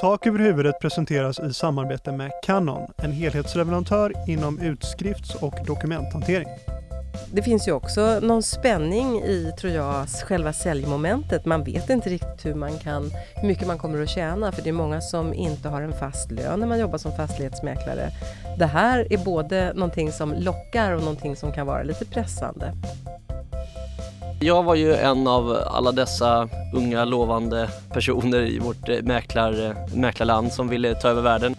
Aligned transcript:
Tak 0.00 0.26
över 0.26 0.38
huvudet 0.38 0.80
presenteras 0.80 1.40
i 1.40 1.52
samarbete 1.52 2.12
med 2.12 2.30
Canon, 2.42 2.90
en 2.96 3.12
helhetsleverantör 3.12 4.12
inom 4.26 4.58
utskrifts 4.58 5.34
och 5.34 5.54
dokumenthantering. 5.66 6.48
Det 7.32 7.42
finns 7.42 7.68
ju 7.68 7.72
också 7.72 8.20
någon 8.22 8.42
spänning 8.42 9.20
i, 9.22 9.52
tror 9.60 9.72
jag, 9.72 10.08
själva 10.08 10.52
säljmomentet. 10.52 11.44
Man 11.44 11.64
vet 11.64 11.90
inte 11.90 12.10
riktigt 12.10 12.46
hur, 12.46 12.54
man 12.54 12.78
kan, 12.78 13.10
hur 13.34 13.48
mycket 13.48 13.66
man 13.66 13.78
kommer 13.78 14.02
att 14.02 14.08
tjäna 14.08 14.52
för 14.52 14.62
det 14.62 14.68
är 14.68 14.72
många 14.72 15.00
som 15.00 15.34
inte 15.34 15.68
har 15.68 15.82
en 15.82 15.92
fast 15.92 16.30
lön 16.30 16.60
när 16.60 16.66
man 16.66 16.78
jobbar 16.78 16.98
som 16.98 17.12
fastighetsmäklare. 17.12 18.10
Det 18.58 18.66
här 18.66 19.12
är 19.12 19.18
både 19.18 19.72
någonting 19.74 20.12
som 20.12 20.32
lockar 20.32 20.92
och 20.92 21.00
någonting 21.00 21.36
som 21.36 21.52
kan 21.52 21.66
vara 21.66 21.82
lite 21.82 22.04
pressande. 22.04 22.72
Jag 24.40 24.62
var 24.62 24.74
ju 24.74 24.94
en 24.94 25.26
av 25.26 25.58
alla 25.66 25.92
dessa 25.92 26.48
unga 26.74 27.04
lovande 27.04 27.68
personer 27.92 28.42
i 28.42 28.58
vårt 28.58 28.88
eh, 28.88 29.02
mäklar, 29.02 29.66
eh, 29.66 29.96
mäklarland 29.96 30.52
som 30.52 30.68
ville 30.68 30.94
ta 30.94 31.08
över 31.08 31.22
världen. 31.22 31.54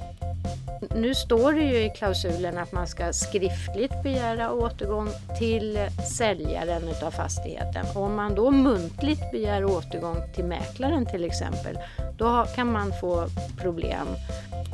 Nu 0.95 1.15
står 1.15 1.53
det 1.53 1.61
ju 1.61 1.85
i 1.85 1.89
klausulen 1.89 2.57
att 2.57 2.71
man 2.71 2.87
ska 2.87 3.13
skriftligt 3.13 4.03
begära 4.03 4.51
återgång 4.51 5.09
till 5.39 5.79
säljaren 6.17 6.83
utav 6.87 7.11
fastigheten. 7.11 7.85
Om 7.95 8.15
man 8.15 8.35
då 8.35 8.51
muntligt 8.51 9.31
begär 9.31 9.65
återgång 9.65 10.17
till 10.35 10.45
mäklaren 10.45 11.05
till 11.05 11.25
exempel, 11.25 11.77
då 12.17 12.45
kan 12.55 12.71
man 12.71 12.93
få 13.01 13.25
problem. 13.57 14.07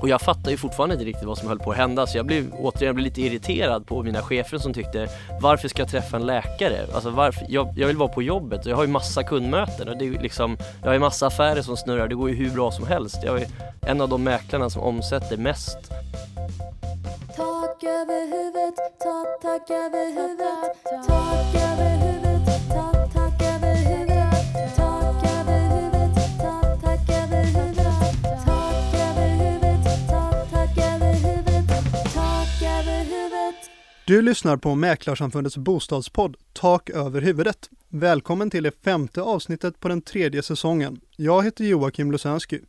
Och 0.02 0.10
jag 0.10 0.22
fattar 0.22 0.52
ju 0.52 0.58
fortfarande 0.58 0.96
inte 0.96 1.06
riktigt 1.06 1.28
vad 1.28 1.38
som 1.38 1.48
höll 1.48 1.60
på 1.60 1.72
att 1.72 1.78
hända 1.78 2.08
så 2.08 2.18
jag 2.18 2.26
blev 2.26 2.54
återigen 2.54 2.96
blev 2.96 3.04
lite 3.04 3.22
irriterad 3.22 3.88
på 3.88 4.04
mina 4.04 4.22
chefer 4.22 4.58
som 4.58 4.74
tyckte 4.74 5.08
varför 5.42 5.68
ska 5.68 5.82
jag 5.82 5.90
träffa 5.90 6.18
en 6.18 6.26
läkare? 6.26 6.78
Alltså 6.94 7.10
varför? 7.10 7.46
Jag, 7.50 7.74
jag 7.78 7.88
vill 7.88 7.98
vara 7.98 8.10
på 8.10 8.22
jobbet 8.22 8.66
och 8.66 8.72
jag 8.72 8.76
har 8.76 8.84
ju 8.84 8.90
massa 8.90 9.24
kundmöten 9.24 9.90
och 9.90 9.98
det 9.98 10.06
är 10.06 10.12
liksom, 10.12 10.58
jag 10.82 10.88
har 10.88 10.94
ju 10.94 11.00
massa 11.00 11.28
affärer 11.28 11.62
som 11.62 11.78
snurrar, 11.78 12.08
det 12.08 12.16
går 12.16 12.30
ju 12.30 12.36
hur 12.36 12.50
bra 12.50 12.72
som 12.72 12.88
helst. 12.88 13.18
Jag 13.24 13.42
är 13.42 13.48
en 13.82 14.02
av 14.02 14.10
de 14.10 14.24
mäklarna 14.24 14.70
som 14.70 14.82
omsätter 14.82 15.38
mest. 15.38 15.92
Tak 17.36 17.84
över 17.84 18.22
huvudet, 18.32 18.76
tak, 19.00 19.42
tak 19.42 19.70
över 19.70 20.06
huvudet, 20.08 20.84
tak 21.08 21.56
över 21.56 21.98
huvudet, 21.98 22.46
tak, 22.70 23.14
tak 23.14 23.42
över 23.42 23.76
huvudet, 23.76 24.76
tak 24.76 25.24
över 25.24 25.64
huvudet, 25.66 26.16
tak, 26.40 26.82
tak 26.82 27.10
över 27.10 27.44
huvudet, 27.44 28.16
tak 28.46 28.94
över 28.94 29.34
huvudet, 29.34 30.08
tak, 30.10 30.52
tak 30.52 30.78
över 30.78 31.14
huvudet, 31.14 31.68
tak 32.14 32.62
över 32.62 33.04
huvudet. 33.04 33.56
Du 34.08 34.22
lyssnar 34.22 34.58
på 34.58 34.76
Mäklarsamfundets 34.76 35.58
bostadspodd 35.58 36.36
Tak 36.54 36.90
över 36.90 37.22
huvudet. 37.22 37.70
Välkommen 37.90 38.50
till 38.50 38.64
det 38.64 38.84
femte 38.84 39.22
avsnittet 39.22 39.80
på 39.80 39.88
den 39.88 40.02
tredje 40.02 40.44
säsongen. 40.44 41.00
Jag 41.16 41.44
heter 41.44 41.66
Joakim 41.66 42.12
Lusensky. 42.12 42.60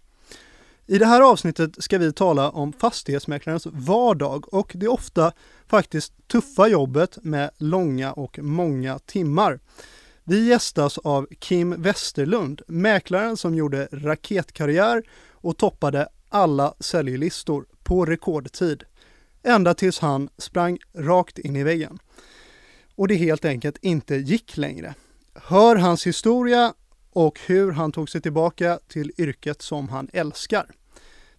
I 0.88 0.98
det 0.98 1.06
här 1.06 1.20
avsnittet 1.20 1.70
ska 1.78 1.98
vi 1.98 2.12
tala 2.12 2.50
om 2.50 2.72
fastighetsmäklarens 2.72 3.66
vardag 3.66 4.54
och 4.54 4.72
det 4.74 4.88
ofta 4.88 5.32
faktiskt 5.66 6.28
tuffa 6.28 6.68
jobbet 6.68 7.18
med 7.22 7.50
långa 7.58 8.12
och 8.12 8.38
många 8.42 8.98
timmar. 8.98 9.60
Vi 10.24 10.48
gästas 10.48 10.98
av 10.98 11.26
Kim 11.38 11.82
Westerlund, 11.82 12.62
mäklaren 12.66 13.36
som 13.36 13.54
gjorde 13.54 13.88
raketkarriär 13.92 15.02
och 15.30 15.56
toppade 15.56 16.08
alla 16.28 16.74
säljlistor 16.80 17.66
på 17.82 18.04
rekordtid. 18.04 18.84
Ända 19.42 19.74
tills 19.74 19.98
han 19.98 20.28
sprang 20.38 20.78
rakt 20.94 21.38
in 21.38 21.56
i 21.56 21.62
väggen. 21.62 21.98
Och 22.94 23.08
det 23.08 23.14
helt 23.14 23.44
enkelt 23.44 23.76
inte 23.82 24.14
gick 24.14 24.56
längre. 24.56 24.94
Hör 25.34 25.76
hans 25.76 26.06
historia 26.06 26.74
och 27.16 27.40
hur 27.46 27.72
han 27.72 27.92
tog 27.92 28.10
sig 28.10 28.20
tillbaka 28.20 28.78
till 28.88 29.12
yrket 29.18 29.62
som 29.62 29.88
han 29.88 30.08
älskar. 30.12 30.66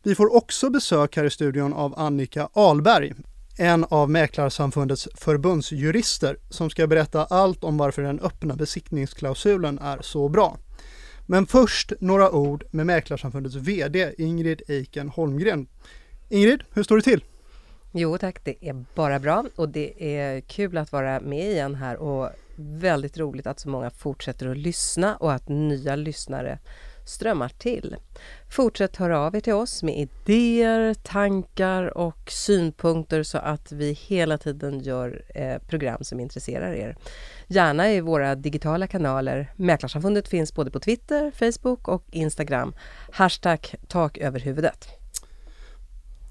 Vi 0.04 0.16
får 0.16 0.36
också 0.36 0.70
besök 0.70 1.16
här 1.16 1.24
i 1.24 1.30
studion 1.30 1.74
av 1.74 2.00
Annika 2.00 2.50
Alberg, 2.54 3.14
en 3.58 3.86
av 3.90 4.10
Mäklarsamfundets 4.10 5.08
förbundsjurister 5.16 6.38
som 6.50 6.70
ska 6.70 6.88
berätta 6.88 7.26
allt 7.26 7.64
om 7.64 7.78
varför 7.78 8.02
den 8.02 8.20
öppna 8.20 8.56
besiktningsklausulen 8.56 9.80
är 9.80 10.02
så 10.02 10.30
bra. 10.30 10.58
Men 11.26 11.46
först 11.46 11.94
några 12.00 12.32
ord 12.32 12.64
med 12.72 12.86
Mäklarsamfundets 12.86 13.56
VD 13.56 14.14
Ingrid 14.18 14.62
Eiken 14.68 15.10
Holmgren. 15.10 15.68
Ingrid, 16.30 16.64
hur 16.74 16.84
står 16.84 16.96
det 16.96 17.02
till? 17.02 17.24
Jo 17.92 18.18
tack, 18.18 18.40
det 18.44 18.70
är 18.70 18.86
bara 18.96 19.20
bra 19.20 19.46
och 19.56 19.70
det 19.70 20.18
är 20.18 20.42
kul 20.42 20.78
att 20.78 20.92
vara 20.92 21.20
med 21.20 21.52
igen 21.52 21.76
här 21.76 21.98
och 21.98 22.30
väldigt 22.58 23.18
roligt 23.18 23.48
att 23.48 23.60
så 23.60 23.70
många 23.70 23.90
fortsätter 23.90 24.48
att 24.48 24.58
lyssna 24.58 25.16
och 25.16 25.34
att 25.34 25.50
nya 25.50 25.96
lyssnare 25.96 26.60
strömmar 27.06 27.50
till. 27.50 27.96
Fortsätt 28.50 28.96
höra 28.96 29.20
av 29.20 29.36
er 29.36 29.40
till 29.40 29.54
oss 29.54 29.84
med 29.84 29.98
idéer, 29.98 30.94
tankar 30.94 31.98
och 31.98 32.32
synpunkter 32.32 33.24
så 33.24 33.38
att 33.38 33.72
vi 33.72 33.94
hela 33.94 34.38
tiden 34.38 34.80
gör 34.80 35.24
eh, 35.36 35.58
program 35.58 36.04
som 36.04 36.20
intresserar 36.20 36.74
er. 36.74 36.98
Gärna 37.48 37.92
i 37.92 38.02
våra 38.02 38.36
digitala 38.36 38.88
kanaler. 38.88 39.54
Mäklarsamfundet 39.56 40.28
finns 40.28 40.54
både 40.54 40.72
på 40.72 40.80
Twitter, 40.80 41.32
Facebook 41.32 41.88
och 41.88 42.04
Instagram. 42.12 42.74
Hashtag 43.12 43.76
tak 43.88 44.18
över 44.18 44.40
huvudet. 44.40 44.88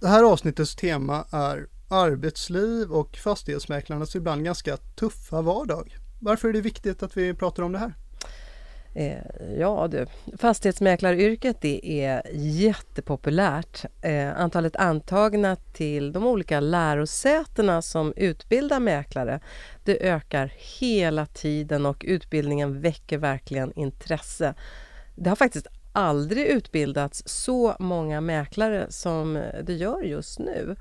Det 0.01 0.09
här 0.09 0.25
avsnittets 0.25 0.77
tema 0.77 1.25
är 1.31 1.67
arbetsliv 1.89 2.93
och 2.93 3.17
fastighetsmäklarnas 3.17 4.17
ibland 4.17 4.45
ganska 4.45 4.77
tuffa 4.77 5.43
vardag. 5.43 5.97
Varför 6.19 6.49
är 6.49 6.53
det 6.53 6.61
viktigt 6.61 7.03
att 7.03 7.17
vi 7.17 7.35
pratar 7.35 7.63
om 7.63 7.73
det 7.73 7.79
här? 7.79 7.95
Eh, 8.97 9.59
ja 9.59 9.89
du, 9.89 10.07
fastighetsmäklaryrket 10.39 11.61
det 11.61 12.05
är 12.05 12.23
jättepopulärt. 12.35 13.85
Eh, 14.03 14.41
antalet 14.41 14.77
antagna 14.77 15.57
till 15.57 16.13
de 16.13 16.27
olika 16.27 16.61
lärosätena 16.61 17.83
som 17.83 18.13
utbildar 18.17 18.81
mäklare 18.81 19.41
det 19.85 20.09
ökar 20.09 20.53
hela 20.81 21.27
tiden 21.27 21.87
och 21.87 22.05
utbildningen 22.09 22.81
väcker 22.81 23.19
verkligen 23.19 23.73
intresse. 23.79 24.55
Det 25.15 25.29
har 25.29 25.37
faktiskt 25.37 25.67
aldrig 25.93 26.47
utbildats 26.47 27.23
så 27.27 27.77
många 27.79 28.21
mäklare 28.21 28.87
som 28.91 29.43
det 29.63 29.75
gör 29.75 30.03
just 30.03 30.39
nu. 30.39 30.77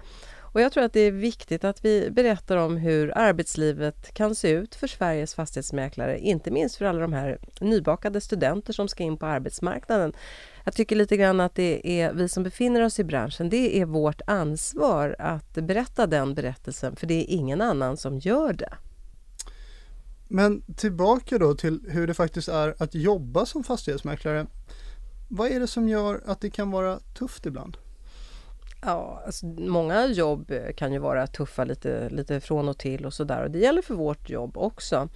Och 0.56 0.62
jag 0.62 0.72
tror 0.72 0.84
att 0.84 0.94
det 0.94 1.00
är 1.00 1.12
viktigt 1.12 1.64
att 1.64 1.86
vi 1.86 2.12
berättar 2.12 2.58
om 2.58 2.78
hur 2.78 3.18
arbetslivet 3.18 4.14
kan 4.14 4.36
se 4.36 4.50
ut 4.50 4.76
för 4.76 4.88
Sveriges 4.88 5.36
fastighetsmäklare, 5.36 6.20
inte 6.20 6.52
minst 6.52 6.76
för 6.76 6.86
alla 6.86 7.00
de 7.00 7.14
här 7.14 7.40
nybakade 7.60 8.22
studenter 8.22 8.74
som 8.74 8.88
ska 8.88 9.04
in 9.04 9.18
på 9.18 9.26
arbetsmarknaden. 9.26 10.14
Jag 10.64 10.74
tycker 10.74 10.96
lite 10.96 11.18
grann 11.18 11.40
att 11.40 11.56
det 11.56 12.02
är 12.02 12.14
vi 12.14 12.30
som 12.30 12.44
befinner 12.44 12.82
oss 12.82 13.00
i 13.00 13.04
branschen, 13.04 13.50
det 13.50 13.80
är 13.82 13.86
vårt 13.86 14.22
ansvar 14.28 15.16
att 15.20 15.54
berätta 15.54 16.08
den 16.08 16.34
berättelsen, 16.34 16.96
för 16.96 17.08
det 17.08 17.14
är 17.14 17.36
ingen 17.36 17.62
annan 17.62 17.98
som 17.98 18.20
gör 18.20 18.54
det. 18.54 18.74
Men 20.28 20.62
tillbaka 20.62 21.38
då 21.38 21.56
till 21.56 21.80
hur 21.90 22.08
det 22.08 22.14
faktiskt 22.14 22.48
är 22.48 22.76
att 22.80 22.96
jobba 22.96 23.46
som 23.46 23.64
fastighetsmäklare. 23.64 24.48
Vad 25.30 25.52
är 25.52 25.60
det 25.60 25.68
som 25.68 25.90
gör 25.90 26.24
att 26.26 26.42
det 26.42 26.50
kan 26.50 26.72
vara 26.72 27.00
tufft 27.14 27.46
ibland? 27.46 27.78
Ja, 28.86 29.22
alltså, 29.26 29.46
många 29.46 30.08
jobb 30.08 30.52
eh, 30.52 30.74
kan 30.76 30.94
ju 30.94 31.00
vara 31.00 31.28
tuffa 31.28 31.64
lite, 31.64 32.10
lite 32.10 32.40
från 32.40 32.70
och 32.70 32.78
till 32.78 33.06
och 33.06 33.14
sådär 33.14 33.44
och 33.44 33.52
det 33.52 33.60
gäller 33.60 33.82
för 33.82 33.94
vårt 33.94 34.30
jobb 34.30 34.58
också. 34.58 35.10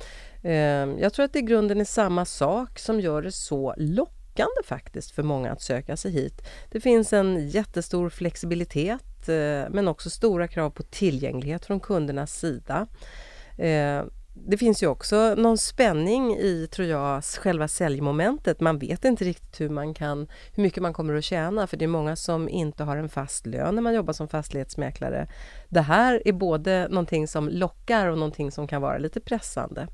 Ehm, 0.43 0.99
jag 0.99 1.13
tror 1.13 1.25
att 1.25 1.33
det 1.33 1.39
i 1.39 1.41
grunden 1.41 1.81
är 1.81 1.85
samma 1.85 2.25
sak 2.25 2.79
som 2.79 2.99
gör 2.99 3.21
det 3.21 3.31
så 3.31 3.73
lockande 3.77 4.63
faktiskt 4.65 5.11
för 5.11 5.23
många 5.23 5.51
att 5.51 5.61
söka 5.61 5.97
sig 5.97 6.11
hit. 6.11 6.41
Det 6.71 6.79
finns 6.81 7.13
en 7.13 7.49
jättestor 7.49 8.09
flexibilitet 8.09 9.29
eh, 9.29 9.69
men 9.69 9.87
också 9.87 10.09
stora 10.09 10.47
krav 10.47 10.69
på 10.69 10.83
tillgänglighet 10.83 11.65
från 11.65 11.79
kundernas 11.79 12.39
sida. 12.39 12.87
Ehm, 13.57 14.09
det 14.33 14.57
finns 14.57 14.83
ju 14.83 14.87
också 14.87 15.35
någon 15.35 15.57
spänning 15.57 16.35
i, 16.35 16.67
tror 16.71 16.87
jag, 16.87 17.23
själva 17.23 17.67
säljmomentet. 17.67 18.59
Man 18.59 18.79
vet 18.79 19.05
inte 19.05 19.25
riktigt 19.25 19.61
hur, 19.61 19.69
man 19.69 19.93
kan, 19.93 20.27
hur 20.55 20.63
mycket 20.63 20.83
man 20.83 20.93
kommer 20.93 21.15
att 21.15 21.23
tjäna 21.23 21.67
för 21.67 21.77
det 21.77 21.85
är 21.85 21.89
många 21.89 22.15
som 22.15 22.49
inte 22.49 22.83
har 22.83 22.97
en 22.97 23.09
fast 23.09 23.45
lön 23.45 23.75
när 23.75 23.81
man 23.81 23.93
jobbar 23.93 24.13
som 24.13 24.27
fastighetsmäklare. 24.27 25.27
Det 25.69 25.81
här 25.81 26.21
är 26.25 26.33
både 26.33 26.87
någonting 26.89 27.27
som 27.27 27.49
lockar 27.49 28.07
och 28.07 28.17
någonting 28.17 28.51
som 28.51 28.67
kan 28.67 28.81
vara 28.81 28.97
lite 28.97 29.19
pressande. 29.19 29.87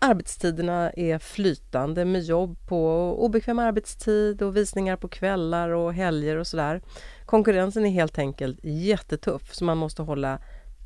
Arbetstiderna 0.00 0.90
är 0.90 1.18
flytande 1.18 2.04
med 2.04 2.22
jobb 2.22 2.56
på 2.68 3.14
obekväm 3.24 3.58
arbetstid 3.58 4.42
och 4.42 4.56
visningar 4.56 4.96
på 4.96 5.08
kvällar 5.08 5.68
och 5.68 5.94
helger 5.94 6.36
och 6.36 6.46
sådär. 6.46 6.82
Konkurrensen 7.26 7.86
är 7.86 7.90
helt 7.90 8.18
enkelt 8.18 8.58
jättetuff 8.62 9.54
så 9.54 9.64
man 9.64 9.78
måste 9.78 10.02
hålla 10.02 10.38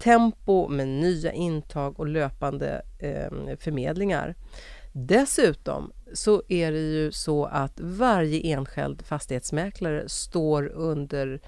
tempo 0.03 0.69
med 0.69 0.89
nya 0.89 1.33
intag 1.33 2.01
och 2.01 2.07
löpande 2.07 2.83
eh, 2.99 3.57
förmedlingar. 3.59 4.35
Dessutom 4.93 5.93
så 6.13 6.43
är 6.49 6.73
det 6.73 6.79
ju 6.79 7.13
så 7.13 7.45
att 7.45 7.81
varje 7.81 8.41
enskild 8.41 9.03
fastighetsmäklare 9.07 10.09
står 10.09 10.67
under 10.67 11.41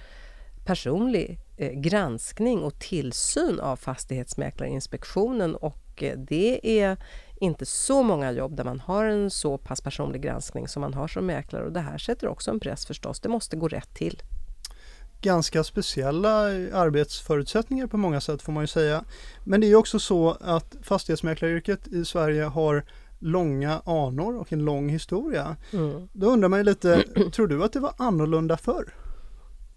personlig 0.64 1.38
eh, 1.56 1.72
granskning 1.72 2.62
och 2.62 2.78
tillsyn 2.78 3.60
av 3.60 3.76
Fastighetsmäklarinspektionen 3.76 5.54
och 5.56 6.02
eh, 6.02 6.18
det 6.18 6.80
är 6.80 6.96
inte 7.36 7.66
så 7.66 8.02
många 8.02 8.32
jobb 8.32 8.56
där 8.56 8.64
man 8.64 8.80
har 8.80 9.04
en 9.04 9.30
så 9.30 9.58
pass 9.58 9.80
personlig 9.80 10.22
granskning 10.22 10.68
som 10.68 10.80
man 10.80 10.94
har 10.94 11.08
som 11.08 11.26
mäklare 11.26 11.64
och 11.64 11.72
det 11.72 11.80
här 11.80 11.98
sätter 11.98 12.28
också 12.28 12.50
en 12.50 12.60
press 12.60 12.86
förstås. 12.86 13.20
Det 13.20 13.28
måste 13.28 13.56
gå 13.56 13.68
rätt 13.68 13.94
till. 13.94 14.22
Ganska 15.24 15.64
speciella 15.64 16.30
arbetsförutsättningar 16.72 17.86
på 17.86 17.96
många 17.96 18.20
sätt 18.20 18.42
får 18.42 18.52
man 18.52 18.62
ju 18.62 18.66
säga. 18.66 19.04
Men 19.44 19.60
det 19.60 19.66
är 19.66 19.68
ju 19.68 19.76
också 19.76 19.98
så 19.98 20.36
att 20.40 20.76
fastighetsmäklaryrket 20.82 21.88
i 21.88 22.04
Sverige 22.04 22.42
har 22.44 22.84
långa 23.18 23.82
anor 23.84 24.36
och 24.36 24.52
en 24.52 24.64
lång 24.64 24.88
historia. 24.88 25.56
Mm. 25.72 26.08
Då 26.12 26.26
undrar 26.26 26.48
man 26.48 26.58
ju 26.58 26.64
lite, 26.64 27.04
tror 27.32 27.46
du 27.46 27.64
att 27.64 27.72
det 27.72 27.80
var 27.80 27.94
annorlunda 27.96 28.56
förr? 28.56 28.94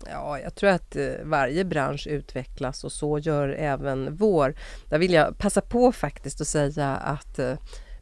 Ja, 0.06 0.40
jag 0.40 0.56
tror 0.56 0.70
att 0.70 0.96
eh, 0.96 1.08
varje 1.24 1.66
bransch 1.66 2.08
utvecklas 2.08 2.84
och 2.84 2.92
så 2.92 3.20
gör 3.20 3.50
även 3.50 4.16
vår. 4.16 4.56
Där 4.90 4.98
vill 4.98 5.14
jag 5.14 5.38
passa 5.38 5.62
på 5.62 5.92
faktiskt 5.92 6.42
att 6.42 6.48
säga 6.48 6.96
att 6.96 7.40
eh, 7.40 7.54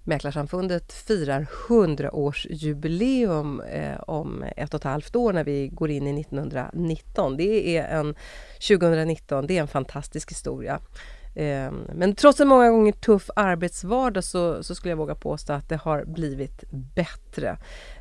Mäklarsamfundet 0.08 0.94
firar 0.94 1.48
100-årsjubileum 1.68 3.62
eh, 3.62 4.00
om 4.00 4.44
ett 4.58 4.74
och 4.74 4.80
ett 4.80 4.84
halvt 4.84 5.16
år 5.16 5.34
när 5.34 5.44
vi 5.44 5.68
går 5.68 5.90
in 5.90 6.08
i 6.08 6.22
1919. 6.22 7.38
Det 7.38 7.78
är 7.78 8.00
en 8.00 8.16
2019, 8.68 9.48
det 9.48 9.58
är 9.58 9.62
en 9.62 9.68
fantastisk 9.68 10.32
historia. 10.32 10.80
Eh, 11.36 11.72
men 11.94 12.16
trots 12.16 12.40
en 12.40 12.48
många 12.48 12.70
gånger 12.70 12.92
tuff 12.92 13.30
arbetsvardag 13.36 14.24
så, 14.24 14.64
så 14.64 14.76
skulle 14.76 14.92
jag 14.92 14.98
våga 14.98 15.16
påstå 15.16 15.54
att 15.54 15.70
det 15.70 15.76
har 15.76 16.06
blivit 16.06 16.64
bättre. 16.72 17.50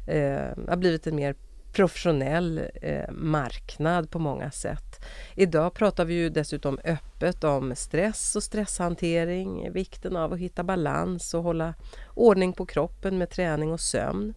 Eh, 0.07 0.57
det 0.57 0.69
har 0.69 0.77
blivit 0.77 1.07
en 1.07 1.17
mer 1.17 1.35
professionell 1.75 2.61
eh, 2.83 3.13
marknad 3.13 4.11
på 4.11 4.19
många 4.19 4.51
sätt. 4.51 5.05
Idag 5.35 5.75
pratar 5.75 6.05
vi 6.05 6.15
ju 6.15 6.29
dessutom 6.29 6.79
öppet 6.85 7.45
om 7.45 7.75
stress 7.77 8.37
och 8.37 8.43
stresshantering, 8.43 9.73
vikten 9.73 10.17
av 10.17 10.33
att 10.33 10.39
hitta 10.39 10.65
balans 10.65 11.35
och 11.35 11.43
hålla 11.43 11.75
ordning 12.15 12.53
på 12.53 12.67
kroppen 12.67 13.19
med 13.19 13.31
träning 13.31 13.73
och 13.73 13.81
sömn. 13.81 14.35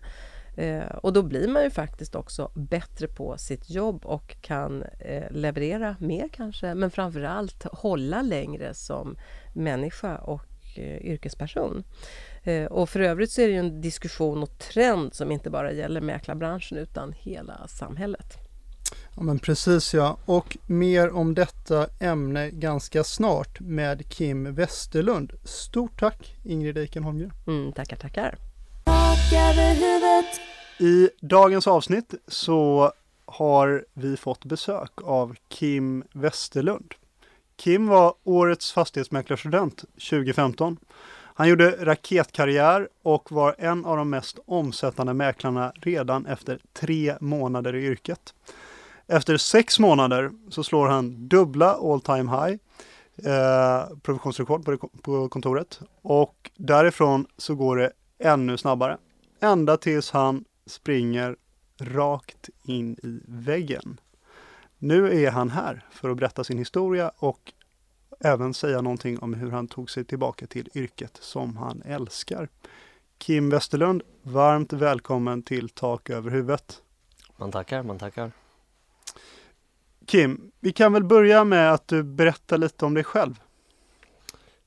Eh, 0.57 0.95
och 0.95 1.13
då 1.13 1.23
blir 1.23 1.47
man 1.47 1.63
ju 1.63 1.69
faktiskt 1.69 2.15
också 2.15 2.51
bättre 2.55 3.07
på 3.07 3.37
sitt 3.37 3.69
jobb 3.69 4.05
och 4.05 4.35
kan 4.41 4.83
eh, 4.83 5.31
leverera 5.31 5.95
mer 5.99 6.29
kanske, 6.33 6.75
men 6.75 6.91
framförallt 6.91 7.63
hålla 7.63 8.21
längre 8.21 8.73
som 8.73 9.17
människa 9.53 10.17
och 10.17 10.45
eh, 10.75 10.97
yrkesperson. 10.97 11.83
Eh, 12.47 12.65
och 12.65 12.89
för 12.89 12.99
övrigt 12.99 13.31
så 13.31 13.41
är 13.41 13.47
det 13.47 13.53
ju 13.53 13.59
en 13.59 13.81
diskussion 13.81 14.43
och 14.43 14.57
trend 14.57 15.13
som 15.13 15.31
inte 15.31 15.49
bara 15.49 15.71
gäller 15.71 16.01
mäklarbranschen 16.01 16.77
utan 16.77 17.13
hela 17.13 17.67
samhället. 17.67 18.37
Ja 19.15 19.23
men 19.23 19.39
precis 19.39 19.93
ja, 19.93 20.17
och 20.25 20.57
mer 20.67 21.09
om 21.09 21.33
detta 21.33 21.87
ämne 21.99 22.49
ganska 22.49 23.03
snart 23.03 23.59
med 23.59 24.09
Kim 24.09 24.55
Westerlund. 24.55 25.33
Stort 25.43 25.99
tack 25.99 26.35
Ingrid 26.43 26.77
Eiken 26.77 27.03
Holmgren. 27.03 27.31
Mm, 27.47 27.71
tackar, 27.71 27.97
tackar. 27.97 28.37
I 30.79 31.09
dagens 31.21 31.67
avsnitt 31.67 32.13
så 32.27 32.91
har 33.25 33.85
vi 33.93 34.17
fått 34.17 34.45
besök 34.45 34.91
av 35.03 35.35
Kim 35.49 36.03
Westerlund. 36.13 36.93
Kim 37.55 37.87
var 37.87 38.13
årets 38.23 38.71
fastighetsmäklarstudent 38.71 39.83
2015. 40.09 40.77
Han 41.37 41.49
gjorde 41.49 41.85
raketkarriär 41.85 42.89
och 43.03 43.31
var 43.31 43.55
en 43.57 43.85
av 43.85 43.97
de 43.97 44.09
mest 44.09 44.39
omsättande 44.45 45.13
mäklarna 45.13 45.71
redan 45.75 46.25
efter 46.25 46.59
tre 46.73 47.15
månader 47.21 47.75
i 47.75 47.85
yrket. 47.85 48.33
Efter 49.07 49.37
sex 49.37 49.79
månader 49.79 50.31
så 50.49 50.63
slår 50.63 50.87
han 50.87 51.27
dubbla 51.27 51.71
all 51.73 52.01
time 52.01 52.31
high, 52.31 52.59
eh, 53.33 53.97
provisionsrekord 54.01 54.65
på, 54.65 54.71
det- 54.71 55.01
på 55.01 55.29
kontoret 55.29 55.79
och 56.01 56.51
därifrån 56.55 57.25
så 57.37 57.55
går 57.55 57.77
det 57.77 57.91
ännu 58.19 58.57
snabbare. 58.57 58.97
Ända 59.41 59.77
tills 59.77 60.11
han 60.11 60.43
springer 60.65 61.35
rakt 61.81 62.49
in 62.63 62.93
i 62.93 63.21
väggen. 63.27 63.99
Nu 64.77 65.23
är 65.25 65.31
han 65.31 65.49
här 65.49 65.85
för 65.91 66.09
att 66.09 66.17
berätta 66.17 66.43
sin 66.43 66.57
historia 66.57 67.11
och 67.17 67.53
även 68.19 68.53
säga 68.53 68.81
någonting 68.81 69.19
om 69.19 69.33
hur 69.33 69.51
han 69.51 69.67
tog 69.67 69.89
sig 69.89 70.05
tillbaka 70.05 70.47
till 70.47 70.69
yrket 70.73 71.17
som 71.21 71.57
han 71.57 71.81
älskar. 71.85 72.49
Kim 73.17 73.49
Westerlund, 73.49 74.03
varmt 74.21 74.73
välkommen 74.73 75.43
till 75.43 75.69
Tak 75.69 76.09
över 76.09 76.31
huvudet. 76.31 76.81
Man 77.37 77.51
tackar, 77.51 77.83
man 77.83 77.99
tackar. 77.99 78.31
Kim, 80.05 80.51
vi 80.59 80.71
kan 80.71 80.93
väl 80.93 81.03
börja 81.03 81.43
med 81.43 81.73
att 81.73 81.87
du 81.87 82.03
berättar 82.03 82.57
lite 82.57 82.85
om 82.85 82.93
dig 82.93 83.03
själv. 83.03 83.39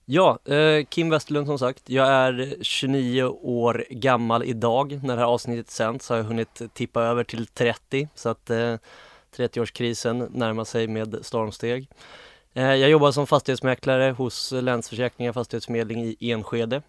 Ja, 0.04 0.38
eh, 0.44 0.84
Kim 0.84 1.10
Westerlund 1.10 1.46
som 1.46 1.58
sagt. 1.58 1.88
Jag 1.90 2.08
är 2.08 2.56
29 2.60 3.24
år 3.42 3.84
gammal 3.90 4.44
idag. 4.44 5.00
När 5.02 5.16
det 5.16 5.22
här 5.22 5.28
avsnittet 5.28 5.70
sänds 5.70 6.08
har 6.08 6.16
jag 6.16 6.24
hunnit 6.24 6.62
tippa 6.74 7.02
över 7.02 7.24
till 7.24 7.46
30 7.46 8.08
så 8.14 8.28
att 8.28 8.50
eh, 8.50 8.76
30-årskrisen 9.36 10.28
närmar 10.30 10.64
sig 10.64 10.88
med 10.88 11.18
stormsteg. 11.22 11.88
Eh, 12.54 12.74
jag 12.74 12.90
jobbar 12.90 13.12
som 13.12 13.26
fastighetsmäklare 13.26 14.10
hos 14.10 14.52
Länsförsäkringar 14.52 15.32
Fastighetsförmedling 15.32 16.04
i 16.04 16.30
Enskede 16.30 16.82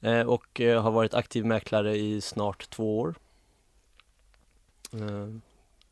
eh, 0.00 0.20
och 0.20 0.60
eh, 0.60 0.82
har 0.82 0.90
varit 0.90 1.14
aktiv 1.14 1.44
mäklare 1.44 1.96
i 1.96 2.20
snart 2.20 2.70
två 2.70 2.98
år. 2.98 3.14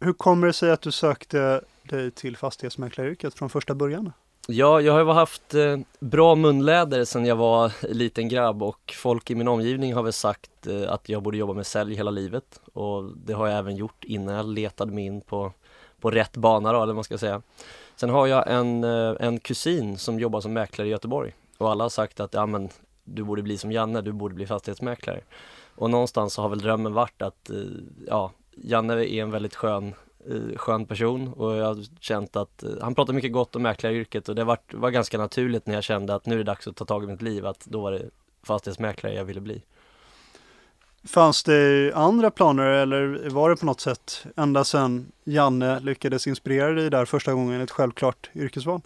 Hur 0.00 0.12
kommer 0.12 0.46
det 0.46 0.52
sig 0.52 0.70
att 0.70 0.82
du 0.82 0.92
sökte 0.92 1.60
dig 1.82 2.10
till 2.10 2.36
fastighetsmäklaryrket 2.36 3.34
från 3.34 3.50
första 3.50 3.74
början? 3.74 4.12
Ja, 4.48 4.80
jag 4.80 5.04
har 5.04 5.14
haft 5.14 5.54
bra 5.98 6.34
munläder 6.34 7.04
sedan 7.04 7.26
jag 7.26 7.36
var 7.36 7.72
liten 7.94 8.28
grabb 8.28 8.62
och 8.62 8.94
folk 8.96 9.30
i 9.30 9.34
min 9.34 9.48
omgivning 9.48 9.94
har 9.94 10.02
väl 10.02 10.12
sagt 10.12 10.66
att 10.88 11.08
jag 11.08 11.22
borde 11.22 11.36
jobba 11.36 11.52
med 11.52 11.66
sälj 11.66 11.94
hela 11.94 12.10
livet 12.10 12.60
och 12.72 13.04
det 13.16 13.32
har 13.32 13.46
jag 13.46 13.58
även 13.58 13.76
gjort 13.76 14.04
innan 14.04 14.34
jag 14.34 14.46
letade 14.46 14.92
mig 14.92 15.04
in 15.04 15.20
på, 15.20 15.52
på 16.00 16.10
rätt 16.10 16.36
bana 16.36 16.72
då, 16.72 16.78
eller 16.78 16.86
vad 16.86 16.94
man 16.94 17.04
ska 17.04 17.18
säga. 17.18 17.42
Sen 17.96 18.10
har 18.10 18.26
jag 18.26 18.50
en, 18.50 18.84
eh, 18.84 19.14
en 19.20 19.40
kusin 19.40 19.98
som 19.98 20.20
jobbar 20.20 20.40
som 20.40 20.52
mäklare 20.52 20.88
i 20.88 20.90
Göteborg 20.90 21.34
och 21.58 21.70
alla 21.70 21.84
har 21.84 21.88
sagt 21.88 22.20
att 22.20 22.34
ja, 22.34 22.46
men, 22.46 22.68
du 23.04 23.24
borde 23.24 23.42
bli 23.42 23.58
som 23.58 23.72
Janne, 23.72 24.00
du 24.00 24.12
borde 24.12 24.34
bli 24.34 24.46
fastighetsmäklare. 24.46 25.20
Och 25.74 25.90
någonstans 25.90 26.34
så 26.34 26.42
har 26.42 26.48
väl 26.48 26.58
drömmen 26.58 26.92
varit 26.92 27.22
att 27.22 27.50
eh, 27.50 27.56
ja, 28.06 28.32
Janne 28.56 28.94
är 28.94 29.22
en 29.22 29.30
väldigt 29.30 29.54
skön 29.54 29.94
eh, 30.30 30.56
skön 30.56 30.86
person 30.86 31.32
och 31.32 31.56
jag 31.56 31.64
har 31.64 32.00
känt 32.00 32.36
att 32.36 32.64
han 32.80 32.94
pratar 32.94 33.12
mycket 33.12 33.32
gott 33.32 33.56
om 33.56 33.62
mäklaryrket 33.62 34.28
och 34.28 34.34
det 34.34 34.44
var, 34.44 34.58
var 34.72 34.90
ganska 34.90 35.18
naturligt 35.18 35.66
när 35.66 35.74
jag 35.74 35.84
kände 35.84 36.14
att 36.14 36.26
nu 36.26 36.34
är 36.34 36.38
det 36.38 36.44
dags 36.44 36.68
att 36.68 36.76
ta 36.76 36.84
tag 36.84 37.04
i 37.04 37.06
mitt 37.06 37.22
liv 37.22 37.46
att 37.46 37.64
då 37.64 37.80
var 37.80 37.92
det 37.92 38.10
fastighetsmäklare 38.42 39.14
jag 39.14 39.24
ville 39.24 39.40
bli. 39.40 39.62
Fanns 41.06 41.42
det 41.42 41.92
andra 41.94 42.30
planer 42.30 42.66
eller 42.66 43.30
var 43.30 43.50
det 43.50 43.56
på 43.56 43.66
något 43.66 43.80
sätt 43.80 44.26
ända 44.36 44.64
sedan 44.64 45.12
Janne 45.24 45.80
lyckades 45.80 46.26
inspirera 46.26 46.72
dig 46.72 46.90
där 46.90 47.04
första 47.04 47.32
gången 47.32 47.60
ett 47.60 47.70
självklart 47.70 48.30
yrkesval? 48.34 48.80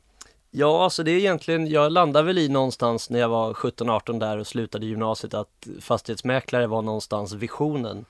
Ja, 0.50 0.84
alltså 0.84 1.02
det 1.02 1.10
är 1.10 1.18
egentligen, 1.18 1.66
jag 1.66 1.92
landade 1.92 2.26
väl 2.26 2.38
i 2.38 2.48
någonstans 2.48 3.10
när 3.10 3.20
jag 3.20 3.28
var 3.28 3.52
17-18 3.52 4.20
där 4.20 4.38
och 4.38 4.46
slutade 4.46 4.86
gymnasiet 4.86 5.34
att 5.34 5.66
fastighetsmäklare 5.80 6.66
var 6.66 6.82
någonstans 6.82 7.32
visionen. 7.32 8.04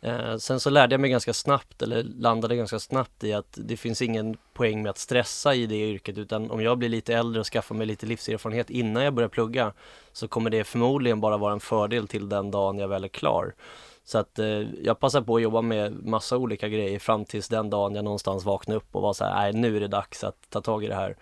Eh, 0.00 0.36
sen 0.36 0.60
så 0.60 0.70
lärde 0.70 0.94
jag 0.94 1.00
mig 1.00 1.10
ganska 1.10 1.32
snabbt, 1.32 1.82
eller 1.82 2.02
landade 2.02 2.56
ganska 2.56 2.78
snabbt 2.78 3.24
i 3.24 3.32
att 3.32 3.58
det 3.62 3.76
finns 3.76 4.02
ingen 4.02 4.36
poäng 4.52 4.82
med 4.82 4.90
att 4.90 4.98
stressa 4.98 5.54
i 5.54 5.66
det 5.66 5.90
yrket 5.90 6.18
utan 6.18 6.50
om 6.50 6.62
jag 6.62 6.78
blir 6.78 6.88
lite 6.88 7.14
äldre 7.14 7.40
och 7.40 7.46
skaffar 7.46 7.74
mig 7.74 7.86
lite 7.86 8.06
livserfarenhet 8.06 8.70
innan 8.70 9.04
jag 9.04 9.14
börjar 9.14 9.28
plugga 9.28 9.72
så 10.12 10.28
kommer 10.28 10.50
det 10.50 10.64
förmodligen 10.64 11.20
bara 11.20 11.36
vara 11.36 11.52
en 11.52 11.60
fördel 11.60 12.08
till 12.08 12.28
den 12.28 12.50
dagen 12.50 12.78
jag 12.78 12.88
väl 12.88 13.04
är 13.04 13.08
klar. 13.08 13.54
Så 14.04 14.18
att 14.18 14.38
eh, 14.38 14.62
jag 14.82 14.98
passar 15.00 15.22
på 15.22 15.36
att 15.36 15.42
jobba 15.42 15.62
med 15.62 16.04
massa 16.04 16.36
olika 16.36 16.68
grejer 16.68 16.98
fram 16.98 17.24
tills 17.24 17.48
den 17.48 17.70
dagen 17.70 17.94
jag 17.94 18.04
någonstans 18.04 18.44
vaknar 18.44 18.76
upp 18.76 18.96
och 18.96 19.02
var 19.02 19.12
så 19.12 19.24
här, 19.24 19.52
nej 19.52 19.52
nu 19.52 19.76
är 19.76 19.80
det 19.80 19.88
dags 19.88 20.24
att 20.24 20.50
ta 20.50 20.60
tag 20.60 20.84
i 20.84 20.88
det 20.88 20.94
här. 20.94 21.16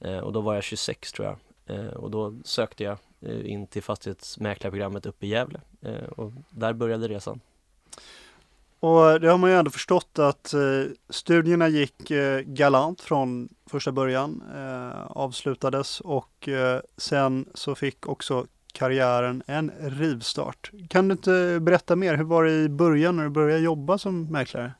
Eh, 0.00 0.18
och 0.18 0.32
då 0.32 0.40
var 0.40 0.54
jag 0.54 0.64
26 0.64 1.12
tror 1.12 1.28
jag. 1.28 1.36
Eh, 1.76 1.92
och 1.92 2.10
då 2.10 2.34
sökte 2.44 2.84
jag 2.84 2.98
eh, 3.20 3.50
in 3.50 3.66
till 3.66 3.82
fastighetsmäklarprogrammet 3.82 5.06
uppe 5.06 5.26
i 5.26 5.28
Gävle. 5.28 5.60
Eh, 5.82 6.04
och 6.04 6.32
där 6.50 6.72
började 6.72 7.08
resan. 7.08 7.40
Och 8.80 9.20
det 9.20 9.28
har 9.28 9.38
man 9.38 9.50
ju 9.50 9.56
ändå 9.56 9.70
förstått 9.70 10.18
att 10.18 10.54
eh, 10.54 10.60
studierna 11.10 11.68
gick 11.68 12.10
eh, 12.10 12.40
galant 12.40 13.00
från 13.00 13.48
första 13.70 13.92
början, 13.92 14.42
eh, 14.54 15.02
avslutades 15.06 16.00
och 16.00 16.48
eh, 16.48 16.80
sen 16.96 17.48
så 17.54 17.74
fick 17.74 18.06
också 18.06 18.46
karriären 18.72 19.42
en 19.46 19.72
rivstart. 19.80 20.70
Kan 20.88 21.08
du 21.08 21.12
inte 21.12 21.58
berätta 21.60 21.96
mer, 21.96 22.16
hur 22.16 22.24
var 22.24 22.44
det 22.44 22.52
i 22.52 22.68
början 22.68 23.16
när 23.16 23.24
du 23.24 23.30
började 23.30 23.62
jobba 23.62 23.98
som 23.98 24.32
mäklare? 24.32 24.72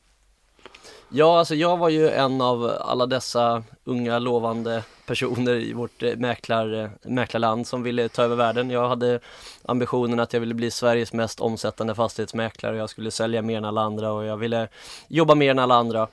Ja, 1.12 1.38
alltså 1.38 1.54
jag 1.54 1.76
var 1.76 1.88
ju 1.88 2.08
en 2.08 2.40
av 2.40 2.76
alla 2.80 3.06
dessa 3.06 3.62
unga 3.84 4.18
lovande 4.18 4.84
personer 5.06 5.54
i 5.54 5.72
vårt 5.72 6.02
eh, 6.02 6.16
mäklar, 6.16 6.72
eh, 6.72 6.90
mäklarland 7.02 7.66
som 7.66 7.82
ville 7.82 8.08
ta 8.08 8.22
över 8.22 8.36
världen. 8.36 8.70
Jag 8.70 8.88
hade 8.88 9.20
ambitionen 9.64 10.20
att 10.20 10.32
jag 10.32 10.40
ville 10.40 10.54
bli 10.54 10.70
Sveriges 10.70 11.12
mest 11.12 11.40
omsättande 11.40 11.94
fastighetsmäklare. 11.94 12.72
och 12.72 12.78
Jag 12.80 12.90
skulle 12.90 13.10
sälja 13.10 13.42
mer 13.42 13.56
än 13.56 13.64
alla 13.64 13.80
andra 13.80 14.12
och 14.12 14.24
jag 14.24 14.36
ville 14.36 14.68
jobba 15.08 15.34
mer 15.34 15.50
än 15.50 15.58
alla 15.58 15.74
andra. 15.74 16.08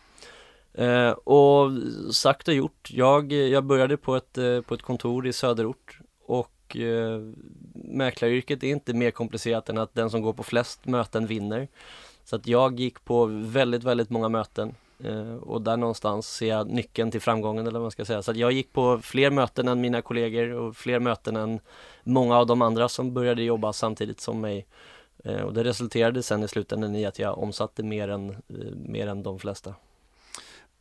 Eh, 0.74 1.10
och 1.10 1.72
sagt 2.12 2.48
och 2.48 2.54
gjort. 2.54 2.90
Jag, 2.92 3.32
jag 3.32 3.64
började 3.64 3.98
på 3.98 4.16
ett, 4.16 4.38
eh, 4.38 4.62
på 4.62 4.74
ett 4.74 4.82
kontor 4.82 5.28
i 5.28 5.34
söderort 5.34 6.00
och 6.26 6.78
eh, 6.78 7.20
mäklaryrket 7.74 8.64
är 8.64 8.68
inte 8.68 8.94
mer 8.94 9.12
komplicerat 9.12 9.70
än 9.70 9.78
att 9.78 9.94
den 9.94 10.10
som 10.10 10.22
går 10.22 10.34
på 10.34 10.44
flest 10.44 10.86
möten 10.86 11.28
vinner. 11.28 11.68
Så 12.26 12.36
att 12.36 12.48
jag 12.48 12.80
gick 12.80 13.06
på 13.06 13.26
väldigt, 13.26 13.84
väldigt 13.84 14.10
många 14.10 14.30
möten 14.30 14.76
Eh, 15.04 15.36
och 15.36 15.62
där 15.62 15.78
någonstans 15.78 16.28
ser 16.28 16.48
jag 16.48 16.70
nyckeln 16.70 17.12
till 17.12 17.22
framgången 17.22 17.68
eller 17.68 17.80
vad 17.80 17.82
man 17.82 17.92
ska 17.92 18.06
säga. 18.06 18.22
Så 18.22 18.32
att 18.32 18.38
jag 18.38 18.52
gick 18.52 18.74
på 18.74 19.00
fler 19.00 19.32
möten 19.32 19.68
än 19.68 19.82
mina 19.82 20.02
kollegor 20.02 20.52
och 20.52 20.76
fler 20.76 21.00
möten 21.00 21.36
än 21.36 21.60
många 22.04 22.38
av 22.38 22.48
de 22.48 22.62
andra 22.62 22.90
som 22.90 23.14
började 23.14 23.44
jobba 23.44 23.74
samtidigt 23.74 24.20
som 24.20 24.42
mig. 24.42 24.66
Eh, 25.24 25.42
och 25.42 25.54
det 25.54 25.64
resulterade 25.64 26.24
sen 26.24 26.44
i 26.44 26.48
slutändan 26.48 26.96
i 26.96 27.06
att 27.06 27.20
jag 27.20 27.38
omsatte 27.38 27.84
mer 27.84 28.08
än, 28.08 28.30
eh, 28.30 28.76
mer 28.76 29.08
än 29.08 29.24
de 29.24 29.40
flesta. 29.40 29.74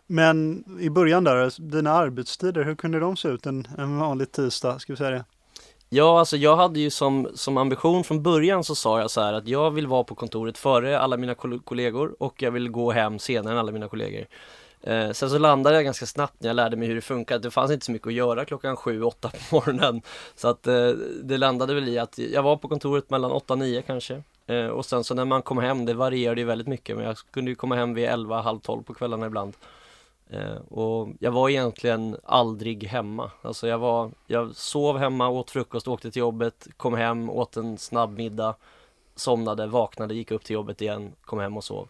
Men 0.06 0.64
i 0.80 0.90
början 0.90 1.24
där, 1.24 1.36
alltså, 1.36 1.62
dina 1.62 1.90
arbetstider, 1.90 2.64
hur 2.64 2.74
kunde 2.74 3.00
de 3.00 3.16
se 3.16 3.28
ut 3.28 3.46
en, 3.46 3.68
en 3.78 3.98
vanlig 3.98 4.32
tisdag? 4.32 4.78
Ska 4.78 4.92
vi 4.92 4.96
säga 4.96 5.10
det? 5.10 5.24
Ja, 5.88 6.18
alltså 6.18 6.36
jag 6.36 6.56
hade 6.56 6.80
ju 6.80 6.90
som, 6.90 7.28
som 7.34 7.56
ambition 7.56 8.04
från 8.04 8.22
början 8.22 8.64
så 8.64 8.74
sa 8.74 9.00
jag 9.00 9.10
så 9.10 9.20
här 9.20 9.32
att 9.32 9.48
jag 9.48 9.70
vill 9.70 9.86
vara 9.86 10.04
på 10.04 10.14
kontoret 10.14 10.58
före 10.58 10.98
alla 10.98 11.16
mina 11.16 11.34
kollegor 11.64 12.16
och 12.18 12.42
jag 12.42 12.50
vill 12.50 12.70
gå 12.70 12.90
hem 12.92 13.18
senare 13.18 13.52
än 13.52 13.58
alla 13.58 13.72
mina 13.72 13.88
kollegor. 13.88 14.26
Eh, 14.82 15.10
sen 15.10 15.30
så 15.30 15.38
landade 15.38 15.76
jag 15.76 15.84
ganska 15.84 16.06
snabbt 16.06 16.34
när 16.38 16.48
jag 16.48 16.54
lärde 16.54 16.76
mig 16.76 16.88
hur 16.88 16.94
det 16.94 17.00
funkar. 17.00 17.38
Det 17.38 17.50
fanns 17.50 17.70
inte 17.70 17.86
så 17.86 17.92
mycket 17.92 18.06
att 18.06 18.12
göra 18.12 18.44
klockan 18.44 18.76
7-8 18.76 19.10
på 19.20 19.56
morgonen. 19.56 20.02
Så 20.34 20.48
att 20.48 20.66
eh, 20.66 20.88
det 21.22 21.38
landade 21.38 21.74
väl 21.74 21.88
i 21.88 21.98
att 21.98 22.18
jag 22.18 22.42
var 22.42 22.56
på 22.56 22.68
kontoret 22.68 23.10
mellan 23.10 23.30
8-9 23.30 23.82
kanske. 23.86 24.22
Eh, 24.46 24.66
och 24.66 24.86
sen 24.86 25.04
så 25.04 25.14
när 25.14 25.24
man 25.24 25.42
kom 25.42 25.58
hem, 25.58 25.84
det 25.84 25.94
varierade 25.94 26.40
ju 26.40 26.46
väldigt 26.46 26.66
mycket, 26.66 26.96
men 26.96 27.04
jag 27.06 27.16
kunde 27.30 27.50
ju 27.50 27.54
komma 27.54 27.76
hem 27.76 27.94
vid 27.94 28.04
11, 28.04 28.40
halv 28.40 28.58
12 28.58 28.82
på 28.82 28.94
kvällarna 28.94 29.26
ibland. 29.26 29.54
Eh, 30.30 30.56
och 30.68 31.08
jag 31.20 31.32
var 31.32 31.48
egentligen 31.48 32.16
aldrig 32.24 32.84
hemma. 32.84 33.30
Alltså 33.42 33.68
jag 33.68 33.78
var, 33.78 34.10
jag 34.26 34.56
sov 34.56 34.98
hemma, 34.98 35.28
åt 35.28 35.50
frukost, 35.50 35.88
åkte 35.88 36.10
till 36.10 36.20
jobbet, 36.20 36.68
kom 36.76 36.94
hem, 36.94 37.30
åt 37.30 37.56
en 37.56 37.78
snabb 37.78 38.16
middag, 38.16 38.54
somnade, 39.14 39.66
vaknade, 39.66 40.14
gick 40.14 40.30
upp 40.30 40.44
till 40.44 40.54
jobbet 40.54 40.82
igen, 40.82 41.12
kom 41.24 41.38
hem 41.38 41.56
och 41.56 41.64
sov. 41.64 41.88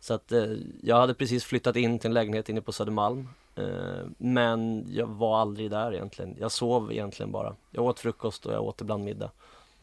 Så 0.00 0.14
att 0.14 0.32
eh, 0.32 0.52
jag 0.82 0.96
hade 0.96 1.14
precis 1.14 1.44
flyttat 1.44 1.76
in 1.76 1.98
till 1.98 2.08
en 2.08 2.14
lägenhet 2.14 2.48
inne 2.48 2.60
på 2.60 2.72
Södermalm. 2.72 3.28
Eh, 3.54 4.06
men 4.18 4.86
jag 4.90 5.06
var 5.06 5.40
aldrig 5.40 5.70
där 5.70 5.94
egentligen. 5.94 6.36
Jag 6.40 6.52
sov 6.52 6.92
egentligen 6.92 7.32
bara. 7.32 7.56
Jag 7.70 7.84
åt 7.84 8.00
frukost 8.00 8.46
och 8.46 8.52
jag 8.52 8.62
åt 8.62 8.80
ibland 8.80 9.04
middag. 9.04 9.30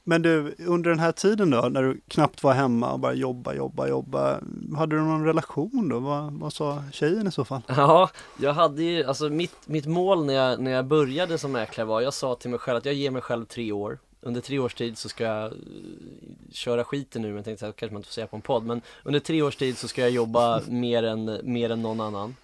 Men 0.09 0.21
du, 0.21 0.55
under 0.67 0.89
den 0.89 0.99
här 0.99 1.11
tiden 1.11 1.49
då, 1.49 1.61
när 1.61 1.83
du 1.83 2.01
knappt 2.07 2.43
var 2.43 2.53
hemma 2.53 2.91
och 2.91 2.99
bara 2.99 3.13
jobba, 3.13 3.53
jobba, 3.53 3.87
jobba. 3.87 4.39
Hade 4.77 4.95
du 4.95 5.01
någon 5.01 5.25
relation 5.25 5.89
då? 5.89 5.99
Vad, 5.99 6.33
vad 6.33 6.53
sa 6.53 6.83
tjejen 6.91 7.27
i 7.27 7.31
så 7.31 7.45
fall? 7.45 7.61
Ja, 7.67 8.09
jag 8.41 8.53
hade 8.53 8.83
ju, 8.83 9.03
alltså 9.03 9.29
mitt, 9.29 9.55
mitt 9.65 9.85
mål 9.85 10.25
när 10.25 10.33
jag, 10.33 10.59
när 10.59 10.71
jag 10.71 10.85
började 10.85 11.37
som 11.37 11.51
mäklare 11.51 11.87
var, 11.87 12.01
jag 12.01 12.13
sa 12.13 12.35
till 12.35 12.49
mig 12.49 12.59
själv 12.59 12.77
att 12.77 12.85
jag 12.85 12.93
ger 12.93 13.11
mig 13.11 13.21
själv 13.21 13.45
tre 13.45 13.71
år. 13.71 13.99
Under 14.21 14.41
tre 14.41 14.59
års 14.59 14.73
tid 14.73 14.97
så 14.97 15.09
ska 15.09 15.23
jag 15.23 15.45
eh, 15.45 15.51
köra 16.51 16.83
skiten 16.83 17.21
nu, 17.21 17.27
men 17.27 17.35
jag 17.35 17.45
tänkte 17.45 17.67
att 17.67 17.75
kanske 17.75 17.93
man 17.93 17.99
inte 17.99 18.07
får 18.07 18.13
säga 18.13 18.27
på 18.27 18.35
en 18.35 18.41
podd, 18.41 18.65
men 18.65 18.81
under 19.03 19.19
tre 19.19 19.41
års 19.41 19.55
tid 19.55 19.77
så 19.77 19.87
ska 19.87 20.01
jag 20.01 20.11
jobba 20.11 20.61
mer 20.67 21.03
än, 21.03 21.39
mer 21.43 21.69
än 21.69 21.81
någon 21.81 22.01
annan. 22.01 22.35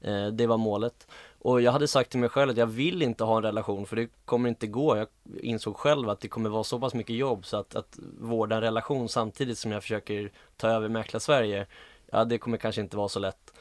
Eh, 0.00 0.26
det 0.26 0.46
var 0.46 0.56
målet. 0.56 1.06
Och 1.44 1.60
jag 1.60 1.72
hade 1.72 1.88
sagt 1.88 2.10
till 2.10 2.20
mig 2.20 2.28
själv 2.28 2.50
att 2.50 2.56
jag 2.56 2.66
vill 2.66 3.02
inte 3.02 3.24
ha 3.24 3.36
en 3.36 3.42
relation 3.42 3.86
för 3.86 3.96
det 3.96 4.08
kommer 4.24 4.48
inte 4.48 4.66
gå. 4.66 4.96
Jag 4.96 5.08
insåg 5.40 5.76
själv 5.76 6.08
att 6.08 6.20
det 6.20 6.28
kommer 6.28 6.50
vara 6.50 6.64
så 6.64 6.78
pass 6.78 6.94
mycket 6.94 7.16
jobb 7.16 7.46
så 7.46 7.56
att, 7.56 7.76
att 7.76 7.98
vårda 8.20 8.56
en 8.56 8.62
relation 8.62 9.08
samtidigt 9.08 9.58
som 9.58 9.72
jag 9.72 9.82
försöker 9.82 10.32
ta 10.56 10.68
över 10.68 10.88
Mäkla 10.88 11.20
Sverige, 11.20 11.66
ja 12.06 12.24
det 12.24 12.38
kommer 12.38 12.56
kanske 12.56 12.80
inte 12.80 12.96
vara 12.96 13.08
så 13.08 13.18
lätt. 13.18 13.52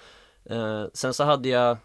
Eh, 0.46 0.86
sen 0.94 1.14
så 1.14 1.24
hade 1.24 1.50
jag 1.50 1.78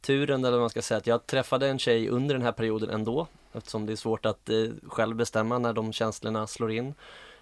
turen, 0.00 0.44
eller 0.44 0.56
vad 0.56 0.60
man 0.60 0.70
ska 0.70 0.82
säga, 0.82 0.98
att 0.98 1.06
jag 1.06 1.26
träffade 1.26 1.68
en 1.68 1.78
tjej 1.78 2.08
under 2.08 2.34
den 2.34 2.42
här 2.42 2.52
perioden 2.52 2.90
ändå 2.90 3.26
eftersom 3.52 3.86
det 3.86 3.92
är 3.92 3.96
svårt 3.96 4.26
att 4.26 4.48
eh, 4.48 4.66
själv 4.88 5.16
bestämma 5.16 5.58
när 5.58 5.72
de 5.72 5.92
känslorna 5.92 6.46
slår 6.46 6.72
in. 6.72 6.94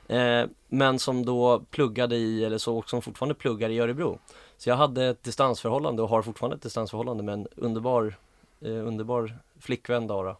Eh, 0.08 0.44
men 0.68 0.98
som 0.98 1.24
då 1.24 1.60
pluggade 1.70 2.16
i, 2.16 2.44
eller 2.44 2.58
så, 2.58 2.82
som 2.82 3.02
fortfarande 3.02 3.34
pluggar 3.34 3.70
i 3.70 3.78
Örebro. 3.78 4.18
Så 4.58 4.68
jag 4.68 4.76
hade 4.76 5.04
ett 5.06 5.22
distansförhållande 5.22 6.02
och 6.02 6.08
har 6.08 6.22
fortfarande 6.22 6.56
ett 6.56 6.62
distansförhållande 6.62 7.22
med 7.22 7.32
en 7.32 7.46
underbar, 7.56 8.14
eh, 8.60 8.86
underbar 8.86 9.38
flickvän 9.60 10.06
Dara. 10.06 10.36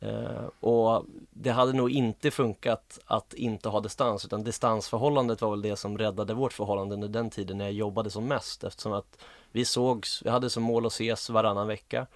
Eh, 0.00 0.44
och 0.60 1.04
det 1.30 1.50
hade 1.50 1.72
nog 1.72 1.90
inte 1.90 2.30
funkat 2.30 2.98
att 3.06 3.34
inte 3.34 3.68
ha 3.68 3.80
distans 3.80 4.24
utan 4.24 4.44
distansförhållandet 4.44 5.42
var 5.42 5.50
väl 5.50 5.62
det 5.62 5.76
som 5.76 5.98
räddade 5.98 6.34
vårt 6.34 6.52
förhållande 6.52 6.94
under 6.94 7.08
den 7.08 7.30
tiden 7.30 7.58
när 7.58 7.64
jag 7.64 7.74
jobbade 7.74 8.10
som 8.10 8.24
mest 8.28 8.64
eftersom 8.64 8.92
att 8.92 9.18
vi 9.52 9.64
sågs, 9.64 10.22
vi 10.24 10.30
hade 10.30 10.50
som 10.50 10.62
mål 10.62 10.86
att 10.86 10.92
ses 10.92 11.30
varannan 11.30 11.66
vecka 11.66 12.06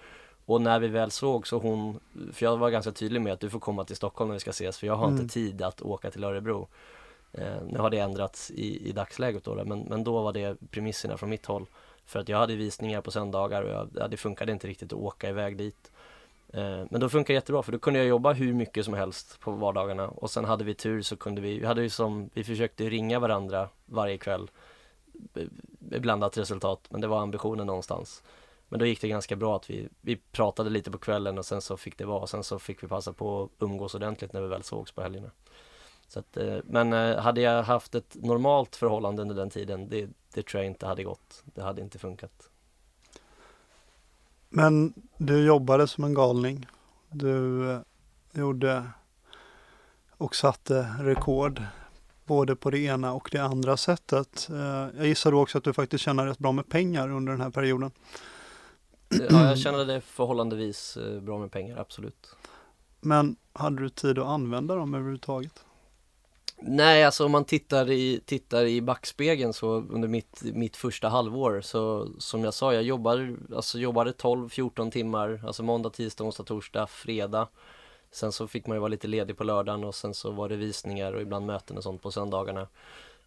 och 0.45 0.61
när 0.61 0.79
vi 0.79 0.87
väl 0.87 1.11
såg 1.11 1.47
så 1.47 1.57
hon, 1.57 1.99
för 2.33 2.45
jag 2.45 2.57
var 2.57 2.69
ganska 2.69 2.91
tydlig 2.91 3.21
med 3.21 3.33
att 3.33 3.39
du 3.39 3.49
får 3.49 3.59
komma 3.59 3.83
till 3.83 3.95
Stockholm 3.95 4.27
när 4.29 4.33
vi 4.33 4.39
ska 4.39 4.49
ses 4.49 4.77
för 4.77 4.87
jag 4.87 4.95
har 4.95 5.07
Mm. 5.07 5.21
inte 5.21 5.33
tid 5.33 5.61
att 5.61 5.81
åka 5.81 6.11
till 6.11 6.23
Örebro. 6.23 6.67
Eh, 7.33 7.61
nu 7.69 7.79
har 7.79 7.89
det 7.89 7.99
ändrats 7.99 8.51
i, 8.51 8.89
i 8.89 8.91
dagsläget 8.91 9.43
då, 9.43 9.63
men, 9.65 9.79
men 9.79 10.03
då 10.03 10.21
var 10.21 10.33
det 10.33 10.57
premisserna 10.71 11.17
från 11.17 11.29
mitt 11.29 11.45
håll. 11.45 11.65
För 12.05 12.19
att 12.19 12.29
jag 12.29 12.37
hade 12.37 12.55
visningar 12.55 13.01
på 13.01 13.11
söndagar 13.11 13.63
och 13.63 13.69
jag, 13.69 13.89
ja, 13.95 14.07
det 14.07 14.17
funkade 14.17 14.51
inte 14.51 14.67
riktigt 14.67 14.93
att 14.93 14.99
åka 14.99 15.29
iväg 15.29 15.57
dit. 15.57 15.91
Eh, 16.53 16.83
men 16.89 17.01
då 17.01 17.09
funkar 17.09 17.33
det 17.33 17.37
jättebra 17.37 17.63
för 17.63 17.71
då 17.71 17.79
kunde 17.79 17.99
jag 17.99 18.07
jobba 18.07 18.33
hur 18.33 18.53
mycket 18.53 18.85
som 18.85 18.93
helst 18.93 19.39
på 19.39 19.51
vardagarna 19.51 20.07
och 20.07 20.31
sen 20.31 20.45
hade 20.45 20.63
vi 20.63 20.73
tur 20.73 21.01
så 21.01 21.15
kunde 21.15 21.41
vi, 21.41 21.59
vi 21.59 21.65
hade 21.65 21.81
ju 21.81 21.89
som, 21.89 22.29
vi 22.33 22.43
försökte 22.43 22.89
ringa 22.89 23.19
varandra 23.19 23.69
varje 23.85 24.17
kväll. 24.17 24.51
Blandat 25.79 26.37
resultat, 26.37 26.87
men 26.89 27.01
det 27.01 27.07
var 27.07 27.21
ambitionen 27.21 27.67
någonstans. 27.67 28.23
Men 28.69 28.79
då 28.79 28.85
gick 28.85 29.01
det 29.01 29.07
ganska 29.07 29.35
bra 29.35 29.55
att 29.55 29.69
vi, 29.69 29.89
vi 30.01 30.15
pratade 30.15 30.69
lite 30.69 30.91
på 30.91 30.97
kvällen 30.97 31.37
och 31.37 31.45
sen 31.45 31.61
så 31.61 31.77
fick 31.77 31.97
det 31.97 32.05
vara 32.05 32.19
och 32.19 32.29
sen 32.29 32.43
så 32.43 32.59
fick 32.59 32.83
vi 32.83 32.87
passa 32.87 33.13
på 33.13 33.43
att 33.43 33.63
umgås 33.63 33.95
ordentligt 33.95 34.33
när 34.33 34.41
vi 34.41 34.47
väl 34.47 34.63
sågs 34.63 34.91
på 34.91 35.01
helgerna. 35.01 35.31
Så 36.13 36.19
att, 36.19 36.37
eh, 36.37 36.57
men 36.63 36.93
eh, 36.93 37.17
hade 37.17 37.41
jag 37.41 37.63
haft 37.63 37.95
ett 37.95 38.15
normalt 38.15 38.75
förhållande 38.75 39.21
under 39.21 39.35
den 39.35 39.49
tiden, 39.49 39.89
det, 39.89 40.09
det 40.33 40.45
tror 40.45 40.63
jag 40.63 40.71
inte 40.71 40.85
hade 40.85 41.03
gått. 41.03 41.43
Det 41.45 41.61
hade 41.61 41.81
inte 41.81 41.99
funkat. 41.99 42.49
Men 44.49 44.93
du 45.17 45.45
jobbade 45.45 45.87
som 45.87 46.03
en 46.03 46.13
galning. 46.13 46.67
Du 47.09 47.69
eh, 47.71 47.79
gjorde 48.33 48.83
och 50.17 50.35
satte 50.35 50.95
rekord 50.99 51.63
både 52.25 52.55
på 52.55 52.69
det 52.69 52.79
ena 52.79 53.13
och 53.13 53.29
det 53.31 53.39
andra 53.39 53.77
sättet. 53.77 54.49
Jag 54.97 55.07
gissar 55.07 55.31
då 55.31 55.41
också 55.41 55.57
att 55.57 55.63
du 55.63 55.73
faktiskt 55.73 56.03
tjänade 56.03 56.29
rätt 56.29 56.39
bra 56.39 56.51
med 56.51 56.69
pengar 56.69 57.09
under 57.09 57.31
den 57.31 57.41
här 57.41 57.49
perioden. 57.49 57.91
Ja, 59.29 59.55
jag 59.55 59.87
det 59.87 60.01
förhållandevis 60.01 60.97
bra 61.21 61.39
med 61.39 61.51
pengar, 61.51 61.77
absolut. 61.77 62.35
Men 63.01 63.35
hade 63.53 63.81
du 63.81 63.89
tid 63.89 64.19
att 64.19 64.27
använda 64.27 64.75
dem 64.75 64.93
överhuvudtaget? 64.93 65.65
Nej, 66.65 67.03
alltså 67.03 67.25
om 67.25 67.31
man 67.31 67.45
tittar 67.45 67.91
i, 67.91 68.21
tittar 68.25 68.65
i 68.65 68.81
backspegeln 68.81 69.53
så 69.53 69.67
under 69.67 70.07
mitt, 70.07 70.41
mitt 70.43 70.77
första 70.77 71.09
halvår 71.09 71.61
så 71.61 72.07
som 72.17 72.43
jag 72.43 72.53
sa, 72.53 72.73
jag 72.73 72.83
jobbade, 72.83 73.35
alltså 73.55 73.79
jobbade 73.79 74.11
12-14 74.11 74.91
timmar, 74.91 75.41
alltså 75.45 75.63
måndag, 75.63 75.89
tisdag, 75.89 76.23
onsdag, 76.23 76.43
torsdag, 76.43 76.87
fredag. 76.87 77.47
Sen 78.11 78.31
så 78.31 78.47
fick 78.47 78.67
man 78.67 78.75
ju 78.77 78.79
vara 78.79 78.87
lite 78.89 79.07
ledig 79.07 79.37
på 79.37 79.43
lördagen 79.43 79.83
och 79.83 79.95
sen 79.95 80.13
så 80.13 80.31
var 80.31 80.49
det 80.49 80.55
visningar 80.55 81.13
och 81.13 81.21
ibland 81.21 81.45
möten 81.45 81.77
och 81.77 81.83
sånt 81.83 82.01
på 82.01 82.11
söndagarna. 82.11 82.67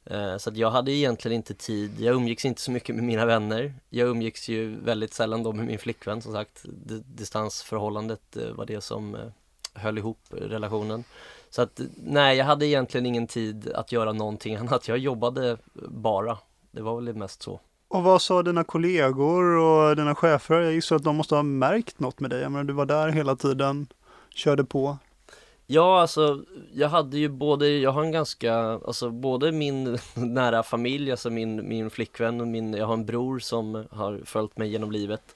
Eh, 0.05 0.37
Så 0.37 0.51
att 0.51 0.57
jag 0.57 0.71
hade 0.71 0.93
egentligen 0.93 1.37
inte 1.37 1.55
tid, 1.55 2.01
jag 2.01 2.15
umgicks 2.15 2.45
inte 2.45 2.61
så 2.61 2.71
mycket 2.71 2.95
med 2.95 3.05
mina 3.05 3.27
vänner. 3.27 3.75
Jag 3.91 4.09
umgicks 4.09 4.49
ju 4.49 4.77
väldigt 4.81 5.15
sällan 5.15 5.43
då 5.43 5.53
med 5.53 5.67
min 5.67 5.79
flickvän 5.79 6.23
som 6.23 6.33
sagt. 6.33 6.63
D- 6.65 7.03
Distansförhållandet 7.07 8.37
eh, 8.37 8.51
var 8.51 8.67
det 8.67 8.81
som 8.81 9.15
eh, 9.15 9.21
höll 9.75 9.99
ihop 9.99 10.19
relationen. 10.31 11.05
Så 11.57 11.63
att 11.63 11.81
nej, 11.97 12.37
jag 12.37 12.45
hade 12.45 12.67
egentligen 12.67 13.07
ingen 13.07 13.27
tid 13.27 13.73
att 13.75 13.93
göra 13.93 14.13
någonting 14.13 14.57
annat. 14.61 14.89
Jag 14.89 14.99
jobbade 14.99 15.57
bara. 15.89 16.39
Det 16.71 16.83
var 16.83 17.01
väl 17.01 17.15
mest 17.15 17.43
så. 17.43 17.61
Och 17.89 18.03
vad 18.03 18.23
sa 18.23 18.43
dina 18.43 18.65
kollegor 18.65 19.45
och 19.45 19.97
dina 19.97 20.15
chefer? 20.15 20.61
Jag 20.61 20.73
gissar 20.73 20.97
att 20.97 21.05
de 21.05 21.17
måste 21.17 21.35
ha 21.35 21.43
märkt 21.43 22.01
något 22.01 22.21
med 22.21 22.31
dig. 22.31 22.43
Jag 22.43 22.53
menar, 22.53 22.65
du 22.65 22.73
var 22.73 22.87
där 22.87 23.09
hela 23.09 23.37
tiden, 23.37 23.87
körde 24.35 24.65
på. 24.65 24.99
Ja, 25.67 26.01
alltså 26.01 26.43
jag 26.73 26.89
hade 26.89 27.19
ju 27.19 27.29
både, 27.29 27.69
jag 27.69 27.91
har 27.91 28.03
en 28.03 28.13
ganska, 28.13 28.55
alltså 28.57 29.11
både 29.11 29.53
min 29.53 29.99
nära 30.15 30.63
familj, 30.63 31.11
alltså 31.11 31.31
min, 31.31 31.69
min 31.69 31.91
flickvän 31.91 32.41
och 32.41 32.49
min, 32.49 32.75
jag 32.75 32.87
har 32.87 32.95
en 32.95 33.07
bror 33.07 33.39
som 33.39 33.87
har 33.91 34.21
följt 34.25 34.59
mig 34.59 34.69
genom 34.69 34.93
livet. 34.93 35.35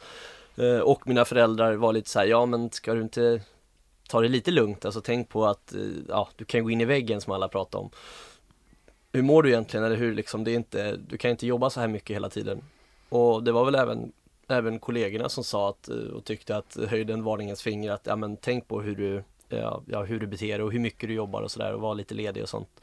Eh, 0.57 0.79
och 0.79 1.07
mina 1.07 1.25
föräldrar 1.25 1.75
var 1.75 1.93
lite 1.93 2.11
så 2.11 2.19
här, 2.19 2.27
ja 2.27 2.47
men 2.47 2.71
ska 2.71 2.95
du 2.95 3.03
inte 3.03 3.41
ta 4.11 4.21
det 4.21 4.29
lite 4.29 4.51
lugnt, 4.51 4.85
alltså 4.85 5.01
tänk 5.01 5.29
på 5.29 5.47
att, 5.47 5.75
eh, 5.75 5.81
ja 6.09 6.29
du 6.37 6.45
kan 6.45 6.65
gå 6.65 6.71
in 6.71 6.81
i 6.81 6.85
väggen 6.85 7.21
som 7.21 7.33
alla 7.33 7.49
pratar 7.49 7.79
om. 7.79 7.91
Hur 9.13 9.23
mår 9.23 9.43
du 9.43 9.49
egentligen, 9.49 9.87
eller 9.87 9.97
hur 9.97 10.15
liksom, 10.15 10.45
det 10.45 10.51
är 10.51 10.57
inte, 10.57 10.97
du 10.97 11.17
kan 11.17 11.31
inte 11.31 11.47
jobba 11.47 11.71
så 11.71 11.81
här 11.81 11.89
mycket 11.89 12.17
hela 12.17 12.31
tiden. 12.31 12.63
Och 13.09 13.43
det 13.43 13.53
var 13.53 13.65
väl 13.65 13.75
även, 13.75 14.13
även 14.49 14.79
kollegorna 14.79 15.29
som 15.29 15.45
sa 15.45 15.69
att, 15.69 15.89
eh, 15.89 15.97
och 15.97 16.25
tyckte 16.25 16.57
att, 16.57 16.77
höjde 16.89 17.13
en 17.13 17.25
varningens 17.25 17.63
finger 17.63 17.91
att, 17.91 18.07
ja 18.07 18.17
men 18.17 18.37
tänk 18.37 18.69
på 18.69 18.83
hur 18.83 18.97
du 18.97 19.23
ja, 19.87 20.05
hur 20.05 20.21
du 20.21 20.27
beter 20.27 20.59
dig 20.59 20.63
och 20.63 20.73
hur 20.73 20.81
mycket 20.81 21.09
du 21.09 21.15
jobbar 21.15 21.43
och 21.43 21.51
sådär 21.51 21.75
och 21.75 21.81
var 21.81 21.95
lite 21.95 22.15
ledig 22.15 22.43
och 22.43 22.49
sånt. 22.49 22.81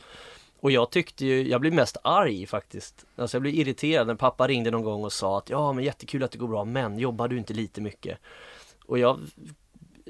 Och 0.59 0.71
jag 0.71 0.89
tyckte 0.89 1.25
ju, 1.25 1.49
jag 1.49 1.61
blev 1.61 1.73
mest 1.73 1.97
arg 2.03 2.45
faktiskt. 2.45 3.05
Alltså 3.15 3.37
jag 3.37 3.41
blev 3.41 3.55
irriterad 3.55 4.07
när 4.07 4.15
pappa 4.15 4.47
ringde 4.47 4.71
någon 4.71 4.83
gång 4.83 5.03
och 5.03 5.13
sa 5.13 5.37
att 5.37 5.49
ja 5.49 5.73
men 5.73 5.83
jättekul 5.83 6.23
att 6.23 6.31
det 6.31 6.37
går 6.37 6.47
bra 6.47 6.65
men 6.65 6.99
jobbar 6.99 7.27
du 7.27 7.37
inte 7.37 7.53
lite 7.53 7.81
mycket? 7.81 8.17
Och 8.85 8.99
jag 8.99 9.19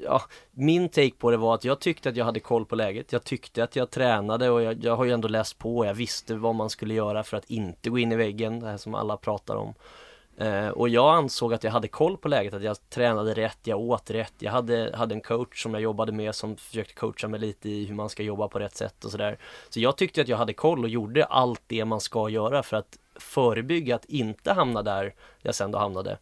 ja, 0.04 0.22
min 0.50 0.88
take 0.88 1.14
på 1.18 1.30
det 1.30 1.36
var 1.36 1.54
att 1.54 1.64
jag 1.64 1.80
tyckte 1.80 2.08
att 2.08 2.16
jag 2.16 2.24
hade 2.24 2.40
koll 2.40 2.66
på 2.66 2.76
läget. 2.76 3.12
Jag 3.12 3.24
tyckte 3.24 3.64
att 3.64 3.76
jag 3.76 3.90
tränade 3.90 4.50
och 4.50 4.62
jag, 4.62 4.84
jag 4.84 4.96
har 4.96 5.04
ju 5.04 5.12
ändå 5.12 5.28
läst 5.28 5.58
på. 5.58 5.86
Jag 5.86 5.94
visste 5.94 6.34
vad 6.34 6.54
man 6.54 6.70
skulle 6.70 6.94
göra 6.94 7.24
för 7.24 7.36
att 7.36 7.50
inte 7.50 7.90
gå 7.90 7.98
in 7.98 8.12
i 8.12 8.16
väggen, 8.16 8.60
det 8.60 8.66
här 8.66 8.76
som 8.76 8.94
alla 8.94 9.16
pratar 9.16 9.56
om. 9.56 9.74
Eh, 10.38 10.68
och 10.68 10.88
jag 10.88 11.14
ansåg 11.14 11.54
att 11.54 11.64
jag 11.64 11.70
hade 11.70 11.88
koll 11.88 12.16
på 12.16 12.28
läget, 12.28 12.54
att 12.54 12.62
jag 12.62 12.90
tränade 12.90 13.34
rätt, 13.34 13.58
jag 13.62 13.80
åt 13.80 14.10
rätt. 14.10 14.34
Jag 14.38 14.52
hade, 14.52 14.94
hade 14.96 15.14
en 15.14 15.20
coach 15.20 15.62
som 15.62 15.74
jag 15.74 15.82
jobbade 15.82 16.12
med 16.12 16.34
som 16.34 16.56
försökte 16.56 16.94
coacha 16.94 17.28
mig 17.28 17.40
lite 17.40 17.68
i 17.68 17.84
hur 17.84 17.94
man 17.94 18.08
ska 18.08 18.22
jobba 18.22 18.48
på 18.48 18.58
rätt 18.58 18.76
sätt 18.76 19.04
och 19.04 19.10
sådär. 19.10 19.38
Så 19.68 19.80
jag 19.80 19.96
tyckte 19.96 20.20
att 20.20 20.28
jag 20.28 20.36
hade 20.36 20.52
koll 20.52 20.84
och 20.84 20.88
gjorde 20.88 21.24
allt 21.24 21.62
det 21.66 21.84
man 21.84 22.00
ska 22.00 22.28
göra 22.28 22.62
för 22.62 22.76
att 22.76 22.98
förebygga 23.14 23.96
att 23.96 24.04
inte 24.04 24.52
hamna 24.52 24.82
där 24.82 25.14
jag 25.42 25.54
sen 25.54 25.70
då 25.70 25.78
hamnade 25.78 26.18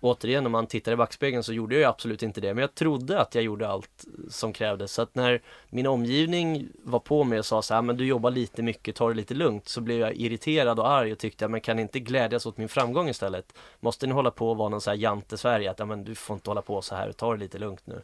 återigen 0.00 0.46
om 0.46 0.52
man 0.52 0.66
tittar 0.66 0.92
i 0.92 0.96
backspegeln 0.96 1.42
så 1.42 1.52
gjorde 1.52 1.74
jag 1.74 1.80
ju 1.80 1.86
absolut 1.86 2.22
inte 2.22 2.40
det 2.40 2.54
men 2.54 2.60
jag 2.60 2.74
trodde 2.74 3.20
att 3.20 3.34
jag 3.34 3.44
gjorde 3.44 3.68
allt 3.68 4.04
som 4.30 4.52
krävdes. 4.52 4.92
Så 4.92 5.02
att 5.02 5.14
när 5.14 5.42
min 5.68 5.86
omgivning 5.86 6.68
var 6.82 6.98
på 6.98 7.24
mig 7.24 7.38
och 7.38 7.46
sa 7.46 7.62
så 7.62 7.74
här 7.74 7.82
men 7.82 7.96
du 7.96 8.06
jobbar 8.06 8.30
lite 8.30 8.62
mycket, 8.62 8.96
ta 8.96 9.08
det 9.08 9.14
lite 9.14 9.34
lugnt 9.34 9.68
så 9.68 9.80
blev 9.80 10.00
jag 10.00 10.14
irriterad 10.14 10.78
och 10.78 10.90
arg 10.90 11.12
och 11.12 11.18
tyckte 11.18 11.48
men 11.48 11.60
kan 11.60 11.78
inte 11.78 12.00
glädjas 12.00 12.46
åt 12.46 12.56
min 12.56 12.68
framgång 12.68 13.08
istället? 13.08 13.52
Måste 13.80 14.06
ni 14.06 14.12
hålla 14.12 14.30
på 14.30 14.50
och 14.50 14.56
vara 14.56 14.68
någon 14.68 14.80
så 14.80 14.90
här 14.90 14.96
jante 14.96 15.38
Sverige 15.38 15.70
att 15.70 15.78
ja, 15.78 15.84
men 15.84 16.04
du 16.04 16.14
får 16.14 16.34
inte 16.34 16.50
hålla 16.50 16.62
på 16.62 16.82
så 16.82 16.94
här, 16.94 17.12
ta 17.12 17.32
det 17.32 17.40
lite 17.40 17.58
lugnt 17.58 17.86
nu 17.86 18.02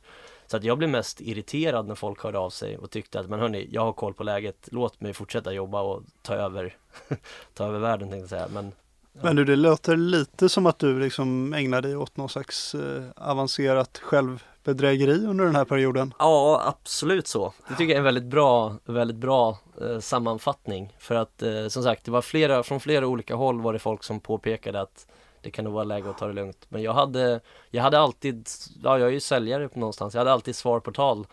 så 0.53 0.57
att 0.57 0.65
jag 0.65 0.79
blev 0.79 0.91
mest 0.91 1.21
irriterad 1.21 1.89
när 1.89 1.95
folk 1.95 2.23
hörde 2.23 2.39
av 2.39 2.51
sig 2.51 2.79
och 2.79 2.91
tyckte 2.91 3.21
att 3.21 3.29
men 3.29 3.41
hörni, 3.41 3.69
jag 3.71 3.83
har 3.83 3.93
koll 3.93 4.15
på 4.15 4.23
läget, 4.23 4.69
låt 4.73 5.01
mig 5.01 5.13
fortsätta 5.13 5.53
jobba 5.53 5.83
och 5.83 6.03
ta 6.23 6.35
över 6.35 6.77
ta 7.55 7.67
över 7.67 7.79
världen 7.79 8.11
tänkte 8.11 8.23
jag 8.23 8.29
säga. 8.29 8.49
Men 8.49 8.73
men 9.13 9.37
du, 9.37 9.45
det 9.45 9.57
låter 9.57 9.97
lite 9.97 10.49
som 10.49 10.67
att 10.67 10.79
du 10.79 11.01
liksom 11.01 11.53
ägnar 11.55 11.83
dig 11.83 11.97
åt 11.97 12.17
någon 12.17 12.29
slags 12.29 12.75
eh, 12.75 13.03
avancerat 13.17 13.99
självbedrägeri 13.99 15.27
under 15.27 15.45
den 15.45 15.57
här 15.57 15.65
perioden. 15.65 16.15
Ja, 16.19 16.63
absolut 16.65 17.27
så. 17.27 17.53
Det 17.69 17.75
tycker 17.75 17.85
jag 17.85 17.93
är 17.93 17.99
en 17.99 18.05
väldigt 18.05 18.25
bra, 18.25 18.77
väldigt 18.85 19.17
bra 19.17 19.59
eh, 19.81 19.99
sammanfattning. 19.99 20.97
För 20.99 21.15
att 21.15 21.43
eh, 21.43 21.69
som 21.69 21.83
sagt, 21.83 22.05
det 22.05 22.11
var 22.11 22.23
flera, 22.23 22.63
från 22.63 22.81
flera 22.81 23.07
olika 23.07 23.35
håll 23.35 23.61
var 23.61 23.73
det 23.73 23.79
folk 23.79 24.05
som 24.05 24.21
påpekade 24.21 24.81
att 24.81 25.07
det 25.43 25.51
kan 25.51 25.65
nog 25.65 25.75
vara 25.75 25.85
läge 25.85 26.11
att 26.11 26.19
ta 26.19 26.27
det 26.27 26.33
lugnt. 26.33 26.67
Men 26.69 26.83
jag 26.83 26.93
hade, 26.93 27.41
jag 27.71 27.83
hade 27.83 27.99
alltid, 27.99 28.49
ja 28.83 28.99
jag 28.99 29.09
är 29.09 29.13
ju 29.13 29.21
säljare 29.21 29.69
på 29.69 29.79
någonstans, 29.79 30.15
jag 30.15 30.21
hade 30.21 30.33
alltid 30.33 30.57
svar 30.57 30.81
på 30.81 30.93
tal 30.93 31.27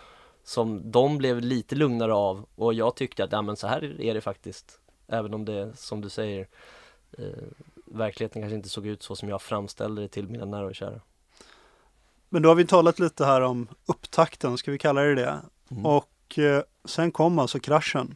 som 0.44 0.92
de 0.92 1.18
blev 1.18 1.42
lite 1.42 1.76
lugnare 1.76 2.14
av 2.14 2.46
och 2.56 2.74
jag 2.74 2.96
tyckte 2.96 3.24
att 3.24 3.32
ja 3.32 3.42
men 3.42 3.56
så 3.56 3.68
här 3.68 4.02
är 4.02 4.14
det 4.14 4.22
faktiskt. 4.22 4.80
Även 5.08 5.34
om 5.34 5.46
det, 5.46 5.78
som 5.78 6.02
du 6.02 6.10
säger, 6.10 6.48
verkligheten 7.86 8.42
kanske 8.42 8.56
inte 8.56 8.70
såg 8.70 8.88
ut 8.88 9.04
så 9.04 9.16
som 9.16 9.30
jag 9.30 9.42
framställde 9.42 10.02
det 10.02 10.08
till 10.08 10.28
mina 10.28 10.46
nära 10.46 10.66
och 10.66 10.76
kära. 10.76 11.02
Men 12.30 12.42
då 12.42 12.50
har 12.50 12.56
vi 12.56 12.66
talat 12.66 13.00
lite 13.00 13.26
här 13.26 13.42
om 13.42 13.68
upptakten, 13.86 14.58
ska 14.58 14.72
vi 14.72 14.78
kalla 14.78 15.02
det 15.02 15.16
det? 15.16 15.40
Mm. 15.72 15.86
Och 15.86 16.40
eh, 16.40 16.64
sen 16.86 17.12
kom 17.12 17.40
alltså 17.40 17.60
kraschen. 17.60 18.16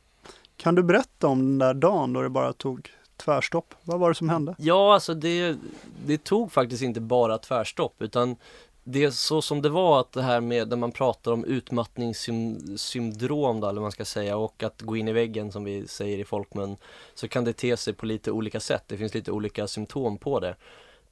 Kan 0.57 0.75
du 0.75 0.83
berätta 0.83 1.27
om 1.27 1.39
den 1.39 1.57
där 1.57 1.73
dagen 1.73 2.13
då 2.13 2.21
det 2.21 2.29
bara 2.29 2.53
tog 2.53 2.91
tvärstopp? 3.17 3.73
Vad 3.83 4.00
var 4.00 4.09
det 4.09 4.15
som 4.15 4.29
hände? 4.29 4.55
Ja, 4.57 4.93
alltså 4.93 5.13
det, 5.13 5.57
det 6.05 6.23
tog 6.23 6.51
faktiskt 6.51 6.83
inte 6.83 7.01
bara 7.01 7.38
tvärstopp 7.38 8.01
utan 8.01 8.35
det 8.83 9.03
är 9.03 9.11
så 9.11 9.41
som 9.41 9.61
det 9.61 9.69
var 9.69 9.99
att 9.99 10.11
det 10.11 10.21
här 10.21 10.41
med 10.41 10.69
när 10.69 10.77
man 10.77 10.91
pratar 10.91 11.31
om 11.31 11.45
utmattningssyndrom 11.45 13.59
då, 13.59 13.67
eller 13.67 13.79
vad 13.79 13.85
man 13.85 13.91
ska 13.91 14.05
säga 14.05 14.37
och 14.37 14.63
att 14.63 14.81
gå 14.81 14.97
in 14.97 15.07
i 15.07 15.13
väggen 15.13 15.51
som 15.51 15.63
vi 15.63 15.87
säger 15.87 16.17
i 16.17 16.25
folkmun 16.25 16.77
så 17.13 17.27
kan 17.27 17.43
det 17.43 17.53
te 17.53 17.77
sig 17.77 17.93
på 17.93 18.05
lite 18.05 18.31
olika 18.31 18.59
sätt. 18.59 18.83
Det 18.87 18.97
finns 18.97 19.13
lite 19.13 19.31
olika 19.31 19.67
symptom 19.67 20.17
på 20.17 20.39
det. 20.39 20.55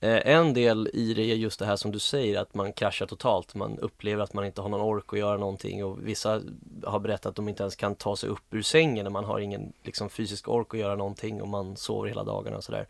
Eh, 0.03 0.35
en 0.35 0.53
del 0.53 0.89
i 0.93 1.13
det 1.13 1.31
är 1.31 1.35
just 1.35 1.59
det 1.59 1.65
här 1.65 1.75
som 1.75 1.91
du 1.91 1.99
säger 1.99 2.39
att 2.39 2.53
man 2.53 2.73
kraschar 2.73 3.05
totalt. 3.05 3.55
Man 3.55 3.79
upplever 3.79 4.23
att 4.23 4.33
man 4.33 4.45
inte 4.45 4.61
har 4.61 4.69
någon 4.69 4.81
ork 4.81 5.13
att 5.13 5.19
göra 5.19 5.37
någonting 5.37 5.85
och 5.85 6.07
vissa 6.07 6.41
har 6.83 6.99
berättat 6.99 7.25
att 7.25 7.35
de 7.35 7.49
inte 7.49 7.63
ens 7.63 7.75
kan 7.75 7.95
ta 7.95 8.15
sig 8.15 8.29
upp 8.29 8.53
ur 8.53 8.61
sängen 8.61 9.03
när 9.03 9.11
man 9.11 9.25
har 9.25 9.39
ingen 9.39 9.73
liksom, 9.83 10.09
fysisk 10.09 10.47
ork 10.47 10.73
att 10.73 10.79
göra 10.79 10.95
någonting 10.95 11.41
och 11.41 11.47
man 11.47 11.77
sover 11.77 12.07
hela 12.07 12.23
dagarna 12.23 12.57
och 12.57 12.63
sådär. 12.63 12.87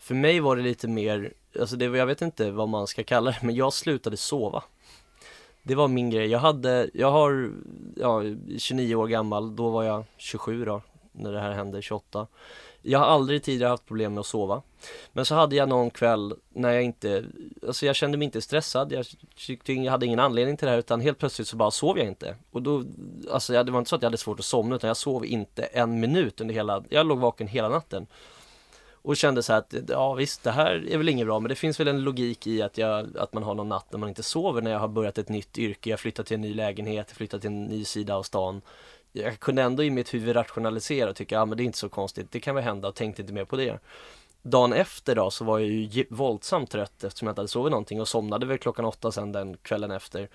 För 0.00 0.14
mig 0.14 0.40
var 0.40 0.56
det 0.56 0.62
lite 0.62 0.88
mer, 0.88 1.32
alltså 1.60 1.76
det, 1.76 1.84
jag 1.84 2.06
vet 2.06 2.22
inte 2.22 2.50
vad 2.50 2.68
man 2.68 2.86
ska 2.86 3.04
kalla 3.04 3.30
det, 3.30 3.38
men 3.42 3.54
jag 3.54 3.72
slutade 3.72 4.16
sova. 4.16 4.62
Det 5.62 5.74
var 5.74 5.88
min 5.88 6.10
grej. 6.10 6.26
Jag 6.26 6.38
hade, 6.38 6.90
jag 6.94 7.10
har, 7.10 7.52
ja, 7.96 8.22
29 8.58 8.94
år 8.94 9.06
gammal, 9.06 9.56
då 9.56 9.70
var 9.70 9.84
jag 9.84 10.04
27 10.16 10.64
då, 10.64 10.82
när 11.12 11.32
det 11.32 11.40
här 11.40 11.52
hände, 11.52 11.82
28. 11.82 12.26
Jag 12.82 12.98
har 12.98 13.06
aldrig 13.06 13.42
tidigare 13.42 13.70
haft 13.70 13.86
problem 13.86 14.14
med 14.14 14.20
att 14.20 14.26
sova. 14.26 14.62
Men 15.12 15.24
så 15.24 15.34
hade 15.34 15.56
jag 15.56 15.68
någon 15.68 15.90
kväll 15.90 16.34
när 16.48 16.70
jag 16.72 16.82
inte, 16.82 17.24
alltså 17.66 17.86
jag 17.86 17.96
kände 17.96 18.18
mig 18.18 18.24
inte 18.24 18.42
stressad, 18.42 18.92
jag 18.92 19.06
tyckte 19.36 19.72
jag 19.72 19.92
hade 19.92 20.06
ingen 20.06 20.20
anledning 20.20 20.56
till 20.56 20.66
det 20.66 20.72
här 20.72 20.78
utan 20.78 21.00
helt 21.00 21.18
plötsligt 21.18 21.48
så 21.48 21.56
bara 21.56 21.70
sov 21.70 21.98
jag 21.98 22.06
inte. 22.06 22.36
Och 22.50 22.62
då, 22.62 22.84
alltså 23.30 23.64
det 23.64 23.72
var 23.72 23.78
inte 23.78 23.88
så 23.88 23.96
att 23.96 24.02
jag 24.02 24.06
hade 24.06 24.16
svårt 24.16 24.38
att 24.38 24.44
somna 24.44 24.76
utan 24.76 24.88
jag 24.88 24.96
sov 24.96 25.26
inte 25.26 25.62
en 25.62 26.00
minut 26.00 26.40
under 26.40 26.54
hela, 26.54 26.84
jag 26.88 27.06
låg 27.06 27.18
vaken 27.18 27.46
hela 27.46 27.68
natten. 27.68 28.06
Och 29.02 29.16
kände 29.16 29.42
så 29.42 29.52
här 29.52 29.58
att, 29.58 29.74
ja 29.88 30.14
visst 30.14 30.42
det 30.42 30.50
här 30.50 30.88
är 30.88 30.98
väl 30.98 31.08
inget 31.08 31.26
bra 31.26 31.40
men 31.40 31.48
det 31.48 31.54
finns 31.54 31.80
väl 31.80 31.88
en 31.88 32.02
logik 32.02 32.46
i 32.46 32.62
att, 32.62 32.78
jag, 32.78 33.16
att 33.18 33.32
man 33.32 33.42
har 33.42 33.54
någon 33.54 33.68
natt 33.68 33.86
när 33.90 33.98
man 33.98 34.08
inte 34.08 34.22
sover 34.22 34.62
när 34.62 34.70
jag 34.70 34.78
har 34.78 34.88
börjat 34.88 35.18
ett 35.18 35.28
nytt 35.28 35.58
yrke, 35.58 35.90
jag 35.90 36.00
flyttat 36.00 36.26
till 36.26 36.34
en 36.34 36.40
ny 36.40 36.54
lägenhet, 36.54 37.06
jag 37.08 37.16
flyttat 37.16 37.40
till 37.40 37.50
en 37.50 37.64
ny 37.64 37.84
sida 37.84 38.14
av 38.14 38.22
stan. 38.22 38.62
Jag 39.12 39.40
kunde 39.40 39.62
ändå 39.62 39.82
i 39.84 39.90
mitt 39.90 40.14
huvud 40.14 40.36
rationalisera 40.36 41.10
och 41.10 41.16
tycka, 41.16 41.34
ja 41.34 41.44
men 41.44 41.56
det 41.56 41.62
är 41.62 41.64
inte 41.64 41.78
så 41.78 41.88
konstigt, 41.88 42.30
det 42.30 42.40
kan 42.40 42.54
väl 42.54 42.64
hända 42.64 42.88
och 42.88 42.94
tänkte 42.94 43.22
inte 43.22 43.34
mer 43.34 43.44
på 43.44 43.56
det. 43.56 43.78
Dagen 44.42 44.72
efter 44.72 45.14
då 45.14 45.30
så 45.30 45.44
var 45.44 45.58
jag 45.58 45.68
ju 45.68 46.06
våldsamt 46.10 46.70
trött 46.70 47.04
eftersom 47.04 47.26
jag 47.26 47.32
inte 47.32 47.40
hade 47.40 47.48
sovit 47.48 47.70
någonting 47.70 48.00
och 48.00 48.08
somnade 48.08 48.46
väl 48.46 48.58
klockan 48.58 48.84
åtta 48.84 49.12
sen 49.12 49.32
den 49.32 49.56
kvällen 49.56 49.90
efter. 49.90 50.28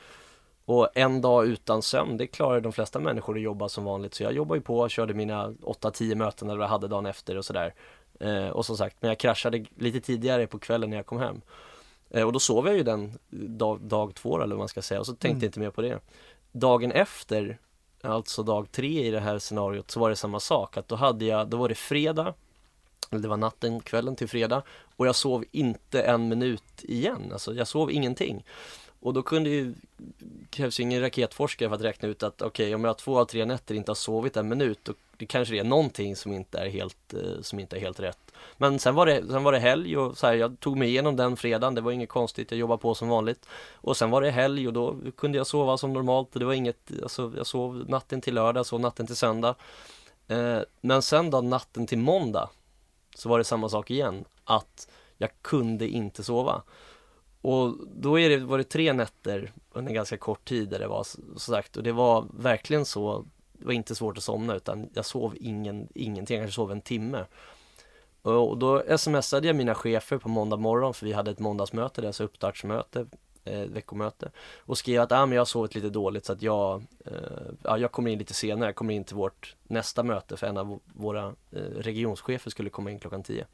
Och 0.66 0.90
en 0.94 1.22
dag 1.22 1.48
utan 1.48 1.82
sömn, 1.82 2.18
det 2.18 2.28
klarar 2.28 2.62
de 2.62 2.74
flesta 2.74 3.00
människor 3.00 3.36
att 3.36 3.42
jobba 3.42 3.70
som 3.70 3.84
vanligt. 3.84 4.14
Så 4.14 4.24
jag 4.24 4.34
jobbade 4.34 4.58
ju 4.58 4.64
på, 4.64 4.90
körde 4.90 5.14
mina 5.14 5.50
8-10 5.50 6.16
möten 6.16 6.50
eller 6.50 6.58
vad 6.58 6.66
jag 6.66 6.70
hade 6.70 6.88
dagen 6.88 7.06
efter 7.06 7.38
och 7.38 7.46
sådär. 7.46 7.74
Eh, 8.20 8.48
och 8.48 8.66
som 8.66 8.78
sagt, 8.78 8.98
men 9.00 9.10
jag 9.10 9.18
kraschade 9.18 9.66
lite 9.78 10.00
tidigare 10.02 10.48
på 10.48 10.60
kvällen 10.60 10.90
när 10.90 10.98
jag 10.98 11.06
kom 11.06 11.20
hem. 11.20 11.42
Eh, 12.10 12.24
och 12.24 12.32
då 12.34 12.40
sov 12.40 12.68
jag 12.68 12.76
ju 12.76 12.84
den 12.84 13.20
dag, 13.30 13.82
dag 13.82 14.16
två 14.16 14.36
eller 14.42 14.56
vad 14.56 14.60
man 14.60 14.68
ska 14.68 14.82
säga 14.82 15.00
och 15.00 15.06
så 15.06 15.12
tänkte 15.12 15.28
Mm. 15.28 15.40
jag 15.42 15.48
inte 15.48 15.60
mer 15.60 15.70
på 15.70 15.82
det. 15.82 16.00
Dagen 16.52 16.92
efter, 16.92 17.58
alltså 18.02 18.44
dag 18.44 18.72
tre 18.72 19.08
i 19.08 19.12
det 19.12 19.20
här 19.20 19.40
scenariot, 19.40 19.92
så 19.92 20.00
var 20.00 20.10
det 20.10 20.16
samma 20.16 20.40
sak. 20.40 20.78
Att 20.78 20.88
då 20.88 20.96
hade 20.96 21.26
jag, 21.26 21.48
då 21.48 21.58
var 21.58 21.70
det 21.70 21.76
fredag, 21.76 22.34
eller 23.12 23.22
det 23.22 23.28
var 23.28 23.38
natten, 23.38 23.80
kvällen 23.80 24.16
till 24.16 24.28
fredag 24.28 24.64
och 24.96 25.08
jag 25.08 25.16
sov 25.16 25.46
inte 25.52 26.02
en 26.02 26.28
minut 26.28 26.64
igen. 26.84 27.30
Alltså 27.32 27.54
jag 27.54 27.68
sov 27.68 27.92
ingenting. 27.92 28.46
Och 29.06 29.14
då 29.14 29.22
kunde 29.22 29.50
ju, 29.50 29.74
krävs 30.50 30.80
ju 30.80 30.84
ingen 30.84 31.02
raketforskare 31.02 31.70
för 31.70 31.76
att 31.76 31.82
räkna 31.82 32.08
ut 32.08 32.24
att 32.24 32.42
okej, 32.42 32.76
om 32.76 32.84
jag 32.84 32.98
två 32.98 33.20
av 33.20 33.26
tre 33.26 33.46
nätter 33.46 33.76
inte 33.76 33.90
har 33.90 33.96
sovit 33.96 34.38
en 34.38 34.48
minut, 34.48 34.80
då 34.84 34.94
det 35.18 35.26
kanske 35.26 35.54
det 35.54 35.60
är 35.60 35.64
någonting 35.64 36.16
som 36.16 36.34
inte 36.34 36.60
är 36.60 36.70
helt, 36.70 37.14
eh, 37.14 37.42
som 37.42 37.60
inte 37.60 37.76
är 37.76 37.80
helt 37.80 38.00
rätt. 38.00 38.32
Men 38.58 38.80
sen 38.80 38.96
var 38.96 39.06
det, 39.06 39.28
sen 39.28 39.44
var 39.44 39.52
det 39.52 39.60
helg 39.60 39.98
och 39.98 40.18
så 40.18 40.28
här, 40.28 40.34
jag 40.34 40.60
tog 40.60 40.78
mig 40.78 40.90
igenom 40.90 41.16
den 41.16 41.38
fredagen, 41.38 41.76
det 41.76 41.82
var 41.82 41.92
inget 41.92 42.10
konstigt, 42.10 42.52
jag 42.52 42.60
jobbade 42.60 42.82
på 42.82 42.96
som 42.96 43.08
vanligt. 43.08 43.46
Och 43.74 43.98
sen 43.98 44.10
var 44.10 44.22
det 44.22 44.32
helg 44.32 44.68
och 44.68 44.74
då 44.74 44.96
kunde 45.18 45.38
jag 45.38 45.48
sova 45.48 45.78
som 45.78 45.94
normalt 45.94 46.34
och 46.34 46.40
det 46.40 46.46
var 46.46 46.54
inget, 46.54 46.92
alltså 47.04 47.34
jag 47.38 47.48
sov 47.48 47.86
natten 47.90 48.22
till 48.22 48.34
lördag, 48.34 48.66
sov 48.66 48.80
natten 48.80 49.08
till 49.08 49.16
söndag. 49.16 49.56
Eh, 50.28 50.60
men 50.82 51.02
sen 51.02 51.30
då 51.30 51.42
natten 51.42 51.88
till 51.88 51.98
måndag 51.98 52.50
så 53.16 53.30
var 53.30 53.38
det 53.38 53.44
samma 53.44 53.70
sak 53.70 53.92
igen, 53.92 54.26
att 54.44 54.88
jag 55.18 55.30
kunde 55.42 55.88
inte 55.88 56.24
sova. 56.24 56.62
Och 57.46 57.76
då 57.96 58.20
är 58.20 58.30
det, 58.30 58.38
var 58.38 58.58
det 58.58 58.64
tre 58.64 58.94
nätter 58.94 59.52
under 59.72 59.94
ganska 59.94 60.18
kort 60.18 60.46
tid 60.46 60.70
där 60.70 60.80
det 60.80 60.88
var 60.88 61.04
så 61.04 61.40
sagt 61.40 61.78
och 61.78 61.84
det 61.84 61.92
var 61.92 62.28
verkligen 62.34 62.86
så 62.86 63.26
det 63.54 63.66
var 63.66 63.74
inte 63.74 63.96
svårt 63.96 64.18
att 64.18 64.24
somna 64.24 64.56
utan 64.56 64.90
jag 64.94 65.06
sov 65.06 65.36
ingen, 65.40 65.88
ingenting, 65.96 66.36
jag 66.36 66.44
kanske 66.44 66.56
sov 66.56 66.72
en 66.72 66.82
timme. 66.82 67.26
Och 68.22 68.58
då 68.58 68.98
smsade 68.98 69.48
jag 69.48 69.56
mina 69.56 69.76
chefer 69.76 70.18
på 70.18 70.30
måndag 70.30 70.58
morgon 70.58 70.94
för 70.94 71.06
vi 71.06 71.14
hade 71.14 71.32
ett 71.32 71.40
måndagsmöte, 71.40 72.08
alltså 72.08 72.24
uppstartsmöte, 72.24 73.06
eh, 73.44 73.60
veckomöte. 73.60 74.32
Och 74.58 74.78
skrev 74.78 75.02
att 75.02 75.12
ah, 75.12 75.26
men 75.26 75.36
jag 75.36 75.42
har 75.42 75.46
sovit 75.46 75.76
lite 75.76 75.90
dåligt 75.90 76.26
så 76.26 76.34
att 76.34 76.42
jag, 76.42 76.84
eh, 77.06 77.14
ja, 77.64 77.78
jag 77.78 77.92
kommer 77.92 78.12
in 78.12 78.20
lite 78.20 78.34
senare, 78.34 78.68
jag 78.68 78.76
kommer 78.76 78.94
in 78.94 79.04
till 79.04 79.16
vårt 79.16 79.56
nästa 79.64 80.04
möte 80.04 80.38
för 80.38 80.48
en 80.48 80.58
av 80.58 80.80
våra 80.86 81.36
eh, 81.52 81.62
regionschefer 81.78 82.52
skulle 82.52 82.70
komma 82.70 82.92
in 82.92 83.00
klockan 83.00 83.24
10. 83.24 83.46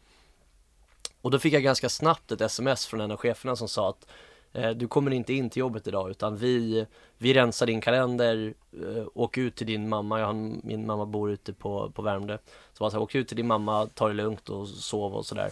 Och 1.22 1.32
då 1.32 1.40
fick 1.40 1.54
jag 1.54 1.64
ganska 1.64 1.90
snabbt 1.90 2.32
ett 2.32 2.42
sms 2.42 2.86
från 2.86 3.02
en 3.02 3.12
av 3.12 3.18
cheferna 3.18 3.56
som 3.56 3.68
sa 3.68 3.90
att 3.90 4.08
eh, 4.54 4.70
du 4.70 4.88
kommer 4.88 5.12
inte 5.12 5.34
in 5.34 5.50
till 5.50 5.60
jobbet 5.60 5.88
idag 5.88 6.10
utan 6.10 6.38
vi, 6.38 6.86
vi 7.18 7.34
rensar 7.34 7.66
din 7.66 7.82
kalender, 7.82 8.54
eh, 8.74 9.04
åk 9.14 9.38
ut 9.38 9.56
till 9.56 9.68
din 9.68 9.90
mamma, 9.90 10.20
jag 10.20 10.26
har, 10.26 10.34
min 10.64 10.86
mamma 10.86 11.06
bor 11.06 11.32
ute 11.32 11.54
på, 11.54 11.92
på 11.92 12.02
Värmdö. 12.02 12.38
Så 12.74 12.84
jag 12.84 12.92
sa, 12.92 13.00
åk 13.00 13.16
ut 13.16 13.28
till 13.28 13.38
din 13.38 13.48
mamma, 13.48 13.90
ta 13.94 14.08
det 14.08 14.14
lugnt 14.14 14.50
och 14.50 14.68
sov 14.68 15.14
och 15.14 15.26
sådär. 15.26 15.52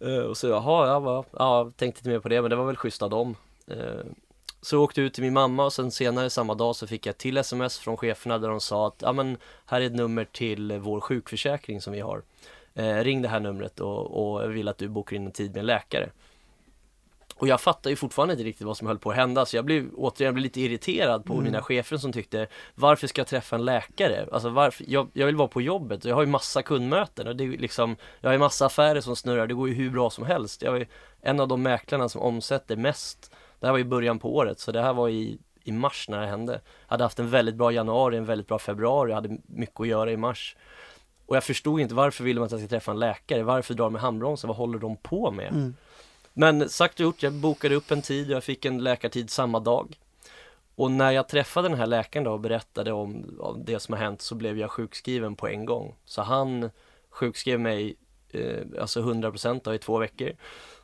Eh, 0.00 0.18
och 0.18 0.36
så 0.36 0.48
jaha, 0.48 0.86
ja, 0.86 1.00
va, 1.00 1.24
ja, 1.32 1.72
tänkte 1.76 1.98
inte 1.98 2.08
mer 2.08 2.20
på 2.20 2.28
det 2.28 2.42
men 2.42 2.50
det 2.50 2.56
var 2.56 2.66
väl 2.66 2.76
schysst 2.76 3.02
av 3.02 3.10
dem. 3.10 3.36
Så 4.62 4.76
jag 4.76 4.82
åkte 4.82 5.00
ut 5.00 5.14
till 5.14 5.24
min 5.24 5.32
mamma 5.32 5.64
och 5.64 5.72
sen 5.72 5.90
senare 5.90 6.30
samma 6.30 6.54
dag 6.54 6.76
så 6.76 6.86
fick 6.86 7.06
jag 7.06 7.10
ett 7.10 7.18
till 7.18 7.36
sms 7.36 7.78
från 7.78 7.96
cheferna 7.96 8.38
där 8.38 8.48
de 8.48 8.60
sa 8.60 8.86
att 8.86 9.02
ja 9.02 9.12
men 9.12 9.36
här 9.66 9.80
är 9.80 9.86
ett 9.86 9.94
nummer 9.94 10.24
till 10.24 10.78
vår 10.78 11.00
sjukförsäkring 11.00 11.80
som 11.80 11.92
vi 11.92 12.00
har. 12.00 12.22
Eh, 12.74 12.96
ring 12.96 13.22
det 13.22 13.28
här 13.28 13.40
numret 13.40 13.80
och, 13.80 14.34
och 14.34 14.42
jag 14.42 14.48
vill 14.48 14.68
att 14.68 14.78
du 14.78 14.88
bokar 14.88 15.16
in 15.16 15.26
en 15.26 15.32
tid 15.32 15.50
med 15.50 15.60
en 15.60 15.66
läkare. 15.66 16.10
Och 17.36 17.48
jag 17.48 17.60
fattar 17.60 17.90
ju 17.90 17.96
fortfarande 17.96 18.34
inte 18.34 18.44
riktigt 18.44 18.66
vad 18.66 18.76
som 18.76 18.86
höll 18.86 18.98
på 18.98 19.10
att 19.10 19.16
hända 19.16 19.46
så 19.46 19.56
jag 19.56 19.64
blev 19.64 19.90
återigen 19.94 20.34
blev 20.34 20.42
lite 20.42 20.60
irriterad 20.60 21.24
på 21.24 21.32
Mm. 21.32 21.44
mina 21.44 21.62
chefer 21.62 21.96
som 21.96 22.12
tyckte 22.12 22.46
Varför 22.74 23.06
ska 23.06 23.20
jag 23.20 23.26
träffa 23.28 23.56
en 23.56 23.64
läkare? 23.64 24.26
Alltså 24.32 24.48
varför? 24.48 24.84
Jag, 24.88 25.08
jag 25.12 25.26
vill 25.26 25.36
vara 25.36 25.48
på 25.48 25.60
jobbet 25.60 26.04
och 26.04 26.10
jag 26.10 26.14
har 26.14 26.22
ju 26.22 26.28
massa 26.28 26.62
kundmöten 26.62 27.28
och 27.28 27.36
det 27.36 27.44
är 27.44 27.48
liksom 27.48 27.96
Jag 28.20 28.28
har 28.28 28.32
ju 28.32 28.38
massa 28.38 28.66
affärer 28.66 29.00
som 29.00 29.16
snurrar, 29.16 29.46
det 29.46 29.54
går 29.54 29.68
ju 29.68 29.74
hur 29.74 29.90
bra 29.90 30.10
som 30.10 30.24
helst 30.24 30.62
Jag 30.62 30.76
är 30.76 30.88
en 31.20 31.40
av 31.40 31.48
de 31.48 31.62
mäklarna 31.62 32.08
som 32.08 32.20
omsätter 32.22 32.76
mest 32.76 33.32
Det 33.60 33.66
här 33.66 33.72
var 33.72 33.78
i 33.78 33.84
början 33.84 34.18
på 34.18 34.36
året 34.36 34.60
så 34.60 34.72
det 34.72 34.82
här 34.82 34.92
var 34.92 35.08
i, 35.08 35.38
i 35.64 35.72
mars 35.72 36.08
när 36.08 36.20
det 36.20 36.26
hände 36.26 36.52
Jag 36.52 36.92
hade 36.92 37.04
haft 37.04 37.18
en 37.18 37.30
väldigt 37.30 37.54
bra 37.54 37.72
januari, 37.72 38.16
en 38.16 38.24
väldigt 38.24 38.46
bra 38.48 38.58
februari, 38.58 39.10
jag 39.10 39.16
hade 39.16 39.38
mycket 39.46 39.80
att 39.80 39.88
göra 39.88 40.12
i 40.12 40.16
mars 40.16 40.56
Och 41.30 41.36
jag 41.36 41.44
förstod 41.44 41.80
inte 41.80 41.94
varför 41.94 42.24
vill 42.24 42.36
de 42.36 42.44
att 42.44 42.50
jag 42.50 42.60
ska 42.60 42.68
träffa 42.68 42.90
en 42.90 42.98
läkare? 42.98 43.42
Varför 43.42 43.74
drar 43.74 43.84
de 43.84 43.92
med 43.92 44.02
handbromsen? 44.02 44.48
Vad 44.48 44.56
håller 44.56 44.78
de 44.78 44.96
på 44.96 45.30
med? 45.30 45.48
Mm. 45.48 45.74
Men 46.32 46.68
sagt 46.68 46.94
och 46.94 47.04
gjort, 47.04 47.22
jag 47.22 47.32
bokade 47.32 47.74
upp 47.74 47.90
en 47.90 48.02
tid 48.02 48.26
och 48.26 48.36
jag 48.36 48.44
fick 48.44 48.64
en 48.64 48.78
läkartid 48.78 49.30
samma 49.30 49.60
dag. 49.60 49.98
Och 50.74 50.90
när 50.90 51.10
jag 51.10 51.28
träffade 51.28 51.68
den 51.68 51.78
här 51.78 51.86
läkaren 51.86 52.24
då 52.24 52.32
och 52.32 52.40
berättade 52.40 52.92
om, 52.92 53.36
om 53.40 53.64
det 53.64 53.80
som 53.80 53.92
har 53.92 54.00
hänt 54.00 54.20
så 54.20 54.34
blev 54.34 54.58
jag 54.58 54.70
sjukskriven 54.70 55.36
på 55.36 55.48
en 55.48 55.64
gång. 55.64 55.94
Så 56.04 56.22
han 56.22 56.70
sjukskrev 57.10 57.60
mig 57.60 57.96
eh, 58.30 58.66
alltså 58.80 59.00
100% 59.00 59.60
då, 59.64 59.74
i 59.74 59.78
två 59.78 59.98
veckor. 59.98 60.32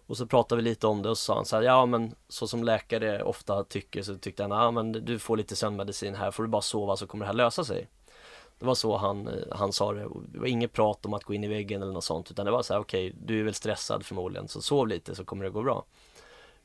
Och 0.07 0.17
så 0.17 0.27
pratade 0.27 0.63
vi 0.63 0.69
lite 0.69 0.87
om 0.87 1.03
det 1.03 1.09
och 1.09 1.19
så 1.19 1.25
sa 1.25 1.35
han 1.35 1.45
så 1.45 1.57
här, 1.57 1.63
ja 1.63 1.87
men 1.87 2.15
så 2.29 2.47
som 2.47 2.65
läkare 2.65 3.23
ofta 3.23 3.65
tycker 3.65 4.03
så 4.03 4.19
tyckte 4.19 4.43
han, 4.43 4.51
ja 4.51 4.71
men 4.71 4.93
du 4.93 5.19
får 5.19 5.37
lite 5.37 5.57
sömnmedicin 5.57 6.15
här, 6.15 6.31
får 6.31 6.43
du 6.43 6.49
bara 6.49 6.63
sova 6.63 6.97
så 6.97 7.07
kommer 7.07 7.25
det 7.25 7.27
här 7.27 7.37
lösa 7.37 7.65
sig. 7.65 7.89
Det 8.59 8.67
var 8.67 8.75
så 8.75 8.97
han, 8.97 9.29
eh, 9.29 9.35
han 9.51 9.73
sa 9.73 9.93
det. 9.93 10.09
Det 10.33 10.39
var 10.39 10.47
inget 10.47 10.73
prat 10.73 11.07
om 11.07 11.15
att 11.15 11.25
gå 11.25 11.35
in 11.35 11.45
i 11.45 11.49
väggen 11.49 11.83
eller 11.83 11.93
något 11.93 12.05
sånt 12.05 12.31
utan 12.31 12.47
det 12.47 12.53
var 12.53 12.63
så 12.63 12.75
här, 12.75 12.81
okej, 12.81 13.13
du 13.25 13.41
är 13.41 13.45
väl 13.45 13.55
stressad 13.55 14.07
förmodligen 14.07 14.49
så 14.49 14.63
sov 14.63 14.89
lite 14.89 15.15
så 15.15 15.25
kommer 15.25 15.45
det 15.45 15.51
gå 15.51 15.63
bra. 15.63 15.85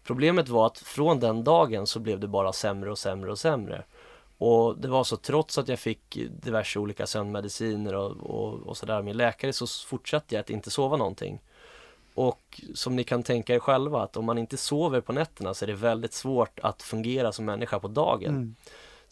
Problemet 0.04 0.50
var 0.50 0.68
att 0.68 0.78
från 0.78 1.20
den 1.20 1.44
dagen 1.44 1.88
så 1.88 2.00
blev 2.00 2.20
det 2.20 2.28
bara 2.28 2.54
sämre 2.54 2.92
och 2.92 2.98
sämre 2.98 3.32
och 3.32 3.40
sämre. 3.40 3.84
Och 4.38 4.78
det 4.78 4.88
var 4.88 5.04
så 5.04 5.18
trots 5.18 5.58
att 5.58 5.68
jag 5.68 5.80
fick 5.80 6.18
diverse 6.44 6.80
olika 6.80 7.08
sömnmediciner 7.08 7.96
och, 7.96 8.12
och, 8.12 8.54
och 8.54 8.78
sådär 8.78 9.02
min 9.02 9.18
läkare 9.18 9.54
så 9.54 9.68
fortsatte 9.88 10.36
jag 10.36 10.40
att 10.40 10.50
inte 10.50 10.72
sova 10.72 10.98
någonting. 10.98 11.40
Och 12.14 12.62
som 12.74 12.96
ni 12.96 13.04
kan 13.04 13.24
tänka 13.24 13.56
er 13.56 13.60
själva 13.60 14.02
att 14.02 14.18
om 14.18 14.26
man 14.26 14.38
inte 14.38 14.58
sover 14.58 15.02
på 15.02 15.14
nätterna 15.14 15.54
så 15.54 15.66
är 15.66 15.68
det 15.68 15.74
väldigt 15.74 16.14
svårt 16.14 16.60
att 16.60 16.82
fungera 16.82 17.32
som 17.32 17.46
människa 17.46 17.80
på 17.80 17.88
dagen. 17.88 18.30
Mm. 18.30 18.56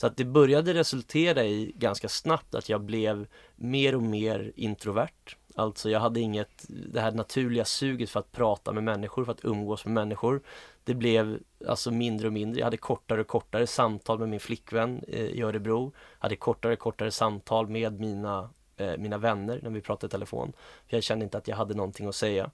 Så 0.02 0.08
att 0.08 0.18
det 0.18 0.26
började 0.26 0.74
resultera 0.74 1.44
i 1.44 1.72
ganska 1.76 2.10
snabbt 2.10 2.56
att 2.56 2.70
jag 2.70 2.82
blev 2.82 3.28
mer 3.56 3.96
och 3.96 4.04
mer 4.04 4.52
introvert. 4.56 5.36
Alltså 5.56 5.90
jag 5.90 6.00
hade 6.00 6.20
inget, 6.20 6.66
det 6.68 7.02
här 7.02 7.12
naturliga 7.12 7.66
suget 7.66 8.10
för 8.10 8.20
att 8.20 8.32
prata 8.32 8.74
med 8.74 8.84
människor, 8.84 9.26
för 9.26 9.32
att 9.32 9.46
umgås 9.46 9.86
med 9.86 9.94
människor. 9.94 10.42
Det 10.84 10.94
blev 10.94 11.40
alltså 11.68 11.92
mindre 11.92 12.28
och 12.28 12.34
mindre. 12.34 12.60
Jag 12.60 12.66
hade 12.66 12.78
kortare 12.78 13.22
och 13.22 13.28
kortare 13.28 13.68
samtal 13.68 14.20
med 14.20 14.30
min 14.30 14.40
flickvän 14.40 15.04
eh, 15.08 15.26
i 15.26 15.42
Örebro. 15.42 15.94
Jag 16.20 16.24
hade 16.24 16.36
kortare 16.36 16.74
och 16.74 16.80
kortare 16.80 17.12
samtal 17.12 17.68
med 17.68 18.00
mina, 18.00 18.50
eh, 18.78 18.98
mina 18.98 19.18
vänner 19.18 19.60
när 19.64 19.70
vi 19.70 19.82
pratade 19.82 20.08
i 20.08 20.12
telefon. 20.12 20.54
För 20.88 20.98
jag 20.98 21.04
kände 21.04 21.24
inte 21.24 21.38
att 21.38 21.48
jag 21.48 21.56
hade 21.56 21.74
någonting 21.74 22.08
att 22.08 22.16
säga. 22.16 22.52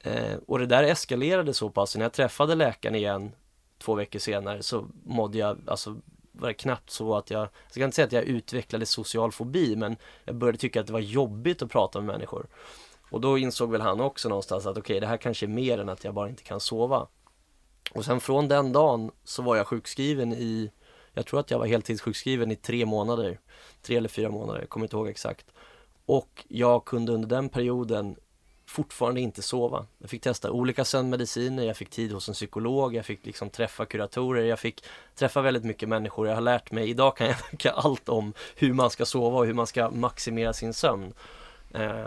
Eh, 0.00 0.36
och 0.46 0.58
det 0.58 0.66
där 0.66 0.82
eskalerade 0.82 1.54
så 1.54 1.70
pass, 1.70 1.96
när 1.96 2.02
jag 2.04 2.12
träffade 2.12 2.54
läkaren 2.54 2.94
igen 2.94 3.32
två 3.78 3.94
veckor 3.94 4.18
senare 4.18 4.62
så 4.62 4.86
mådde 5.04 5.38
jag, 5.38 5.58
alltså 5.66 5.96
var 6.34 6.48
det 6.48 6.54
knappt 6.54 6.90
så 6.90 7.16
att 7.16 7.30
jag, 7.30 7.40
jag 7.40 7.70
ska 7.70 7.84
inte 7.84 7.94
säga 7.94 8.06
att 8.06 8.12
jag 8.12 8.24
utvecklade 8.24 8.86
social 8.86 9.32
fobi 9.32 9.76
men 9.76 9.96
jag 10.24 10.36
började 10.36 10.58
tycka 10.58 10.80
att 10.80 10.86
det 10.86 10.92
var 10.92 11.00
jobbigt 11.00 11.62
att 11.62 11.70
prata 11.70 12.00
med 12.00 12.14
människor. 12.14 12.46
Och 13.10 13.20
då 13.20 13.38
insåg 13.38 13.70
väl 13.70 13.80
han 13.80 14.00
också 14.00 14.28
någonstans 14.28 14.66
att 14.66 14.78
okej 14.78 15.00
det 15.00 15.06
här 15.06 15.16
kanske 15.16 15.46
är 15.46 15.48
mer 15.48 15.78
än 15.78 15.88
att 15.88 16.04
jag 16.04 16.14
bara 16.14 16.28
inte 16.28 16.42
kan 16.42 16.60
sova. 16.60 17.06
Och 17.92 18.04
sen 18.04 18.20
från 18.20 18.48
den 18.48 18.72
dagen 18.72 19.10
så 19.24 19.42
var 19.42 19.56
jag 19.56 19.66
sjukskriven 19.66 20.32
i, 20.32 20.70
jag 21.12 21.26
tror 21.26 21.40
att 21.40 21.50
jag 21.50 21.58
var 21.58 21.66
heltidssjukskriven 21.66 22.50
i 22.50 22.56
tre 22.56 22.86
månader. 22.86 23.40
Tre 23.82 23.96
eller 23.96 24.08
fyra 24.08 24.30
månader, 24.30 24.60
jag 24.60 24.68
kommer 24.68 24.86
inte 24.86 24.96
ihåg 24.96 25.08
exakt. 25.08 25.46
Och 26.06 26.44
jag 26.48 26.84
kunde 26.84 27.12
under 27.12 27.28
den 27.28 27.48
perioden 27.48 28.16
fortfarande 28.74 29.20
inte 29.20 29.42
sova. 29.42 29.86
Jag 29.98 30.10
fick 30.10 30.22
testa 30.22 30.50
olika 30.50 30.84
sömnmediciner, 30.84 31.64
jag 31.64 31.76
fick 31.76 31.90
tid 31.90 32.12
hos 32.12 32.28
en 32.28 32.34
psykolog, 32.34 32.94
jag 32.94 33.06
fick 33.06 33.26
liksom 33.26 33.50
träffa 33.50 33.86
kuratorer, 33.86 34.44
jag 34.44 34.58
fick 34.58 34.84
träffa 35.14 35.40
väldigt 35.40 35.64
mycket 35.64 35.88
människor. 35.88 36.28
Jag 36.28 36.34
har 36.34 36.40
lärt 36.42 36.70
mig, 36.70 36.90
idag 36.90 37.16
kan 37.16 37.26
jag 37.26 37.38
tänka 37.50 37.70
allt 37.70 38.08
om 38.08 38.32
hur 38.56 38.72
man 38.72 38.90
ska 38.90 39.06
sova 39.06 39.38
och 39.38 39.46
hur 39.46 39.54
man 39.54 39.66
ska 39.66 39.90
maximera 39.90 40.52
sin 40.52 40.74
sömn. 40.74 41.12
Eh, 41.74 42.06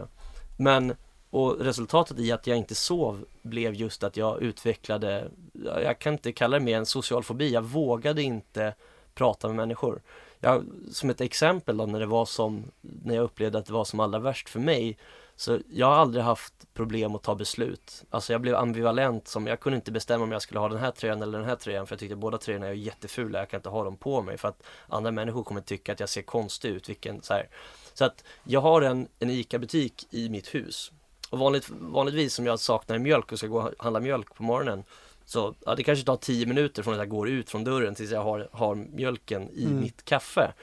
men, 0.57 0.95
och 1.29 1.59
resultatet 1.59 2.19
i 2.19 2.31
att 2.31 2.47
jag 2.47 2.57
inte 2.57 2.75
sov 2.75 3.25
blev 3.41 3.73
just 3.73 4.03
att 4.03 4.17
jag 4.17 4.41
utvecklade, 4.41 5.31
jag 5.63 5.99
kan 5.99 6.13
inte 6.13 6.31
kalla 6.31 6.59
det 6.59 6.65
mer 6.65 6.77
en 6.77 6.85
social 6.85 7.23
fobi, 7.23 7.53
jag 7.53 7.61
vågade 7.61 8.21
inte 8.21 8.73
prata 9.15 9.47
med 9.47 9.55
människor. 9.55 10.01
Jag, 10.39 10.65
som 10.91 11.09
ett 11.09 11.21
exempel 11.21 11.77
då 11.77 11.85
när 11.85 11.99
det 11.99 12.05
var 12.05 12.25
som, 12.25 12.63
när 12.81 13.15
jag 13.15 13.23
upplevde 13.23 13.57
att 13.57 13.65
det 13.65 13.73
var 13.73 13.85
som 13.85 13.99
allra 13.99 14.19
värst 14.19 14.49
för 14.49 14.59
mig 14.59 14.97
så 15.39 15.59
jag 15.69 15.87
har 15.87 15.95
aldrig 15.95 16.23
haft 16.23 16.53
problem 16.73 17.15
att 17.15 17.23
ta 17.23 17.35
beslut. 17.35 18.03
Alltså 18.09 18.31
jag 18.31 18.41
blev 18.41 18.55
ambivalent 18.55 19.27
som, 19.27 19.47
jag 19.47 19.59
kunde 19.59 19.75
inte 19.75 19.91
bestämma 19.91 20.23
om 20.23 20.31
jag 20.31 20.41
skulle 20.41 20.59
ha 20.59 20.69
den 20.69 20.77
här 20.77 20.91
tröjan 20.91 21.21
eller 21.21 21.37
den 21.37 21.47
här 21.47 21.55
tröjan 21.55 21.87
för 21.87 21.93
jag 21.95 21.99
tyckte 21.99 22.15
båda 22.15 22.37
tröjorna 22.37 22.67
är 22.67 22.73
jättefula, 22.73 23.39
jag 23.39 23.49
kan 23.49 23.57
inte 23.57 23.69
ha 23.69 23.83
dem 23.83 23.97
på 23.97 24.21
mig 24.21 24.37
för 24.37 24.47
att 24.47 24.63
andra 24.87 25.11
människor 25.11 25.43
kommer 25.43 25.61
tycka 25.61 25.91
att 25.91 25.99
jag 25.99 26.09
ser 26.09 26.21
konstig 26.21 26.69
ut, 26.69 26.89
vilken 26.89 27.21
så 27.21 27.33
här. 27.33 27.49
Så 27.93 28.05
att 28.05 28.23
jag 28.43 28.61
har 28.61 28.81
en, 28.81 29.07
en 29.19 29.29
ICA-butik 29.29 30.07
i 30.11 30.29
mitt 30.29 30.55
hus. 30.55 30.91
Och 31.29 31.39
vanligt, 31.39 31.69
vanligtvis 31.69 32.39
om 32.39 32.45
jag 32.45 32.59
saknar 32.59 32.97
mjölk 32.97 33.31
och 33.31 33.37
ska 33.37 33.47
gå 33.47 33.61
och 33.61 33.73
handla 33.83 33.99
mjölk 33.99 34.35
på 34.35 34.43
morgonen 34.43 34.83
så 35.25 35.55
ja, 35.65 35.75
det 35.75 35.83
kanske 35.83 36.05
tar 36.05 36.15
10 36.17 36.45
minuter 36.45 36.83
från 36.83 36.93
att 36.93 36.99
jag 36.99 37.09
går 37.09 37.29
ut 37.29 37.49
från 37.49 37.63
dörren 37.63 37.95
tills 37.95 38.11
jag 38.11 38.23
har, 38.23 38.49
har 38.51 38.75
mjölken 38.75 39.49
i 39.49 39.65
Mm. 39.65 39.79
mitt 39.79 40.05
kaffe. 40.05 40.53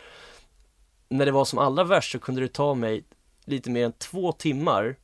När 1.09 1.27
det 1.27 1.33
var 1.33 1.45
som 1.45 1.59
allra 1.59 1.85
värst 1.85 2.13
så 2.13 2.19
kunde 2.19 2.41
det 2.41 2.49
ta 2.49 2.75
mig 2.75 3.05
lite 3.45 3.71
mer 3.71 3.85
än 3.85 3.93
två 3.93 4.33
timmar 4.33 4.97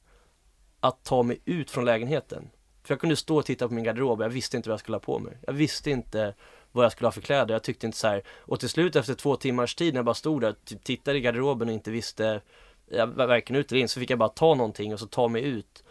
att 0.80 1.04
ta 1.04 1.22
mig 1.22 1.40
ut 1.44 1.70
från 1.70 1.84
lägenheten. 1.84 2.50
För 2.82 2.94
jag 2.94 3.00
kunde 3.00 3.16
stå 3.16 3.36
och 3.36 3.46
titta 3.46 3.68
på 3.68 3.74
min 3.74 3.84
garderob 3.84 4.18
och 4.18 4.24
jag 4.24 4.30
visste 4.30 4.56
inte 4.56 4.68
vad 4.68 4.72
jag 4.72 4.80
skulle 4.80 4.96
ha 4.96 5.00
på 5.00 5.18
mig. 5.18 5.38
Jag 5.46 5.52
visste 5.52 5.90
inte 5.90 6.34
vad 6.72 6.84
jag 6.84 6.92
skulle 6.92 7.06
ha 7.06 7.12
för 7.12 7.20
kläder. 7.20 7.54
Jag 7.54 7.62
tyckte 7.62 7.86
inte 7.86 7.98
så 7.98 8.08
här. 8.08 8.22
Och 8.28 8.60
till 8.60 8.68
slut 8.68 8.96
efter 8.96 9.14
två 9.14 9.36
timmars 9.36 9.74
tid 9.74 9.94
när 9.94 9.98
jag 9.98 10.04
bara 10.04 10.14
stod 10.14 10.40
där, 10.40 10.54
typ 10.64 10.84
tittade 10.84 11.18
i 11.18 11.20
garderoben 11.20 11.68
och 11.68 11.74
inte 11.74 11.90
visste 11.90 12.40
jag 12.90 13.06
var 13.06 13.26
varken 13.26 13.56
ut 13.56 13.72
eller 13.72 13.80
in, 13.80 13.88
så 13.88 14.00
fick 14.00 14.10
jag 14.10 14.18
bara 14.18 14.28
ta 14.28 14.54
någonting 14.54 14.92
och 14.92 15.00
så 15.00 15.06
ta 15.06 15.28
mig 15.28 15.42
ut. 15.42 15.84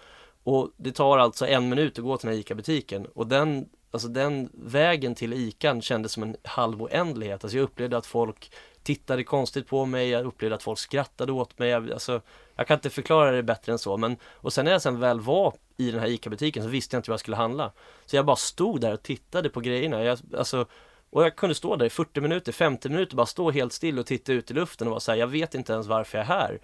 Och 0.44 0.72
det 0.78 0.92
tar 0.92 1.18
alltså 1.18 1.48
en 1.48 1.70
minut 1.70 1.98
att 1.98 2.04
gå 2.04 2.18
till 2.18 2.28
den 2.28 2.36
här 2.36 2.42
ICA-butiken 2.42 3.06
och 3.06 3.28
den, 3.28 3.70
alltså 3.92 4.08
den 4.08 4.50
vägen 4.54 5.16
till 5.16 5.34
ICAn 5.34 5.82
kändes 5.82 6.12
som 6.12 6.24
en 6.24 6.38
halv 6.44 6.82
oändlighet. 6.84 7.44
Alltså 7.44 7.58
jag 7.58 7.64
upplevde 7.64 7.98
att 7.98 8.06
folk 8.06 8.52
tittade 8.84 9.24
konstigt 9.24 9.68
på 9.68 9.86
mig, 9.86 10.10
jag 10.10 10.26
upplevde 10.26 10.56
att 10.56 10.64
folk 10.64 10.80
skrattade 10.80 11.32
åt 11.32 11.60
mig. 11.60 11.70
Jag, 11.70 11.92
alltså, 11.92 12.22
jag 12.56 12.68
kan 12.68 12.76
inte 12.76 12.90
förklara 12.90 13.32
det 13.32 13.44
bättre 13.44 13.72
än 13.72 13.80
så. 13.80 13.98
Men, 13.98 14.18
och 14.34 14.54
sen 14.54 14.66
när 14.66 14.72
jag 14.72 14.82
sen 14.82 15.00
väl 15.00 15.20
var 15.20 15.54
i 15.78 15.92
den 15.92 16.00
här 16.00 16.08
ICA-butiken 16.08 16.64
så 16.64 16.70
visste 16.70 16.96
jag 16.96 17.00
inte 17.00 17.10
vad 17.10 17.14
jag 17.14 17.20
skulle 17.20 17.38
handla. 17.38 17.72
Så 18.06 18.16
jag 18.16 18.26
bara 18.26 18.36
stod 18.36 18.82
där 18.82 18.94
och 18.94 19.04
tittade 19.04 19.50
på 19.50 19.60
grejerna. 19.60 20.04
Jag, 20.04 20.20
alltså, 20.38 20.66
och 21.10 21.24
jag 21.24 21.36
kunde 21.36 21.56
stå 21.56 21.76
där 21.76 21.86
i 21.86 21.90
40 21.90 22.22
minuter, 22.22 22.52
50 22.52 22.90
minuter, 22.90 23.16
bara 23.16 23.26
stå 23.26 23.52
helt 23.52 23.74
still 23.74 24.00
och 24.00 24.06
titta 24.06 24.34
ut 24.34 24.52
i 24.52 24.54
luften 24.54 24.88
och 24.88 24.92
vara 24.92 25.00
så 25.00 25.12
här, 25.12 25.20
jag 25.20 25.28
vet 25.28 25.56
inte 25.56 25.74
ens 25.74 25.88
varför 25.88 26.18
jag 26.18 26.26
är 26.26 26.28
här. 26.28 26.60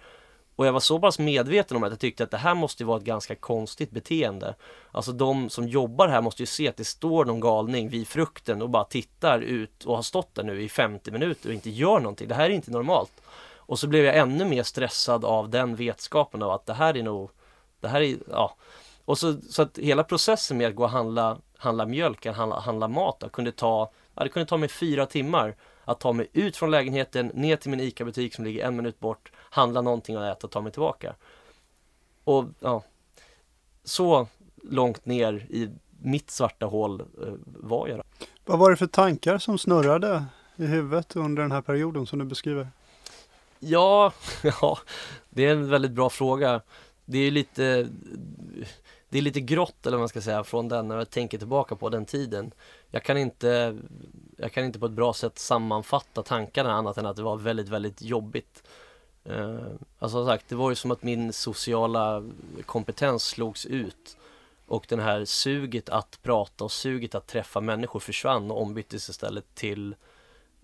Och 0.56 0.66
jag 0.66 0.72
var 0.72 0.80
så 0.80 0.98
pass 0.98 1.18
medveten 1.18 1.76
om 1.76 1.82
att 1.84 1.90
jag 1.90 1.98
tyckte 1.98 2.24
att 2.24 2.30
det 2.30 2.36
här 2.36 2.54
måste 2.54 2.82
ju 2.82 2.86
vara 2.86 2.98
ett 2.98 3.04
ganska 3.04 3.34
konstigt 3.34 3.90
beteende. 3.90 4.54
Alltså 4.92 5.12
de 5.12 5.50
som 5.50 5.68
jobbar 5.68 6.08
här 6.08 6.22
måste 6.22 6.42
ju 6.42 6.46
se 6.46 6.68
att 6.68 6.76
det 6.76 6.84
står 6.84 7.24
någon 7.24 7.40
galning 7.40 7.88
vid 7.88 8.08
frukten 8.08 8.62
och 8.62 8.70
bara 8.70 8.84
tittar 8.84 9.40
ut 9.40 9.84
och 9.84 9.96
har 9.96 10.02
stått 10.02 10.34
där 10.34 10.42
nu 10.42 10.62
i 10.62 10.68
50 10.68 11.10
minuter 11.10 11.48
och 11.48 11.54
inte 11.54 11.70
gör 11.70 12.00
någonting. 12.00 12.28
Det 12.28 12.34
här 12.34 12.44
är 12.44 12.54
inte 12.54 12.70
normalt. 12.70 13.12
Och 13.56 13.78
så 13.78 13.86
blev 13.86 14.04
jag 14.04 14.16
ännu 14.16 14.44
mer 14.44 14.62
stressad 14.62 15.24
av 15.24 15.50
den 15.50 15.76
vetskapen 15.76 16.42
av 16.42 16.50
att 16.50 16.66
det 16.66 16.74
här 16.74 16.96
är 16.96 17.02
nog, 17.02 17.30
det 17.80 17.88
här 17.88 18.00
är, 18.00 18.16
ja. 18.30 18.56
Och 19.04 19.18
så, 19.18 19.36
så 19.50 19.62
att 19.62 19.78
hela 19.78 20.04
processen 20.04 20.58
med 20.58 20.68
att 20.68 20.74
gå 20.74 20.82
och 20.82 20.90
handla, 20.90 21.38
handla 21.56 21.86
mjölk, 21.86 22.26
handla, 22.26 22.60
handla 22.60 22.88
mat 22.88 23.20
då, 23.20 23.28
kunde 23.28 23.52
ta, 23.52 23.90
ja, 24.14 24.22
det 24.22 24.28
kunde 24.28 24.46
ta 24.46 24.56
mig 24.56 24.68
fyra 24.68 25.06
timmar 25.06 25.54
att 25.86 26.00
ta 26.00 26.12
mig 26.12 26.28
ut 26.32 26.56
från 26.56 26.70
lägenheten, 26.70 27.26
ner 27.34 27.56
till 27.56 27.70
min 27.70 27.80
ICA-butik 27.80 28.34
som 28.34 28.44
ligger 28.44 28.64
en 28.64 28.76
minut 28.76 29.00
bort, 29.00 29.32
handla 29.36 29.80
någonting 29.80 30.16
att 30.16 30.36
äta 30.36 30.46
och 30.46 30.50
ta 30.50 30.60
mig 30.60 30.72
tillbaka. 30.72 31.14
Och 32.24 32.44
ja, 32.60 32.82
så 33.84 34.28
långt 34.62 35.06
ner 35.06 35.46
i 35.50 35.70
mitt 36.02 36.30
svarta 36.30 36.66
hål 36.66 37.00
eh, 37.00 37.32
var 37.44 37.88
jag. 37.88 37.98
Då. 37.98 38.04
Vad 38.44 38.58
var 38.58 38.70
det 38.70 38.76
för 38.76 38.86
tankar 38.86 39.38
som 39.38 39.58
snurrade 39.58 40.24
i 40.56 40.66
huvudet 40.66 41.16
under 41.16 41.42
den 41.42 41.52
här 41.52 41.62
perioden 41.62 42.06
som 42.06 42.18
du 42.18 42.24
beskriver? 42.24 42.68
Ja, 43.58 44.12
ja, 44.42 44.78
det 45.30 45.44
är 45.44 45.52
en 45.52 45.68
väldigt 45.70 45.92
bra 45.92 46.10
fråga. 46.10 46.60
Det 47.04 47.18
är 47.18 47.30
lite 47.30 47.88
det 49.08 49.18
är 49.18 49.22
lite 49.22 49.40
grått 49.40 49.86
eller 49.86 49.96
vad 49.96 50.02
man 50.02 50.08
ska 50.08 50.20
säga 50.20 50.44
från 50.44 50.68
den 50.68 50.88
när 50.88 50.96
jag 50.96 51.10
tänker 51.10 51.38
tillbaka 51.38 51.76
på 51.76 51.88
den 51.88 52.04
tiden. 52.04 52.52
Jag 52.90 53.02
kan 53.02 53.16
inte 53.18 53.78
jag 54.36 54.52
kan 54.52 54.64
inte 54.64 54.78
på 54.78 54.86
ett 54.86 54.92
bra 54.92 55.12
sätt 55.12 55.38
sammanfatta 55.38 56.22
tankarna 56.22 56.72
annat 56.72 56.98
än 56.98 57.06
att 57.06 57.16
det 57.16 57.22
var 57.22 57.36
väldigt, 57.36 57.68
väldigt 57.68 58.02
jobbigt. 58.02 58.62
Eh, 59.24 59.58
alltså 59.98 60.18
som 60.18 60.26
sagt, 60.26 60.48
det 60.48 60.54
var 60.54 60.70
ju 60.70 60.76
som 60.76 60.90
att 60.90 61.02
min 61.02 61.32
sociala 61.32 62.24
kompetens 62.66 63.24
slogs 63.24 63.66
ut. 63.66 64.16
Och 64.66 64.86
den 64.88 65.00
här 65.00 65.24
suget 65.24 65.88
att 65.88 66.18
prata 66.22 66.64
och 66.64 66.72
suget 66.72 67.14
att 67.14 67.26
träffa 67.26 67.60
människor 67.60 68.00
försvann 68.00 68.50
och 68.50 68.62
ombyttes 68.62 69.08
istället 69.08 69.54
till 69.54 69.94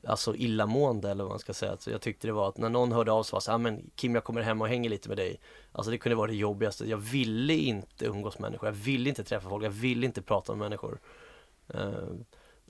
Alltså 0.06 0.36
illamående 0.36 1.10
eller 1.10 1.24
vad 1.24 1.30
man 1.30 1.38
ska 1.38 1.54
säga. 1.54 1.76
Så 1.78 1.90
jag 1.90 2.00
tyckte 2.00 2.26
det 2.26 2.32
var 2.32 2.48
att 2.48 2.58
när 2.58 2.68
någon 2.68 2.92
hörde 2.92 3.12
av 3.12 3.22
sig 3.22 3.32
var 3.32 3.40
så 3.40 3.50
här, 3.50 3.56
ah, 3.56 3.58
men 3.58 3.90
Kim 3.94 4.14
jag 4.14 4.24
kommer 4.24 4.40
hem 4.40 4.60
och 4.60 4.68
hänger 4.68 4.90
lite 4.90 5.08
med 5.08 5.18
dig. 5.18 5.40
Alltså 5.72 5.90
det 5.90 5.98
kunde 5.98 6.16
vara 6.16 6.26
det 6.26 6.36
jobbigaste. 6.36 6.90
Jag 6.90 6.96
ville 6.96 7.54
inte 7.54 8.04
umgås 8.04 8.38
med 8.38 8.50
människor. 8.50 8.68
Jag 8.68 8.74
ville 8.74 9.08
inte 9.08 9.24
träffa 9.24 9.48
folk. 9.48 9.64
Jag 9.64 9.70
ville 9.70 10.06
inte 10.06 10.22
prata 10.22 10.52
med 10.52 10.58
människor. 10.58 10.98
Eh, 11.68 11.92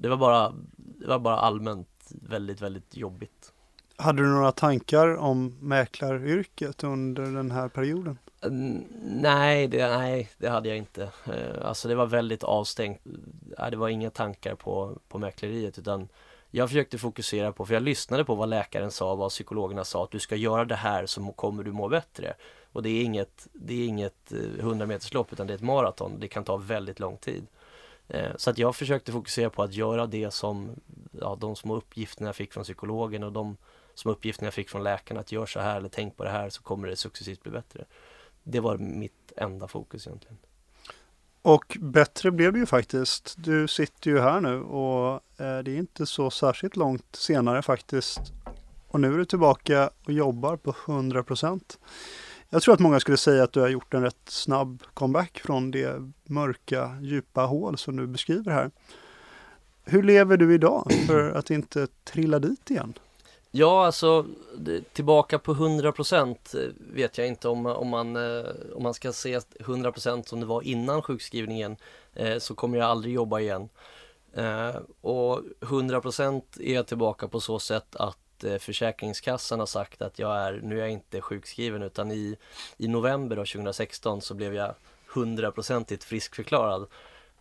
det 0.03 0.09
var 0.09 0.17
bara, 0.17 0.53
det 0.77 1.07
var 1.07 1.19
bara 1.19 1.37
allmänt 1.37 1.88
väldigt, 2.11 2.61
väldigt 2.61 2.97
jobbigt. 2.97 3.53
Hade 3.97 4.23
du 4.23 4.29
några 4.29 4.53
tankar 4.53 5.17
om 5.17 5.57
mäklaryrket 5.61 6.85
under 6.85 7.23
den 7.23 7.51
här 7.51 7.69
perioden? 7.69 8.19
Mm, 8.45 8.85
Nej 9.23 9.67
det, 9.69 9.88
nej, 9.88 10.31
det 10.38 10.49
hade 10.49 10.69
jag 10.69 10.79
inte. 10.79 11.03
Eh, 11.27 11.67
Alltså 11.67 11.88
det 11.88 11.95
var 11.95 12.07
väldigt 12.07 12.45
avstängt. 12.45 13.01
Nej, 13.59 13.71
Det 13.71 13.77
var 13.77 13.88
inga 13.88 14.11
tankar 14.11 14.55
på, 14.55 14.99
på 15.09 15.19
mäkleriet 15.19 15.79
utan 15.79 16.09
jag 16.51 16.69
försökte 16.69 16.99
fokusera 16.99 17.53
på, 17.53 17.67
för 17.67 17.75
jag 17.75 17.83
lyssnade 17.83 18.25
på 18.25 18.35
vad 18.35 18.49
läkaren 18.49 18.91
sa, 18.91 19.15
vad 19.15 19.31
psykologerna 19.31 19.85
sa, 19.85 20.05
att 20.05 20.11
du 20.11 20.19
ska 20.19 20.37
göra 20.37 20.65
det 20.65 20.75
här 20.77 21.07
så 21.07 21.33
kommer 21.33 21.62
du 21.62 21.73
må 21.73 21.88
bättre. 21.88 22.35
Och 22.73 22.83
det 22.83 22.88
är 22.91 23.03
inget, 23.05 23.49
det 23.53 23.75
är 23.75 23.87
inget 23.87 24.33
eh, 24.33 24.38
100 24.61 24.87
meterslopp 24.87 25.33
utan 25.33 25.47
det 25.47 25.53
är 25.53 25.57
ett 25.57 25.62
maraton. 25.62 26.21
Det 26.21 26.29
kan 26.29 26.45
ta 26.45 26.57
väldigt 26.57 27.01
lång 27.01 27.17
tid. 27.17 27.47
Eh, 28.09 28.37
så 28.37 28.51
att 28.51 28.59
jag 28.59 28.77
försökte 28.77 29.12
fokusera 29.12 29.51
på 29.51 29.62
att 29.62 29.75
göra 29.75 30.07
det 30.07 30.31
som, 30.31 30.71
ja, 31.12 31.37
de 31.41 31.57
små 31.57 31.77
uppgifterna 31.77 32.29
jag 32.29 32.37
fick 32.37 32.53
från 32.53 32.65
psykologen 32.65 33.23
och 33.23 33.33
de 33.33 33.57
små 33.95 34.12
uppgifterna 34.12 34.47
jag 34.47 34.55
fick 34.55 34.71
från 34.71 34.83
läkarna, 34.83 35.21
att 35.21 35.33
gör 35.33 35.47
så 35.47 35.61
här 35.61 35.77
eller 35.77 35.88
tänk 35.88 36.17
på 36.17 36.25
det 36.25 36.31
här 36.31 36.51
så 36.51 36.62
kommer 36.62 36.88
det 36.88 36.97
successivt 36.97 37.43
bli 37.43 37.53
bättre. 37.53 37.85
Det 38.43 38.61
var 38.61 38.79
mitt 38.79 39.33
enda 39.37 39.69
fokus 39.69 40.07
egentligen. 40.07 40.38
Och 41.43 41.77
bättre 41.81 42.31
blev 42.31 42.53
det 42.53 42.59
ju 42.59 42.67
faktiskt. 42.67 43.35
Du 43.38 43.69
sitter 43.69 44.11
ju 44.11 44.21
här 44.21 44.41
nu 44.41 44.62
och 44.62 45.15
eh, 45.15 45.59
det 45.59 45.71
är 45.71 45.77
inte 45.77 46.07
så 46.07 46.31
särskilt 46.31 46.77
långt 46.77 47.17
senare 47.17 47.62
faktiskt. 47.62 48.21
Och 48.88 49.01
nu 49.01 49.15
är 49.15 49.19
du 49.19 49.25
tillbaka 49.25 49.91
och 50.05 50.12
jobbar 50.12 50.57
på 50.57 50.75
100 50.87 51.23
procent. 51.23 51.79
Jag 52.55 52.62
tror 52.62 52.75
att 52.75 52.81
många 52.81 53.01
skulle 53.01 53.17
säga 53.17 53.45
att 53.45 53.53
du 53.53 53.61
har 53.61 53.69
gjort 53.69 53.95
en 53.95 54.03
rätt 54.03 54.29
snabb 54.29 54.83
comeback 54.95 55.38
från 55.38 55.71
det 55.71 56.12
mörka, 56.25 56.99
djupa 57.01 57.41
hål 57.41 57.79
som 57.79 57.97
du 57.97 58.07
beskriver 58.07 58.53
här. 58.53 58.71
Hur 59.85 60.03
lever 60.03 60.37
du 60.37 60.55
idag 60.55 60.93
för 61.07 61.31
att 61.31 61.51
inte 61.51 61.87
trilla 62.05 62.38
dit 62.38 62.71
igen? 62.71 62.95
Ja, 63.51 63.87
alltså 63.87 64.27
tillbaka 64.93 65.38
på 65.38 65.55
100% 65.55 66.29
eh, 66.31 66.71
vet 66.95 67.19
jag 67.19 67.27
inte 67.27 67.49
om, 67.49 67.67
om, 67.67 67.88
man, 67.88 68.17
eh, 68.17 68.45
om 68.75 68.83
man 68.83 68.95
ska 68.95 69.12
se 69.12 69.38
100% 69.38 70.29
som 70.29 70.41
det 70.41 70.47
var 70.47 70.62
innan 70.62 71.03
sjukskrivningen 71.03 71.77
eh, 72.15 72.38
så 72.38 72.55
kommer 72.55 72.79
jag 72.79 72.87
aldrig 72.87 73.15
jobba 73.15 73.41
igen. 73.41 73.69
Och 75.01 75.41
100% 75.61 76.43
är 76.61 76.75
jag 76.75 76.87
tillbaka 76.87 77.29
på 77.29 77.41
så 77.41 77.59
sätt 77.59 77.97
att 77.97 78.22
Eh, 78.45 78.59
Försäkringskassan 78.59 79.59
har 79.59 79.67
sagt 79.67 80.03
att 80.03 80.19
jag 80.19 80.37
är, 80.39 80.61
nu 80.63 80.77
är 80.77 80.81
jag 80.81 80.91
inte 80.91 81.21
sjukskriven 81.21 81.83
utan 81.83 82.13
i, 82.13 82.37
i 82.77 82.89
november 82.89 83.37
2016 83.37 84.21
så 84.21 84.35
blev 84.35 84.55
jag 84.55 84.75
100% 85.13 86.05
friskförklarad. 86.05 86.87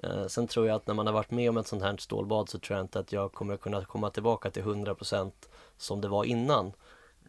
Eh, 0.03 0.27
Sen 0.27 0.47
tror 0.47 0.67
jag 0.67 0.75
att 0.75 0.87
när 0.87 0.93
man 0.93 1.05
har 1.07 1.13
varit 1.13 1.31
med 1.31 1.49
om 1.49 1.57
ett 1.57 1.67
sånt 1.67 1.83
här 1.83 1.97
stålbad 1.97 2.49
så 2.49 2.59
tror 2.59 2.77
jag 2.77 2.83
inte 2.83 2.99
att 2.99 3.11
jag 3.11 3.33
kommer 3.33 3.57
kunna 3.57 3.85
komma 3.85 4.09
tillbaka 4.09 4.49
till 4.49 4.63
100% 4.63 5.31
som 5.77 6.01
det 6.01 6.07
var 6.07 6.23
innan. 6.23 6.73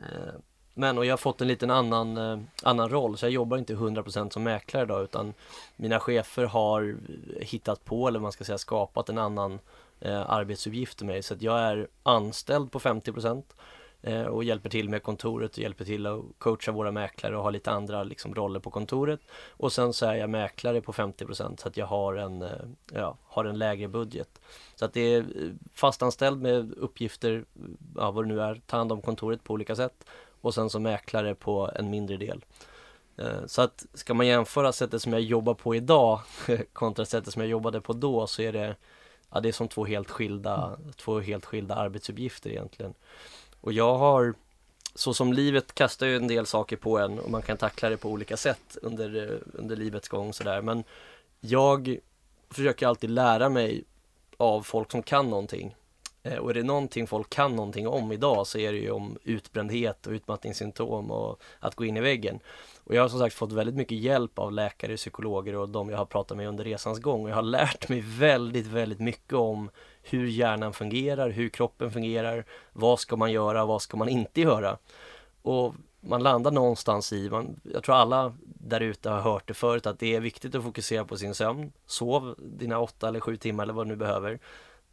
Eh, 0.01 0.35
Men 0.75 0.99
och 0.99 1.07
jag 1.07 1.13
har 1.13 1.17
fått 1.17 1.41
en 1.41 1.49
liten 1.49 1.71
annan, 1.71 2.17
eh, 2.17 2.39
annan 2.63 2.89
roll 2.89 3.19
så 3.19 3.25
jag 3.27 3.33
jobbar 3.33 3.59
inte 3.59 3.75
100% 3.75 4.33
som 4.33 4.43
mäklare 4.43 4.85
idag 4.85 5.03
utan 5.05 5.35
mina 5.77 6.01
chefer 6.01 6.45
har 6.45 6.97
hittat 7.41 7.85
på 7.85 8.09
eller 8.09 8.21
man 8.21 8.33
ska 8.33 8.45
säga 8.45 8.59
skapat 8.59 9.09
en 9.09 9.19
annan 9.19 9.59
eh, 10.03 10.45
med 10.47 11.03
mig 11.03 11.23
så 11.23 11.35
att 11.35 11.43
jag 11.43 11.59
är 11.59 11.88
anställd 12.03 12.73
på 12.73 12.79
50% 12.81 13.43
eh, 14.03 14.23
och 14.23 14.45
hjälper 14.45 14.71
till 14.71 14.88
med 14.88 15.03
kontoret 15.03 15.53
och 15.53 15.59
hjälper 15.59 15.85
till 15.85 16.07
att 16.07 16.21
coacha 16.38 16.73
våra 16.73 16.91
mäklare 16.91 17.37
och 17.37 17.43
ha 17.43 17.51
lite 17.51 17.71
andra 17.71 18.05
liksom, 18.05 18.35
roller 18.35 18.61
på 18.61 18.71
kontoret. 18.71 19.21
Och 19.49 19.73
sen 19.73 19.93
så 19.93 20.07
är 20.07 20.15
jag 20.15 20.31
mäklare 20.31 20.81
på 20.81 20.93
50% 20.93 21.61
så 21.61 21.69
att 21.69 21.77
jag 21.77 21.87
har 21.87 22.15
en, 22.15 22.43
eh, 22.43 22.51
ja, 22.93 23.17
har 23.25 23.45
en 23.45 23.59
lägre 23.59 23.88
budget. 23.88 24.41
Så 24.75 24.85
att 24.85 24.93
det 24.93 25.01
är 25.01 25.21
eh, 25.21 25.51
fastanställd 25.75 26.43
med 26.43 26.73
uppgifter, 26.73 27.45
ja, 27.97 28.11
vad 28.11 28.25
det 28.25 28.29
nu 28.29 28.41
är, 28.41 28.61
ta 28.67 28.77
hand 28.77 28.93
om 28.93 29.03
kontoret 29.03 29.45
på 29.45 29.55
olika 29.55 29.77
sätt 29.77 30.05
och 30.41 30.55
sen 30.55 30.71
som 30.71 30.83
mäklare 30.83 31.35
på 31.35 31.71
en 31.75 31.91
mindre 31.91 32.17
del. 32.17 32.45
Eh, 33.17 33.47
så 33.47 33.62
att 33.62 33.87
ska 33.95 34.15
man 34.15 34.27
jämföra 34.27 34.73
sättet 34.73 35.03
som 35.03 35.12
jag 35.12 35.23
jobbar 35.23 35.55
på 35.55 35.75
idag 35.75 36.21
kontra 36.73 37.05
sättet 37.05 37.33
som 37.33 37.43
jag 37.43 37.49
jobbade 37.49 37.81
på 37.81 37.93
då 37.93 38.27
så 38.27 38.43
är 38.43 38.53
det 38.53 38.77
Ja 39.33 39.40
det 39.40 39.49
är 39.49 39.53
som 39.53 39.68
två 39.68 39.85
helt 39.85 40.11
skilda, 40.11 40.79
två 40.97 41.21
helt 41.21 41.45
skilda 41.45 41.75
arbetsuppgifter 41.75 42.51
egentligen. 42.51 42.95
Och 43.61 43.73
jag 43.73 43.99
har 43.99 44.35
så 44.95 45.14
som 45.14 45.33
livet 45.33 45.75
kastar 45.75 46.07
ju 46.07 46.16
en 46.16 46.29
del 46.29 46.47
saker 46.47 46.77
på 46.77 46.99
en 46.99 47.18
och 47.18 47.31
man 47.31 47.42
kan 47.42 47.57
tackla 47.57 47.88
det 47.88 47.97
på 47.97 48.11
olika 48.11 48.37
sätt 48.37 48.77
under, 48.83 49.31
eh, 49.31 49.38
under 49.53 49.77
livets 49.77 50.09
gång 50.09 50.33
sådär 50.33 50.62
men 50.62 50.85
jag 51.40 51.99
försöker 52.51 52.87
alltid 52.87 53.11
lära 53.11 53.49
mig 53.49 53.85
av 54.37 54.62
folk 54.62 54.90
som 54.90 55.03
kan 55.03 55.31
någonting. 55.31 55.75
Eh, 56.23 56.37
och 56.37 56.51
är 56.51 56.55
det 56.55 56.63
någonting 56.63 57.07
folk 57.07 57.31
kan 57.31 57.57
någonting 57.57 57.89
om 57.89 58.13
idag 58.13 58.47
så 58.47 58.59
är 58.59 58.73
det 58.73 58.79
ju 58.79 58.91
om 58.91 59.19
utbrändhet 59.25 60.07
och 60.07 60.13
utmattningssymptom 60.13 61.11
och 61.11 61.43
att 61.59 61.75
gå 61.75 61.85
in 61.85 61.97
i 61.97 62.01
väggen. 62.01 62.41
Och 62.85 62.95
jag 62.95 63.03
har 63.03 63.09
som 63.09 63.19
sagt 63.19 63.35
fått 63.35 63.53
väldigt 63.53 63.75
mycket 63.75 63.99
hjälp 63.99 64.39
av 64.39 64.53
läkare, 64.53 64.97
psykologer 64.97 65.57
och 65.57 65.69
de 65.69 65.91
jag 65.91 65.99
har 65.99 66.05
pratat 66.05 66.37
med 66.37 66.49
under 66.49 66.65
resans 66.65 66.99
gång. 66.99 67.25
Och 67.25 67.31
jag 67.31 67.35
har 67.35 67.43
lärt 67.43 67.89
mig 67.89 68.01
väldigt, 68.01 68.67
väldigt 68.67 69.01
mycket 69.01 69.33
om 69.33 69.71
hur 70.03 70.27
hjärnan 70.27 70.73
fungerar, 70.73 71.31
hur 71.31 71.49
kroppen 71.49 71.91
fungerar, 71.91 72.45
vad 72.73 73.01
ska 73.01 73.17
man 73.17 73.33
göra, 73.33 73.65
vad 73.65 73.83
ska 73.83 73.97
man 73.97 74.09
inte 74.09 74.41
göra. 74.41 74.79
Och 75.43 75.75
man 76.01 76.23
landar 76.23 76.51
någonstans 76.51 77.13
i, 77.13 77.31
man, 77.31 77.61
jag 77.63 77.83
tror 77.83 77.95
alla 77.95 78.35
där 78.45 78.81
ute 78.81 79.11
har 79.11 79.21
hört 79.21 79.49
det 79.49 79.55
förut, 79.55 79.87
att 79.87 79.99
det 79.99 80.15
är 80.15 80.21
viktigt 80.21 80.55
att 80.55 80.63
fokusera 80.63 81.05
på 81.05 81.17
sin 81.17 81.35
sömn. 81.35 81.73
Sov 81.87 82.35
dina 82.39 82.79
åtta 82.79 83.09
eller 83.09 83.21
sju 83.21 83.37
timmar 83.37 83.65
eller 83.65 83.75
vad 83.75 83.87
du 83.87 83.89
nu 83.89 83.97
behöver. 83.97 84.39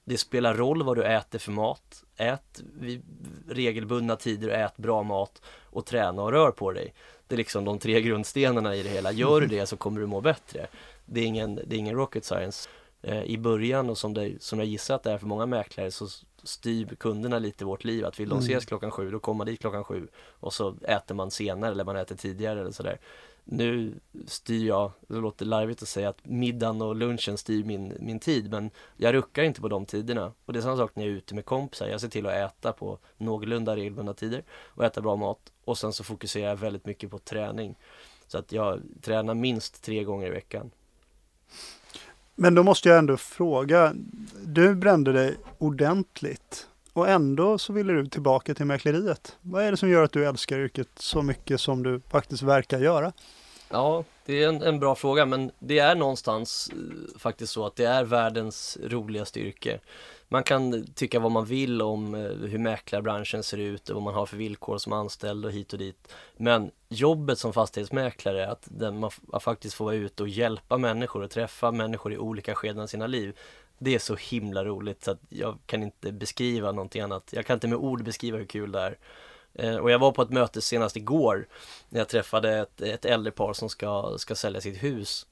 Det 0.10 0.18
spelar 0.18 0.54
roll 0.54 0.84
vad 0.84 0.98
du 0.98 1.04
äter 1.04 1.40
för 1.40 1.52
mat. 1.52 2.04
Ät 2.18 2.62
vid 2.80 3.02
regelbundna 3.50 4.16
tider 4.16 4.48
och 4.48 4.54
ät 4.56 4.78
bra 4.78 5.04
mat 5.04 5.42
och 5.64 5.86
träna 5.86 6.22
och 6.22 6.32
rör 6.32 6.52
på 6.52 6.72
dig. 6.72 6.94
Det 7.28 7.36
är 7.36 7.38
liksom 7.38 7.66
de 7.66 7.80
tre 7.80 8.02
grundstenarna 8.02 8.76
i 8.76 8.84
det 8.84 8.90
hela. 8.90 9.12
Gör 9.12 9.42
du 9.42 9.48
det 9.48 9.66
så 9.66 9.78
kommer 9.78 10.00
du 10.00 10.06
må 10.08 10.22
bättre. 10.22 10.68
Det 11.06 11.20
är 11.22 11.26
ingen, 11.26 11.56
det 11.56 11.76
är 11.76 11.78
ingen 11.78 11.96
rocket 11.96 12.26
science. 12.26 12.70
Eh, 13.02 13.24
I 13.24 13.38
början 13.38 13.90
och 13.90 13.98
som, 13.98 14.14
det, 14.14 14.44
som 14.44 14.60
jag 14.60 14.68
gissar 14.68 14.96
att 14.96 15.04
det 15.04 15.12
är 15.12 15.18
för 15.18 15.28
många 15.28 15.46
mäklare 15.46 15.92
så 15.92 16.08
styr 16.44 16.96
kunderna 17.00 17.40
lite 17.40 17.66
vårt 17.66 17.84
liv. 17.84 18.06
Att 18.06 18.20
vill 18.20 18.30
de 18.30 18.38
Mm. 18.40 18.50
ses 18.50 18.66
klockan 18.66 18.92
sju, 18.92 19.12
då 19.12 19.20
kommer 19.20 19.38
man 19.38 19.48
dit 19.48 19.60
klockan 19.60 19.84
sju. 19.84 20.08
Och 20.40 20.54
så 20.54 20.76
äter 20.82 21.16
man 21.16 21.32
senare 21.32 21.72
eller 21.72 21.86
man 21.86 21.96
äter 21.96 22.16
tidigare 22.16 22.60
eller 22.62 22.72
sådär. 22.72 23.00
Nu 23.52 23.94
styr 24.28 24.68
jag, 24.68 24.92
det 25.08 25.16
låter 25.16 25.46
larvigt 25.46 25.82
att 25.82 25.88
säga 25.88 26.10
att 26.10 26.26
middagen 26.26 26.82
och 26.82 26.96
lunchen 26.96 27.38
styr 27.38 27.64
min, 27.64 27.94
min 28.00 28.20
tid 28.20 28.52
men 28.52 28.72
jag 28.98 29.14
ruckar 29.14 29.44
inte 29.44 29.62
på 29.62 29.68
de 29.68 29.86
tiderna. 29.86 30.34
Och 30.46 30.54
det 30.54 30.60
är 30.60 30.62
samma 30.62 30.78
sak 30.78 30.92
när 30.96 31.04
jag 31.04 31.12
är 31.12 31.18
ute 31.18 31.36
med 31.36 31.46
kompisar. 31.46 31.88
Jag 31.88 32.02
ser 32.02 32.08
till 32.08 32.26
att 32.26 32.34
äta 32.34 32.72
på 32.72 32.98
någorlunda 33.18 33.76
regelbundna 33.76 34.14
tider 34.14 34.44
och 34.52 34.86
äta 34.86 35.02
bra 35.02 35.16
mat. 35.16 35.40
Och 35.66 35.78
sen 35.78 35.94
så 35.94 36.04
fokuserar 36.04 36.50
jag 36.50 36.56
väldigt 36.56 36.86
mycket 36.86 37.12
på 37.12 37.20
träning. 37.20 37.76
Så 38.28 38.38
att 38.38 38.52
jag 38.52 38.82
tränar 39.02 39.34
minst 39.34 39.84
tre 39.84 40.04
gånger 40.04 40.28
i 40.28 40.30
veckan. 40.30 40.72
Men 42.36 42.56
då 42.56 42.64
måste 42.64 42.90
jag 42.90 42.98
ändå 42.98 43.18
fråga, 43.18 43.94
du 44.46 44.76
brände 44.76 45.14
dig 45.14 45.38
ordentligt 45.58 46.68
och 46.94 47.10
ändå 47.10 47.58
så 47.58 47.74
ville 47.74 47.94
du 47.94 48.08
tillbaka 48.08 48.54
till 48.54 48.66
mäkleriet. 48.66 49.38
Vad 49.42 49.64
är 49.64 49.72
det 49.72 49.78
som 49.78 49.90
gör 49.90 50.04
att 50.04 50.12
du 50.12 50.26
älskar 50.26 50.60
yrket 50.60 50.90
så 50.96 51.22
mycket 51.22 51.62
som 51.62 51.84
du 51.84 52.02
faktiskt 52.10 52.44
verkar 52.44 52.80
göra? 52.80 53.14
Ja, 53.70 54.04
det 54.26 54.44
är 54.44 54.50
en, 54.50 54.62
en 54.62 54.80
bra 54.80 54.96
fråga 54.96 55.26
men 55.26 55.52
det 55.60 55.80
är 55.80 55.96
någonstans 55.96 56.72
eh, 56.74 57.20
faktiskt 57.20 57.54
så 57.54 57.66
att 57.66 57.76
det 57.76 57.86
är 57.86 58.04
världens 58.04 58.78
roligaste 58.84 59.40
yrke. 59.40 59.80
Man 60.28 60.44
kan 60.44 60.86
tycka 60.96 61.20
vad 61.20 61.32
man 61.32 61.46
vill 61.46 61.82
om 61.82 62.16
eh, 62.16 62.22
hur 62.22 62.58
mäklarbranschen 62.58 63.44
ser 63.44 63.58
ut 63.58 63.90
och 63.90 63.96
vad 63.96 64.04
man 64.04 64.14
har 64.14 64.26
för 64.26 64.38
villkor 64.38 64.78
som 64.78 64.94
anställd 64.94 65.46
och 65.46 65.52
hit 65.52 65.74
och 65.74 65.80
dit. 65.80 66.14
Men 66.38 66.72
jobbet 66.90 67.40
som 67.40 67.54
fastighetsmäklare, 67.54 68.52
att 68.52 68.68
den, 68.72 69.00
man, 69.00 69.12
man 69.22 69.42
faktiskt 69.42 69.76
få 69.76 69.84
vara 69.84 69.96
ute 69.96 70.24
och 70.24 70.30
hjälpa 70.30 70.78
människor 70.78 71.24
och 71.24 71.32
träffa 71.32 71.72
människor 71.72 72.14
i 72.14 72.18
olika 72.18 72.56
skeden 72.56 72.84
av 72.84 72.88
sina 72.88 73.08
liv. 73.08 73.38
Det 73.78 73.96
är 73.96 74.00
så 74.00 74.16
himla 74.16 74.66
roligt 74.66 75.04
så 75.04 75.12
att 75.12 75.22
jag 75.30 75.58
kan 75.66 75.84
inte 75.84 76.12
beskriva 76.12 76.72
någonting 76.72 77.02
annat. 77.02 77.30
Jag 77.32 77.46
kan 77.46 77.54
inte 77.54 77.68
med 77.68 77.78
ord 77.78 78.04
beskriva 78.04 78.38
hur 78.38 78.46
kul 78.46 78.72
det 78.72 78.80
är. 78.80 78.98
Eh, 79.60 79.76
och 79.76 79.92
jag 79.92 80.00
var 80.00 80.12
på 80.12 80.22
ett 80.22 80.30
möte 80.30 80.62
senast 80.62 80.96
igår 80.96 81.48
när 81.90 82.00
jag 82.00 82.10
träffade 82.10 82.58
ett, 82.58 82.82
ett 82.82 83.06
äldre 83.06 83.32
par 83.32 83.54
som 83.54 83.70
ska, 83.70 84.16
ska 84.18 84.36
sälja 84.36 84.62
sitt 84.62 84.84
hus. 84.84 85.26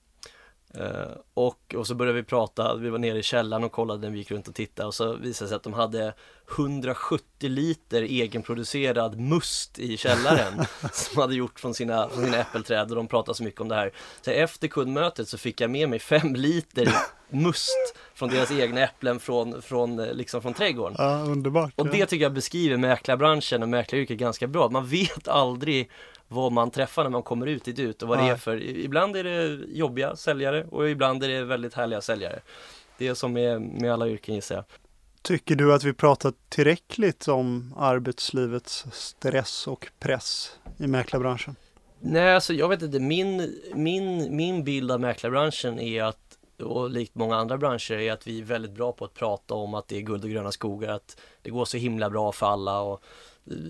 Eh, 0.80 1.12
och, 1.34 1.76
och 1.78 1.88
så 1.88 1.96
började 1.96 2.16
vi 2.16 2.24
prata, 2.24 2.76
vi 2.76 2.90
var 2.90 3.00
nere 3.00 3.20
i 3.20 3.24
källaren 3.24 3.63
och 3.63 3.72
kollade 3.72 4.10
vi 4.10 4.18
gick 4.18 4.32
runt 4.32 4.48
och 4.48 4.56
tittade 4.56 4.88
och 4.88 4.94
så 4.94 5.13
visade 5.13 5.28
det 5.28 5.50
sig 5.50 5.56
att 5.56 5.63
de 5.63 5.74
hade 5.74 6.13
170 6.56 7.50
liter 7.50 8.02
egenproducerad 8.02 9.20
must 9.20 9.80
i 9.80 9.98
källaren 9.98 10.54
som 10.94 11.16
de 11.16 11.22
hade 11.22 11.36
gjort 11.36 11.60
från 11.60 11.74
sina, 11.74 12.10
från 12.10 12.26
sina 12.26 12.38
äppelträd 12.38 12.90
och 12.90 12.96
de 12.96 13.08
pratade 13.08 13.36
så 13.36 13.44
mycket 13.44 13.62
om 13.62 13.68
det 13.68 13.76
här. 13.76 13.92
Så 14.22 14.32
efter 14.32 14.68
kundmötet 14.68 15.28
så 15.28 15.38
fick 15.38 15.62
jag 15.62 15.70
med 15.72 15.90
mig 15.90 16.00
5 16.00 16.36
liter 16.36 16.94
must 17.30 17.96
från 18.13 18.30
deras 18.30 18.52
egna 18.52 18.82
äpplen 18.82 19.20
från, 19.20 19.62
från, 19.62 20.00
eh, 20.00 20.13
liksom 20.13 20.42
från 20.42 20.54
trädgården. 20.54 20.96
Ja, 21.00 21.20
underbart. 21.20 21.74
Och 21.76 21.88
det 21.88 22.06
tycker 22.06 22.24
jag 22.24 22.34
beskriver 22.34 22.78
mäklarbranschen 22.78 23.63
och 23.63 23.70
mäklaryrket 23.70 24.18
ganska 24.18 24.48
bra. 24.48 24.70
Man 24.70 24.88
vet 24.88 25.28
aldrig 25.28 25.90
vad 26.28 26.52
man 26.52 26.72
träffar 26.72 27.04
när 27.04 27.10
man 27.10 27.24
kommer 27.24 27.46
ut 27.46 27.63
dit 27.63 27.80
ut 27.80 28.02
och 28.02 28.10
vad 28.10 28.18
det 28.18 28.22
Nej. 28.22 28.32
är 28.32 28.36
för, 28.36 28.63
ibland 28.63 29.16
är 29.16 29.24
det 29.24 29.66
jobbiga 29.68 30.16
säljare 30.16 30.66
och 30.72 30.90
ibland 30.90 31.24
är 31.24 31.28
det 31.28 31.44
väldigt 31.44 31.74
härliga 31.74 32.02
säljare. 32.02 32.40
Det 32.98 33.08
är 33.08 33.13
som 33.13 33.38
är 33.38 33.60
med 33.60 33.94
alla 33.94 34.08
yrken 34.08 34.36
gissar 34.36 34.56
jag. 34.56 34.63
Tycker 35.22 35.56
du 35.56 35.74
att 35.74 35.84
vi 35.84 35.94
pratat 35.94 36.36
tillräckligt 36.50 37.28
om 37.28 37.74
arbetslivets 37.78 38.86
stress 38.92 39.68
och 39.68 39.88
press 40.00 40.60
i 40.78 40.88
mäklarbranschen? 40.88 41.56
Nej, 42.00 42.36
alltså 42.36 42.54
jag 42.54 42.70
vet 42.70 42.82
inte, 42.82 43.00
min, 43.00 43.60
min, 43.74 44.36
min 44.36 44.63
bild 44.63 44.92
av 44.92 45.00
mäklarbranschen 45.00 45.80
är 45.80 46.04
att 46.04 46.28
och 46.63 46.90
likt 46.90 47.16
många 47.16 47.36
andra 47.36 47.58
branscher 47.58 47.92
är 47.92 48.12
att 48.12 48.28
vi 48.28 48.40
är 48.40 48.44
väldigt 48.44 48.72
bra 48.72 48.92
på 48.92 49.06
att 49.06 49.13
prata 49.13 49.54
om 49.54 49.74
att 49.74 49.88
det 49.88 49.98
är 49.98 50.02
guld 50.02 50.24
och 50.24 50.30
gröna 50.30 50.52
skogar, 50.52 50.90
att 50.90 51.18
det 51.42 51.50
går 51.50 51.66
så 51.66 51.78
himla 51.78 52.10
bra 52.10 52.32
för 52.32 52.46
alla 52.46 52.80
och 52.80 53.04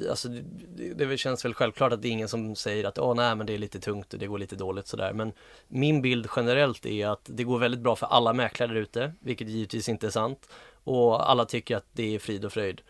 Alltså 0.10 0.30
det, 0.30 0.94
det, 0.94 1.18
känns 1.18 1.46
väl 1.46 1.54
självklart 1.54 1.94
att 1.94 2.02
det 2.02 2.08
är 2.08 2.12
ingen 2.12 2.30
som 2.30 2.56
säger 2.56 2.84
att 2.84 2.98
åh 2.98 3.16
nej 3.16 3.36
men 3.36 3.46
det 3.48 3.54
är 3.54 3.58
lite 3.58 3.80
tungt 3.80 4.14
och 4.14 4.20
det 4.20 4.28
går 4.28 4.38
lite 4.38 4.56
dåligt 4.56 4.88
sådär. 4.88 5.14
Men 5.14 5.32
Min 5.68 6.02
bild 6.02 6.28
generellt 6.36 6.86
är 6.86 7.08
att 7.08 7.22
det 7.24 7.44
går 7.44 7.60
väldigt 7.60 7.82
bra 7.82 7.96
för 7.96 8.08
alla 8.08 8.34
mäklare 8.34 8.74
där 8.74 8.82
ute 8.82 9.14
vilket 9.20 9.48
givetvis 9.48 9.90
inte 9.90 10.08
är 10.08 10.12
sant 10.12 10.50
och 10.84 11.32
alla 11.32 11.46
tycker 11.46 11.78
att 11.78 11.86
det 11.92 12.16
är 12.16 12.20
frid 12.20 12.46
och 12.46 12.54
fröjd. 12.54 12.82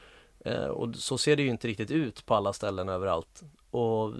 Eh, 0.45 0.65
och 0.65 0.95
så 0.95 1.17
ser 1.17 1.35
det 1.35 1.43
ju 1.43 1.49
inte 1.49 1.67
riktigt 1.67 1.91
ut 1.91 2.25
på 2.25 2.35
alla 2.35 2.53
ställen 2.53 2.89
överallt 2.89 3.43
och 3.71 4.13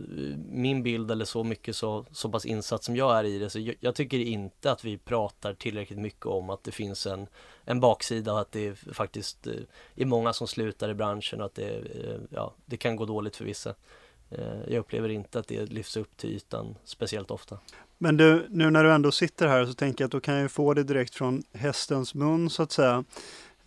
min 0.49 0.83
bild 0.83 1.11
eller 1.11 1.25
så 1.25 1.43
mycket 1.43 1.75
så, 1.75 2.05
så 2.11 2.29
pass 2.29 2.45
insatt 2.45 2.83
som 2.83 2.95
jag 2.95 3.19
är 3.19 3.23
i 3.23 3.39
det 3.39 3.49
så 3.49 3.59
jag, 3.59 3.75
jag 3.79 3.95
tycker 3.95 4.19
inte 4.19 4.71
att 4.71 4.85
vi 4.85 4.97
pratar 4.97 5.53
tillräckligt 5.53 5.99
mycket 5.99 6.25
om 6.25 6.49
att 6.49 6.63
det 6.63 6.71
finns 6.71 7.07
en, 7.07 7.27
en 7.65 7.79
baksida 7.79 8.33
och 8.33 8.39
att 8.39 8.51
det 8.51 8.75
faktiskt 8.75 9.47
eh, 9.47 9.53
är 9.95 10.05
många 10.05 10.33
som 10.33 10.47
slutar 10.47 10.89
i 10.89 10.93
branschen 10.93 11.39
och 11.39 11.45
att 11.45 11.55
det, 11.55 11.69
eh, 11.69 12.19
ja, 12.29 12.53
det 12.65 12.77
kan 12.77 12.95
gå 12.95 13.05
dåligt 13.05 13.35
för 13.35 13.45
vissa. 13.45 13.73
Eh, 14.29 14.59
jag 14.67 14.79
upplever 14.79 15.09
inte 15.09 15.39
att 15.39 15.47
det 15.47 15.65
lyfts 15.65 15.97
upp 15.97 16.17
till 16.17 16.29
ytan 16.29 16.75
speciellt 16.83 17.31
ofta. 17.31 17.59
Men 17.97 18.17
du, 18.17 18.47
nu 18.49 18.69
när 18.69 18.83
du 18.83 18.91
ändå 18.91 19.11
sitter 19.11 19.47
här 19.47 19.65
så 19.65 19.73
tänker 19.73 20.03
jag 20.03 20.07
att 20.07 20.11
då 20.11 20.19
kan 20.19 20.33
jag 20.33 20.43
ju 20.43 20.49
få 20.49 20.73
det 20.73 20.83
direkt 20.83 21.15
från 21.15 21.43
hästens 21.53 22.13
mun 22.13 22.49
så 22.49 22.63
att 22.63 22.71
säga. 22.71 23.03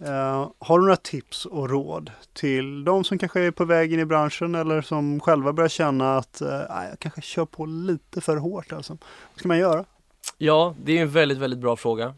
Eh, 0.04 0.50
har 0.58 0.78
du 0.78 0.84
några 0.84 0.96
tips 0.96 1.46
och 1.46 1.70
råd 1.70 2.10
till 2.32 2.84
de 2.84 3.04
som 3.04 3.18
kanske 3.18 3.40
är 3.40 3.50
på 3.50 3.64
väg 3.64 3.92
in 3.92 4.00
i 4.00 4.04
branschen 4.04 4.54
eller 4.54 4.82
som 4.82 5.20
själva 5.20 5.52
börjar 5.52 5.68
känna 5.68 6.16
att 6.16 6.40
eh, 6.40 6.48
jag 6.90 6.98
kanske 6.98 7.20
kör 7.20 7.44
på 7.44 7.66
lite 7.66 8.20
för 8.20 8.36
hårt 8.36 8.72
alltså. 8.72 8.92
Vad 9.32 9.38
ska 9.38 9.48
man 9.48 9.58
göra? 9.58 9.84
Ja, 10.38 10.74
det 10.84 10.98
är 10.98 11.02
en 11.02 11.10
väldigt, 11.10 11.38
väldigt 11.38 11.60
bra 11.60 11.76
fråga. 11.76 12.14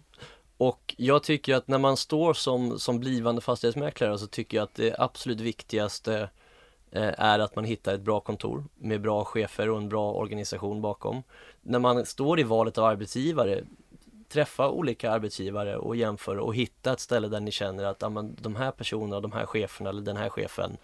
Och 0.56 0.94
jag 0.98 1.22
tycker 1.22 1.54
att 1.54 1.68
när 1.68 1.78
man 1.78 1.96
står 1.96 2.34
som, 2.34 2.78
som 2.78 3.00
blivande 3.00 3.40
fastighetsmäklare 3.40 4.18
så 4.18 4.26
tycker 4.26 4.56
jag 4.56 4.64
att 4.64 4.74
det 4.74 4.94
absolut 4.98 5.40
viktigaste 5.40 6.28
eh, 6.90 7.10
är 7.18 7.38
att 7.38 7.56
man 7.56 7.64
hittar 7.64 7.94
ett 7.94 8.00
bra 8.00 8.20
kontor 8.20 8.64
med 8.74 9.00
bra 9.00 9.24
chefer 9.24 9.70
och 9.70 9.78
en 9.78 9.88
bra 9.88 10.12
organisation 10.12 10.82
bakom. 10.82 11.22
När 11.62 11.78
man 11.78 12.06
står 12.06 12.40
i 12.40 12.42
valet 12.42 12.78
av 12.78 12.84
arbetsgivare, 12.84 13.64
träffa 14.32 14.70
olika 14.70 15.10
arbetsgivare 15.10 15.76
och 15.76 15.96
jämföra 15.96 16.42
och 16.42 16.54
hitta 16.54 16.92
ett 16.92 17.00
ställe 17.00 17.28
där 17.28 17.40
ni 17.40 17.50
känner 17.50 17.84
att 17.84 18.02
ja, 18.02 18.08
men, 18.08 18.36
de 18.40 18.56
här 18.56 18.70
personerna, 18.70 19.20
de 19.20 19.32
här 19.32 19.46
cheferna 19.46 19.90
eller 19.90 20.02
den 20.02 20.16
här 20.16 20.28
chefen, 20.28 20.76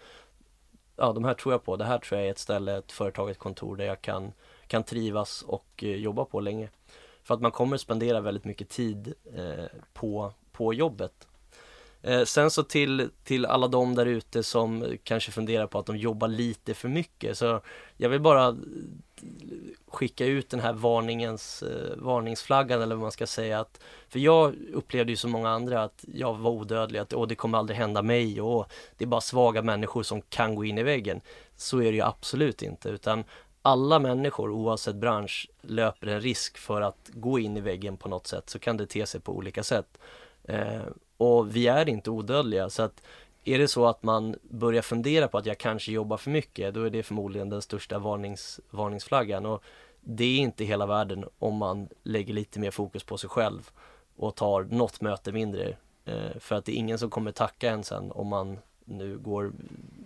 ja 0.95 1.13
de 1.13 1.23
här 1.23 1.33
tror 1.33 1.53
jag 1.53 1.63
på, 1.63 1.75
det 1.75 1.85
här 1.85 1.97
tror 1.97 2.19
jag 2.19 2.27
är 2.27 2.31
ett 2.31 2.39
ställe, 2.39 2.77
ett 2.77 2.91
företag, 2.91 3.29
ett 3.29 3.39
kontor 3.39 3.75
där 3.75 3.85
jag 3.85 4.01
kan, 4.01 4.31
kan 4.67 4.83
trivas 4.83 5.41
och 5.41 5.83
eh, 5.83 5.95
jobba 5.95 6.25
på 6.25 6.39
länge. 6.39 6.69
För 7.23 7.33
att 7.33 7.41
man 7.41 7.51
kommer 7.51 7.77
spendera 7.77 8.21
väldigt 8.21 8.45
mycket 8.45 8.69
tid 8.69 9.13
eh, 9.35 9.65
på, 9.93 10.33
på 10.51 10.73
jobbet. 10.73 11.27
Eh, 12.01 12.23
sen 12.23 12.51
så 12.51 12.63
till, 12.63 13.09
till 13.23 13.45
alla 13.45 13.67
de 13.67 13.95
där 13.95 14.05
ute 14.05 14.43
som 14.43 14.97
kanske 15.03 15.31
funderar 15.31 15.67
på 15.67 15.79
att 15.79 15.85
de 15.85 15.97
jobbar 15.97 16.27
lite 16.27 16.73
för 16.73 16.89
mycket. 16.89 17.37
Så 17.37 17.61
jag 17.97 18.09
vill 18.09 18.21
bara 18.21 18.47
eh, 18.47 18.55
skicka 19.87 20.25
ut 20.25 20.49
den 20.49 20.59
här 20.59 20.73
varningens, 20.73 21.63
eh, 21.63 21.97
varningsflaggan 21.97 22.81
eller 22.81 22.95
vad 22.95 23.01
man 23.01 23.11
ska 23.11 23.27
säga. 23.27 23.59
Att, 23.59 23.79
för 24.09 24.19
jag 24.19 24.55
upplevde 24.73 25.11
ju 25.11 25.15
som 25.15 25.31
många 25.31 25.49
andra 25.49 25.83
att 25.83 26.05
jag 26.13 26.37
var 26.37 26.51
odödlig, 26.51 26.99
att 26.99 27.13
Åh, 27.13 27.27
det 27.27 27.35
kommer 27.35 27.57
aldrig 27.57 27.77
hända 27.77 28.01
mig 28.01 28.41
och 28.41 28.71
det 28.97 29.05
är 29.05 29.07
bara 29.07 29.21
svaga 29.21 29.61
människor 29.61 30.03
som 30.03 30.21
kan 30.21 30.55
gå 30.55 30.65
in 30.65 30.77
i 30.77 30.83
väggen. 30.83 31.21
Så 31.55 31.77
är 31.77 31.91
det 31.91 31.95
ju 31.95 32.01
absolut 32.01 32.61
inte 32.61 32.89
utan 32.89 33.23
alla 33.61 33.99
människor 33.99 34.51
oavsett 34.51 34.95
bransch 34.95 35.49
löper 35.61 36.07
en 36.07 36.21
risk 36.21 36.57
för 36.57 36.81
att 36.81 37.09
gå 37.13 37.39
in 37.39 37.57
i 37.57 37.61
väggen 37.61 37.97
på 37.97 38.09
något 38.09 38.27
sätt 38.27 38.49
så 38.49 38.59
kan 38.59 38.77
det 38.77 38.85
te 38.85 39.05
sig 39.05 39.21
på 39.21 39.35
olika 39.35 39.63
sätt. 39.63 39.97
Eh, 40.43 40.81
och 41.19 41.55
vi 41.55 41.67
är 41.67 41.89
inte 41.89 42.09
odödliga 42.09 42.69
så 42.69 42.83
att 42.83 43.01
är 43.43 43.59
det 43.59 43.67
så 43.67 43.85
att 43.85 44.03
man 44.03 44.35
börjar 44.41 44.81
fundera 44.81 45.27
på 45.27 45.37
att 45.37 45.45
jag 45.45 45.57
kanske 45.57 45.91
jobbar 45.91 46.17
för 46.17 46.29
mycket 46.29 46.73
då 46.73 46.83
är 46.83 46.89
det 46.89 47.03
förmodligen 47.03 47.49
den 47.49 47.61
största 47.61 47.99
varnings, 47.99 48.59
varningsflaggan 48.69 49.45
och 49.45 49.63
det 50.01 50.23
är 50.23 50.37
inte 50.37 50.63
hela 50.63 50.85
världen 50.85 51.25
om 51.39 51.55
man 51.55 51.89
lägger 52.03 52.33
lite 52.33 52.59
mer 52.59 52.71
fokus 52.71 53.03
på 53.03 53.17
sig 53.17 53.29
själv 53.29 53.69
och 54.15 54.35
tar 54.35 54.63
något 54.63 55.01
möte 55.01 55.31
mindre. 55.31 55.75
Eh, 56.05 56.39
för 56.39 56.55
att 56.55 56.65
det 56.65 56.71
är 56.71 56.75
ingen 56.75 56.99
som 56.99 57.09
kommer 57.09 57.31
tacka 57.31 57.69
en 57.69 57.83
sen 57.83 58.11
om 58.11 58.27
man 58.27 58.57
nu 58.85 59.17
går 59.17 59.51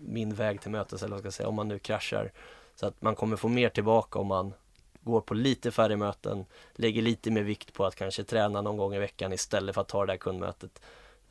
min 0.01 0.33
väg 0.33 0.61
till 0.61 0.71
mötes 0.71 1.03
eller 1.03 1.11
vad 1.11 1.19
ska 1.19 1.27
jag 1.27 1.33
säga, 1.33 1.49
om 1.49 1.55
man 1.55 1.67
nu 1.67 1.79
kraschar. 1.79 2.31
Så 2.75 2.87
att 2.87 3.01
man 3.01 3.15
kommer 3.15 3.35
få 3.35 3.47
mer 3.47 3.69
tillbaka 3.69 4.19
om 4.19 4.27
man 4.27 4.53
går 5.01 5.21
på 5.21 5.33
lite 5.33 5.71
färre 5.71 5.95
möten, 5.95 6.45
lägger 6.75 7.01
lite 7.01 7.31
mer 7.31 7.43
vikt 7.43 7.73
på 7.73 7.85
att 7.85 7.95
kanske 7.95 8.23
träna 8.23 8.61
någon 8.61 8.77
gång 8.77 8.95
i 8.95 8.99
veckan 8.99 9.33
istället 9.33 9.75
för 9.75 9.81
att 9.81 9.87
ta 9.87 10.05
det 10.05 10.13
där 10.13 10.17
kundmötet. 10.17 10.81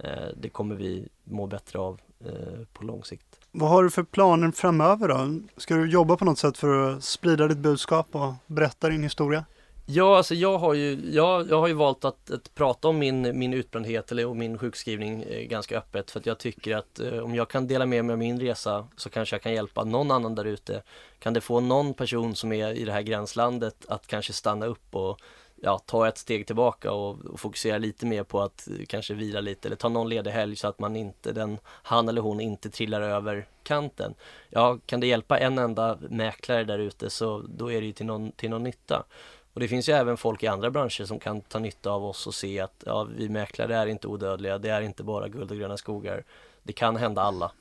Eh, 0.02 0.28
det 0.36 0.48
kommer 0.48 0.74
vi 0.74 1.08
må 1.24 1.46
bättre 1.46 1.78
av 1.78 2.00
eh, 2.24 2.64
på 2.72 2.84
lång 2.84 3.04
sikt. 3.04 3.26
Vad 3.52 3.70
har 3.70 3.82
du 3.82 3.90
för 3.90 4.02
planer 4.02 4.50
framöver 4.50 5.08
då? 5.08 5.40
Ska 5.56 5.74
du 5.74 5.90
jobba 5.90 6.16
på 6.16 6.24
något 6.24 6.38
sätt 6.38 6.58
för 6.58 6.90
att 6.90 7.04
sprida 7.04 7.48
ditt 7.48 7.58
budskap 7.58 8.06
och 8.12 8.34
berätta 8.46 8.88
din 8.88 9.02
historia? 9.02 9.44
Ja, 9.86 10.16
alltså 10.16 10.34
jag 10.34 10.58
har 10.58 10.74
ju, 10.74 11.00
jag, 11.10 11.50
jag 11.50 11.60
har 11.60 11.68
ju 11.68 11.74
valt 11.74 12.04
att, 12.04 12.30
att 12.30 12.54
prata 12.54 12.88
om 12.88 12.98
min, 12.98 13.38
min 13.38 13.54
utbrändhet 13.54 14.12
eller 14.12 14.26
och 14.26 14.36
min 14.36 14.58
sjukskrivning 14.58 15.22
eh, 15.22 15.42
ganska 15.42 15.78
öppet 15.78 16.10
för 16.10 16.20
att 16.20 16.26
jag 16.26 16.38
tycker 16.38 16.76
att 16.76 17.00
eh, 17.00 17.18
om 17.18 17.34
jag 17.34 17.48
kan 17.48 17.66
dela 17.66 17.86
med 17.86 18.04
mig 18.04 18.12
av 18.12 18.18
min 18.18 18.40
resa 18.40 18.86
så 18.96 19.10
kanske 19.10 19.34
jag 19.34 19.42
kan 19.42 19.52
hjälpa 19.52 19.84
någon 19.84 20.10
annan 20.10 20.34
där 20.34 20.44
ute. 20.44 20.82
Kan 21.18 21.34
det 21.34 21.40
få 21.40 21.60
någon 21.60 21.94
person 21.94 22.36
som 22.36 22.52
är 22.52 22.72
i 22.72 22.84
det 22.84 22.92
här 22.92 23.02
gränslandet 23.02 23.86
att 23.88 24.06
kanske 24.06 24.32
stanna 24.32 24.66
upp 24.66 24.94
och 24.94 25.20
ja, 25.64 25.79
ta 25.79 26.09
ett 26.09 26.18
steg 26.18 26.46
tillbaka 26.46 26.92
och, 26.92 27.25
och 27.25 27.40
fokusera 27.40 27.79
lite 27.79 28.07
mer 28.07 28.25
på 28.25 28.40
att 28.40 28.68
kanske 28.88 29.14
vila 29.14 29.40
lite 29.40 29.68
eller 29.68 29.77
ta 29.77 29.88
någon 29.88 30.09
ledig 30.09 30.31
helg 30.31 30.57
så 30.57 30.68
att 30.68 30.79
man 30.79 30.96
inte, 30.96 31.33
den, 31.33 31.59
han 31.66 32.09
eller 32.09 32.20
hon 32.20 32.40
inte 32.40 32.70
trillar 32.70 33.01
över 33.01 33.46
kanten. 33.62 34.14
Ja, 34.51 34.79
kan 34.87 35.01
det 35.01 35.07
hjälpa 35.07 35.38
en 35.38 35.59
enda 35.59 35.98
mäklare 36.01 36.64
där 36.64 36.79
ute 36.79 37.11
så 37.11 37.44
då 37.48 37.72
är 37.72 37.81
det 37.81 37.87
ju 37.87 37.92
till 37.92 38.07
någon, 38.07 38.33
till 38.33 38.51
någon 38.51 38.62
nytta. 38.62 39.05
Och 39.53 39.61
det 39.61 39.68
finns 39.68 39.88
ju 39.88 39.92
även 39.92 40.16
folk 40.16 40.42
i 40.42 40.46
andra 40.46 40.70
branscher 40.70 41.05
som 41.05 41.18
kan 41.18 41.40
ta 41.40 41.59
nytta 41.59 41.90
av 41.90 42.05
oss 42.05 42.27
och 42.27 42.35
se 42.35 42.61
att 42.61 42.83
ja, 42.87 43.09
vi 43.16 43.29
mäklare 43.29 43.77
är 43.77 43.87
inte 43.87 44.09
odödliga, 44.09 44.59
det 44.59 44.68
är 44.68 44.81
inte 44.81 45.03
bara 45.03 45.29
guld 45.29 45.51
och 45.51 45.57
gröna 45.57 45.77
skogar. 45.77 46.25
Det 46.62 46.72
kan 46.72 46.96
hända 46.96 47.22
alla. 47.22 47.53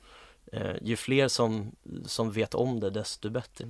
Eh, 0.52 0.76
ju 0.82 0.96
fler 0.96 1.28
som, 1.28 1.72
som 2.06 2.32
vet 2.32 2.54
om 2.54 2.80
det, 2.80 2.90
desto 2.90 3.30
bättre. 3.30 3.66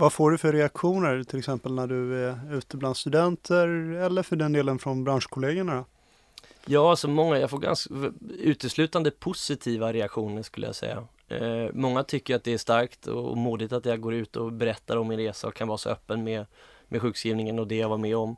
Vad 0.00 0.12
får 0.12 0.30
du 0.30 0.38
för 0.38 0.52
reaktioner 0.52 1.22
till 1.22 1.38
exempel 1.38 1.74
när 1.74 1.86
du 1.86 2.24
är 2.24 2.54
ute 2.54 2.76
bland 2.76 2.96
studenter 2.96 3.68
eller 3.94 4.22
för 4.22 4.36
den 4.36 4.52
delen 4.52 4.78
från 4.78 5.04
branschkollegorna? 5.04 5.74
Då? 5.74 5.84
Ja, 6.66 6.90
alltså 6.90 7.08
många, 7.08 7.38
jag 7.38 7.50
får 7.50 7.58
ganska 7.58 7.94
uteslutande 8.38 9.10
positiva 9.10 9.92
reaktioner 9.92 10.42
skulle 10.42 10.66
jag 10.66 10.74
säga. 10.74 11.04
Eh, 11.28 11.72
många 11.72 12.04
tycker 12.04 12.36
att 12.36 12.44
det 12.44 12.52
är 12.52 12.58
starkt 12.58 13.06
och 13.06 13.36
modigt 13.36 13.72
att 13.72 13.84
jag 13.84 14.00
går 14.00 14.14
ut 14.14 14.36
och 14.36 14.52
berättar 14.52 14.96
om 14.96 15.08
min 15.08 15.18
resa 15.18 15.46
och 15.46 15.54
kan 15.54 15.68
vara 15.68 15.78
så 15.78 15.90
öppen 15.90 16.24
med, 16.24 16.46
med 16.88 17.02
sjukskrivningen 17.02 17.58
och 17.58 17.66
det 17.66 17.76
jag 17.76 17.88
var 17.88 17.98
med 17.98 18.16
om. 18.16 18.36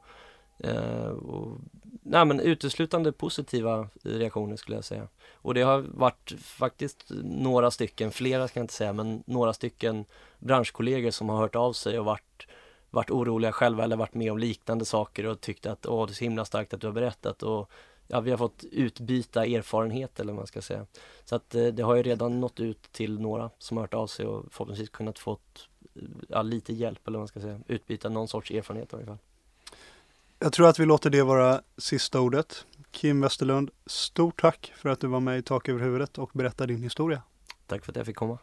Eh, 0.65 1.07
och, 1.07 1.59
nej, 2.03 2.25
men 2.25 2.41
uteslutande 2.41 3.13
positiva 3.13 3.89
reaktioner 4.03 4.57
skulle 4.57 4.77
jag 4.77 4.85
säga. 4.85 5.09
Och 5.33 5.55
det 5.55 5.63
har 5.63 5.79
varit 5.81 6.33
faktiskt 6.39 7.05
några 7.25 7.71
stycken, 7.71 8.11
flera 8.11 8.49
ska 8.49 8.61
jag 8.61 8.65
inte 8.65 8.75
säga, 8.75 8.93
men 8.93 9.23
några 9.27 9.53
stycken 9.53 10.05
branschkollegor 10.39 11.11
som 11.11 11.29
har 11.29 11.37
hört 11.37 11.57
av 11.57 11.73
sig 11.73 11.99
och 11.99 12.05
varit, 12.05 12.47
varit 12.91 13.11
oroliga 13.11 13.53
själva 13.53 13.85
eller 13.85 13.97
varit 13.97 14.15
med 14.15 14.33
om 14.33 14.39
liknande 14.39 14.85
saker 14.85 15.27
och 15.27 15.41
tyckt 15.41 15.67
att 15.67 15.87
åh, 15.87 16.07
det 16.07 16.13
är 16.13 16.15
så 16.15 16.25
himla 16.25 16.45
starkt 16.45 16.75
att 16.75 16.81
du 16.81 16.87
har 16.87 16.95
berättat. 16.95 17.43
Och, 17.43 17.71
ja, 18.07 18.21
vi 18.21 18.31
har 18.31 18.39
fått 18.39 18.65
utbyta 18.73 19.45
erfarenhet 19.45 20.21
eller 20.21 20.33
vad 20.33 20.41
man 20.41 20.47
ska 20.47 20.63
säga. 20.63 20.87
Så 21.25 21.37
att 21.37 21.55
eh, 21.55 21.67
det 21.67 21.83
har 21.83 21.95
ju 21.95 22.03
redan 22.03 22.41
nått 22.41 22.61
ut 22.61 22.83
till 22.93 23.21
några 23.21 23.51
som 23.59 23.77
har 23.77 23.85
hört 23.85 23.95
av 23.95 24.07
sig 24.07 24.27
och 24.27 24.45
förhoppningsvis 24.51 24.89
kunnat 24.89 25.19
fått 25.19 25.69
eh, 25.95 26.03
ja, 26.29 26.43
lite 26.43 26.73
hjälp 26.73 27.09
eller 27.09 27.19
vad 27.19 27.21
man 27.21 27.29
ska 27.29 27.41
säga. 27.41 27.61
Utbyta 27.67 28.09
någon 28.09 28.29
sorts 28.29 28.51
erfarenhet 28.51 28.93
i 28.93 28.97
alla 28.97 29.07
fall. 29.07 29.19
Jag 30.43 30.53
tror 30.53 30.69
att 30.69 30.79
vi 30.79 30.87
låter 30.87 31.11
det 31.11 31.23
vara 31.23 31.63
sista 31.79 32.21
ordet. 32.21 32.67
Kim 32.91 33.21
Westerlund, 33.21 33.71
stort 33.87 34.41
tack 34.41 34.73
för 34.77 34.89
att 34.89 35.01
du 35.01 35.07
var 35.07 35.21
med 35.21 35.39
i 35.39 35.43
Tak 35.43 35.69
över 35.69 35.81
huvudet 35.81 36.19
och 36.19 36.31
berättade 36.35 36.73
din 36.73 36.83
historia. 36.83 37.23
Tack 37.67 37.85
för 37.85 37.93
att 37.93 37.97
jag 37.97 38.07
fick 38.07 38.17
komma. 38.17 38.39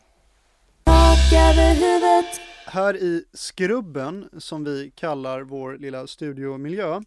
Här 2.66 2.98
i 2.98 3.26
Skrubben, 3.34 4.30
som 4.38 4.64
vi 4.64 4.92
kallar 4.96 5.42
vår 5.42 5.78
lilla 5.78 6.08
studiomiljö, 6.08 7.02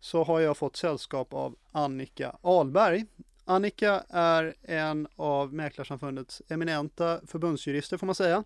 så 0.00 0.24
har 0.24 0.40
jag 0.40 0.56
fått 0.56 0.76
sällskap 0.76 1.34
av 1.34 1.56
Annika 1.72 2.36
Alberg. 2.42 3.04
Annika 3.44 4.04
är 4.08 4.54
en 4.62 5.08
av 5.16 5.54
Mäklarsamfundets 5.54 6.42
eminenta 6.48 7.20
förbundsjurister 7.26 7.96
får 7.96 8.06
man 8.06 8.14
säga. 8.14 8.44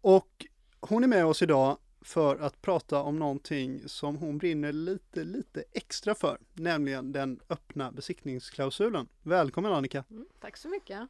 Och 0.00 0.46
hon 0.80 1.04
är 1.04 1.08
med 1.08 1.26
oss 1.26 1.42
idag 1.42 1.76
för 2.04 2.36
att 2.36 2.62
prata 2.62 3.02
om 3.02 3.18
någonting 3.18 3.88
som 3.88 4.16
hon 4.16 4.38
brinner 4.38 4.72
lite, 4.72 5.24
lite 5.24 5.64
extra 5.72 6.14
för, 6.14 6.38
nämligen 6.52 7.12
den 7.12 7.40
öppna 7.48 7.92
besiktningsklausulen. 7.92 9.08
Välkommen 9.22 9.72
Annika! 9.72 10.04
Mm, 10.10 10.26
tack 10.40 10.56
så 10.56 10.68
mycket. 10.68 11.00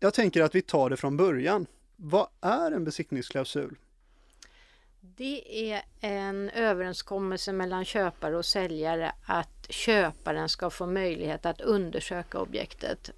Jag 0.00 0.14
tänker 0.14 0.42
att 0.42 0.54
vi 0.54 0.62
tar 0.62 0.90
det 0.90 0.96
från 0.96 1.16
början. 1.16 1.66
Vad 1.96 2.28
är 2.40 2.72
en 2.72 2.84
besiktningsklausul? 2.84 3.76
Det 5.00 5.72
är 5.72 5.82
en 6.00 6.50
överenskommelse 6.50 7.52
mellan 7.52 7.84
köpare 7.84 8.36
och 8.36 8.44
säljare 8.44 9.12
att 9.26 9.66
köparen 9.70 10.48
ska 10.48 10.70
få 10.70 10.86
möjlighet 10.86 11.46
att 11.46 11.60
undersöka 11.60 12.38
objektet. 12.38 13.10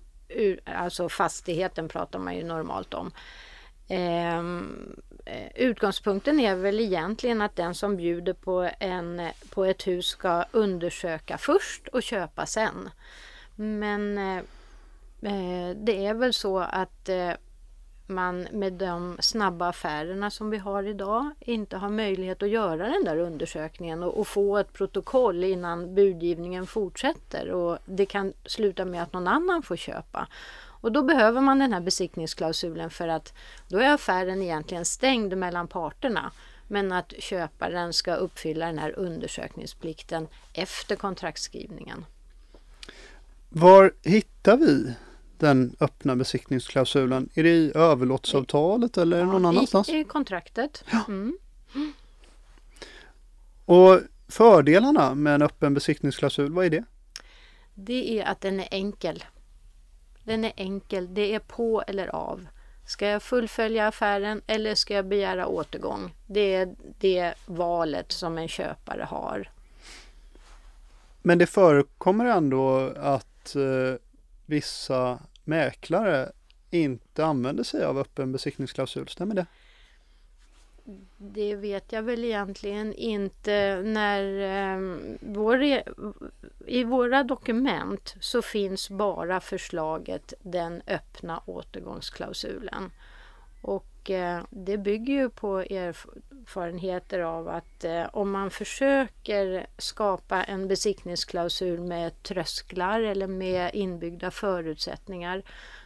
Alltså 0.65 1.09
fastigheten 1.09 1.89
pratar 1.89 2.19
man 2.19 2.37
ju 2.37 2.45
normalt 2.45 2.95
om. 2.95 3.13
Ehm, 3.89 4.97
eh, 4.99 5.10
Eh, 5.31 5.49
utgångspunkten 5.55 6.41
är 6.41 6.55
väl 6.55 6.81
egentligen 6.81 7.43
att 7.43 7.57
den 7.57 7.75
som 7.75 7.97
bjuder 7.97 8.33
på, 8.33 8.71
en, 8.81 9.23
på 9.51 9.65
ett 9.65 9.87
hus 9.87 10.07
ska 10.07 10.45
undersöka 10.53 11.39
först 11.39 11.89
och 11.89 12.03
köpa 12.03 12.47
sen. 12.47 12.91
Men 13.55 14.19
eh, 14.19 14.37
eh, 15.23 15.77
det 15.77 16.07
är 16.07 16.15
väl 16.15 16.33
så 16.33 16.59
att 16.59 17.09
eh, 17.09 17.33
man 18.07 18.49
med 18.53 18.73
de 18.73 19.17
snabba 19.21 19.69
affärerna 19.69 20.31
som 20.31 20.51
vi 20.51 20.59
har 20.59 20.83
idag 20.83 21.31
inte 21.41 21.77
har 21.77 21.89
möjlighet 21.89 22.43
att 22.43 22.49
göra 22.49 22.89
den 22.89 23.05
där 23.05 23.17
undersökningen 23.17 24.03
och, 24.03 24.19
och 24.19 24.27
få 24.27 24.59
ett 24.59 24.73
protokoll 24.73 25.45
innan 25.45 25.95
budgivningen 25.95 26.67
fortsätter 26.67 27.51
och 27.51 27.79
det 27.85 28.07
kan 28.07 28.33
sluta 28.45 28.85
med 28.85 29.03
att 29.03 29.13
någon 29.13 29.29
annan 29.29 29.63
får 29.63 29.77
köpa. 29.77 30.29
Och 30.81 30.93
då 30.93 31.03
behöver 31.03 31.41
man 31.41 31.59
den 31.59 31.73
här 31.73 31.81
besiktningsklausulen 31.81 32.91
för 32.91 33.09
att 33.09 33.33
då 33.69 33.79
är 33.79 33.95
affären 33.95 34.43
egentligen 34.43 34.85
stängd 34.85 35.37
mellan 35.39 35.69
parterna. 35.69 36.33
Men 36.69 36.93
att 36.93 37.13
köparen 37.19 37.93
ska 37.93 38.15
uppfylla 38.15 38.67
den 38.67 38.79
här 38.79 38.99
undersökningsplikten 38.99 40.29
efter 40.53 40.97
kontraktskrivningen. 40.97 42.05
Var 43.49 43.93
hittar 44.03 44.57
vi 44.57 44.95
den 45.39 45.77
öppna 45.81 46.17
besiktningsklausulen? 46.17 47.29
Är 47.35 47.43
det 47.43 47.51
i 47.51 47.73
överlåtsavtalet 47.75 48.99
eller 48.99 49.19
det 49.19 49.25
någon 49.25 49.45
annanstans? 49.45 49.89
I, 49.89 49.99
I 49.99 50.05
kontraktet. 50.05 50.85
Mm. 51.09 51.39
Och 53.65 54.01
fördelarna 54.29 55.15
med 55.15 55.35
en 55.35 55.43
öppen 55.43 55.75
besiktningsklausul, 55.75 56.53
vad 56.53 56.67
är 56.67 56.71
det? 56.71 56.85
Det 57.75 58.21
är 58.21 58.25
att 58.25 58.41
den 58.41 58.61
är 58.61 58.69
enkel. 58.71 59.25
Den 60.25 60.45
är 60.45 60.53
enkel. 60.57 61.15
Det 61.15 61.35
är 61.35 61.39
på 61.39 61.83
eller 61.87 62.09
av. 62.09 62.47
Ska 62.87 63.07
jag 63.07 63.23
fullfölja 63.23 63.87
affären 63.87 64.43
eller 64.47 64.75
ska 64.75 64.95
jag 64.95 65.07
begära 65.07 65.47
återgång? 65.47 66.15
Det 66.27 66.55
är 66.55 66.75
det 66.99 67.35
valet 67.47 68.13
som 68.13 68.39
en 68.39 68.49
köpare 68.49 69.03
har. 69.03 69.51
Men 71.23 71.39
det 71.39 71.47
förekommer 71.47 72.25
ändå 72.25 72.93
att 72.97 73.57
eh, 73.57 73.95
vissa 74.47 75.19
mäklare 75.45 76.33
inte 76.71 77.25
använder 77.25 77.65
sig 77.65 77.85
av 77.85 77.99
öppen 77.99 78.33
besiktningsklausul, 78.33 79.09
stämmer 79.09 79.35
det? 79.35 79.47
Det 81.17 81.55
vet 81.55 81.93
jag 81.93 82.03
väl 82.03 82.25
egentligen 82.25 82.95
inte 82.95 83.83
när 83.85 84.25
eh, 84.41 84.81
vår, 85.21 85.63
i 86.67 86.85
våra 86.85 87.23
dokument 87.23 88.15
så 88.21 88.43
finns 88.43 88.91
bara 88.91 89.41
förslaget 89.41 90.35
den 90.43 90.83
öppna 90.87 91.43
återgångsklausulen. 91.47 92.91
Och 93.63 94.11
eh, 94.11 94.43
det 94.51 94.79
bygger 94.79 95.15
ju 95.15 95.31
på 95.31 95.59
erfarenheter 95.59 97.21
av 97.21 97.49
att 97.49 97.85
eh, 97.85 98.07
om 98.13 98.31
man 98.31 98.51
försöker 98.51 99.67
skapa 99.79 100.45
en 100.45 100.69
besiktningsklausul 100.69 101.81
med 101.81 102.23
trösklar 102.23 103.01
eller 103.01 103.27
med 103.27 103.71
inbyggda 103.75 104.31
förutsättningar 104.31 105.43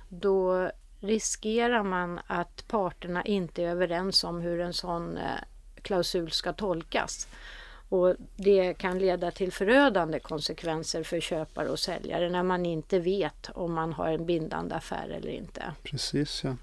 då 0.09 0.71
riskerar 1.05 1.83
man 1.83 2.21
att 2.27 2.69
parterna 2.69 3.25
inte 3.25 3.63
är 3.63 3.69
överens 3.69 4.25
om 4.25 4.41
hur 4.41 4.61
en 4.61 4.73
sån 4.73 5.17
eh, 5.17 5.23
klausul 5.83 6.31
ska 6.31 6.53
tolkas. 6.53 7.29
Och 7.89 8.15
det 8.37 8.75
kan 8.75 8.99
leda 8.99 9.31
till 9.31 9.53
förödande 9.53 10.19
konsekvenser 10.19 11.03
för 11.03 11.21
köpare 11.21 11.69
och 11.69 11.79
säljare 11.79 12.31
när 12.31 12.43
man 12.43 12.67
inte 12.67 12.99
vet 12.99 13.51
om 13.55 13.73
man 13.73 13.93
har 13.93 14.09
en 14.09 14.27
bindande 14.27 14.75
affär 14.75 15.09
eller 15.09 15.31
inte. 15.31 15.73
Precis, 15.83 16.45
ja. 16.45 16.57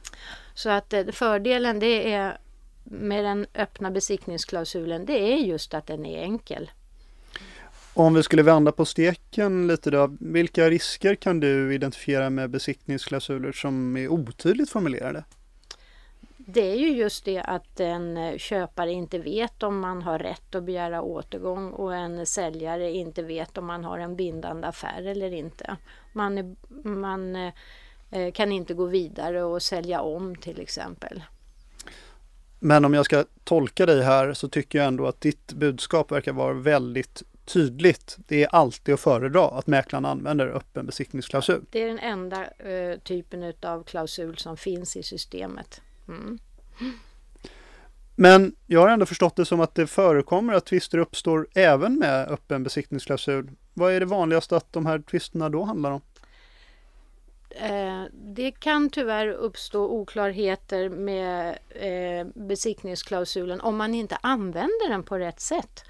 Så 0.54 0.70
att 0.70 0.94
eh, 0.94 1.06
fördelen 1.06 1.80
det 1.80 2.14
är 2.14 2.38
med 2.84 3.26
den 3.26 3.46
öppna 3.54 3.92
besiktningsklausulen 3.92 5.06
det 5.06 5.34
är 5.34 5.38
just 5.38 5.74
att 5.74 5.88
den 5.88 6.06
är 6.06 6.24
enkel. 6.24 6.72
Om 7.94 8.14
vi 8.14 8.24
skulle 8.24 8.44
vända 8.44 8.72
på 8.72 8.86
steken 8.86 9.68
lite 9.68 9.92
då, 9.92 10.18
vilka 10.20 10.70
risker 10.70 11.16
kan 11.16 11.40
du 11.40 11.74
identifiera 11.74 12.30
med 12.30 12.50
besiktningsklausuler 12.50 13.52
som 13.52 13.98
är 13.98 14.08
otydligt 14.08 14.70
formulerade? 14.70 15.24
Det 16.38 16.72
är 16.72 16.76
ju 16.76 16.92
just 16.92 17.26
det 17.26 17.42
att 17.42 17.80
en 17.80 18.40
köpare 18.40 18.92
inte 18.92 19.20
vet 19.20 19.64
om 19.64 19.80
man 19.80 20.02
har 20.02 20.20
rätt 20.20 20.56
att 20.56 20.64
begära 20.64 21.02
återgång 21.02 21.72
och 21.72 21.96
en 21.96 22.26
säljare 22.26 22.92
inte 22.92 23.24
vet 23.24 23.58
om 23.58 23.66
man 23.66 23.84
har 23.84 24.00
en 24.00 24.16
bindande 24.16 24.68
affär 24.68 25.04
eller 25.06 25.34
inte. 25.34 25.78
Man, 26.14 26.38
är, 26.38 26.56
man 26.88 27.36
eh, 28.12 28.32
kan 28.34 28.52
inte 28.52 28.74
gå 28.74 28.86
vidare 28.86 29.44
och 29.44 29.62
sälja 29.62 30.02
om 30.02 30.36
till 30.36 30.60
exempel. 30.60 31.24
Men 32.60 32.86
om 32.86 32.94
jag 32.94 33.06
ska 33.06 33.26
tolka 33.44 33.86
dig 33.86 34.04
här 34.04 34.34
så 34.34 34.48
tycker 34.48 34.80
jag 34.80 34.88
ändå 34.88 35.08
att 35.08 35.22
ditt 35.22 35.54
budskap 35.54 36.12
verkar 36.12 36.34
vara 36.34 36.54
väldigt 36.54 37.24
tydligt. 37.46 38.18
Det 38.28 38.44
är 38.44 38.48
alltid 38.56 38.94
att 38.94 39.00
föredra 39.00 39.48
att 39.48 39.68
mäklaren 39.68 40.06
använder 40.06 40.48
öppen 40.48 40.86
besiktningsklausul. 40.86 41.66
Det 41.72 41.84
är 41.84 41.88
den 41.88 42.00
enda 42.00 42.46
eh, 42.46 43.00
typen 43.00 43.54
av 43.62 43.84
klausul 43.84 44.38
som 44.38 44.58
finns 44.58 44.98
i 44.98 45.04
systemet. 45.04 45.82
Mm. 46.08 46.40
Men 48.16 48.56
jag 48.68 48.80
har 48.80 48.88
ändå 48.88 49.06
förstått 49.06 49.36
det 49.36 49.46
som 49.46 49.62
att 49.62 49.76
det 49.76 49.88
förekommer 49.88 50.54
att 50.54 50.66
tvister 50.66 50.98
uppstår 50.98 51.48
även 51.54 52.00
med 52.00 52.28
öppen 52.28 52.64
besiktningsklausul. 52.64 53.50
Vad 53.74 53.94
är 53.94 54.00
det 54.00 54.06
vanligaste 54.06 54.58
att 54.58 54.74
de 54.74 54.86
här 54.86 55.00
tvisterna 55.00 55.50
då 55.50 55.64
handlar 55.64 55.92
om? 55.92 56.02
Eh, 57.50 58.04
det 58.14 58.52
kan 58.52 58.90
tyvärr 58.90 59.28
uppstå 59.28 59.88
oklarheter 59.88 60.90
med 60.90 61.58
eh, 61.70 62.28
besiktningsklausulen 62.36 63.62
om 63.62 63.78
man 63.78 63.94
inte 63.94 64.18
använder 64.22 64.90
den 64.90 65.04
på 65.04 65.18
rätt 65.18 65.40
sätt. 65.40 65.84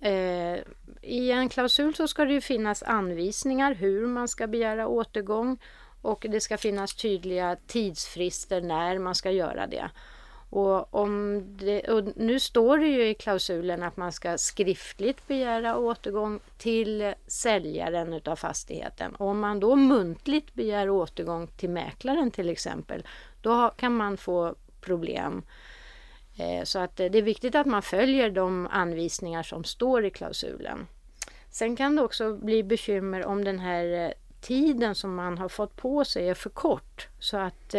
Eh, 0.00 0.58
I 1.02 1.30
en 1.30 1.48
klausul 1.48 1.94
så 1.94 2.08
ska 2.08 2.24
det 2.24 2.32
ju 2.32 2.40
finnas 2.40 2.82
anvisningar 2.82 3.74
hur 3.74 4.06
man 4.06 4.28
ska 4.28 4.46
begära 4.46 4.86
återgång 4.88 5.58
och 6.02 6.26
det 6.28 6.40
ska 6.40 6.58
finnas 6.58 6.94
tydliga 6.94 7.56
tidsfrister 7.66 8.60
när 8.60 8.98
man 8.98 9.14
ska 9.14 9.30
göra 9.30 9.66
det. 9.66 9.90
Och, 10.50 10.94
om 10.94 11.42
det, 11.58 11.80
och 11.80 12.04
nu 12.16 12.40
står 12.40 12.78
det 12.78 12.86
ju 12.86 13.08
i 13.08 13.14
klausulen 13.14 13.82
att 13.82 13.96
man 13.96 14.12
ska 14.12 14.38
skriftligt 14.38 15.26
begära 15.26 15.76
återgång 15.76 16.40
till 16.58 17.14
säljaren 17.26 18.12
utav 18.12 18.36
fastigheten. 18.36 19.14
Och 19.14 19.26
om 19.26 19.40
man 19.40 19.60
då 19.60 19.76
muntligt 19.76 20.54
begär 20.54 20.90
återgång 20.90 21.46
till 21.46 21.70
mäklaren 21.70 22.30
till 22.30 22.50
exempel, 22.50 23.06
då 23.40 23.70
kan 23.76 23.96
man 23.96 24.16
få 24.16 24.54
problem. 24.80 25.42
Eh, 26.36 26.64
så 26.64 26.78
att 26.78 27.00
eh, 27.00 27.06
det 27.06 27.18
är 27.18 27.22
viktigt 27.22 27.54
att 27.54 27.66
man 27.66 27.82
följer 27.82 28.30
de 28.30 28.68
anvisningar 28.70 29.42
som 29.42 29.64
står 29.64 30.04
i 30.04 30.10
klausulen. 30.10 30.86
Sen 31.50 31.76
kan 31.76 31.96
det 31.96 32.02
också 32.02 32.36
bli 32.36 32.62
bekymmer 32.62 33.24
om 33.24 33.44
den 33.44 33.58
här 33.58 34.04
eh, 34.04 34.10
tiden 34.40 34.94
som 34.94 35.14
man 35.14 35.38
har 35.38 35.48
fått 35.48 35.76
på 35.76 36.04
sig 36.04 36.28
är 36.28 36.34
för 36.34 36.50
kort 36.50 37.08
så 37.18 37.36
att 37.36 37.74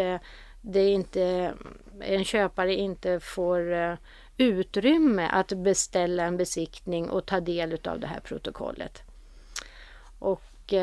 det 0.61 0.89
inte, 0.89 1.53
en 2.01 2.23
köpare 2.23 2.75
inte 2.75 3.19
får 3.19 3.97
utrymme 4.37 5.29
att 5.31 5.47
beställa 5.47 6.23
en 6.23 6.37
besiktning 6.37 7.09
och 7.09 7.25
ta 7.25 7.39
del 7.39 7.77
av 7.83 7.99
det 7.99 8.07
här 8.07 8.19
protokollet. 8.19 9.01
Och 10.19 10.73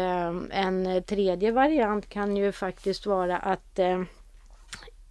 en 0.50 1.02
tredje 1.06 1.52
variant 1.52 2.08
kan 2.08 2.36
ju 2.36 2.52
faktiskt 2.52 3.06
vara 3.06 3.38
att 3.38 3.78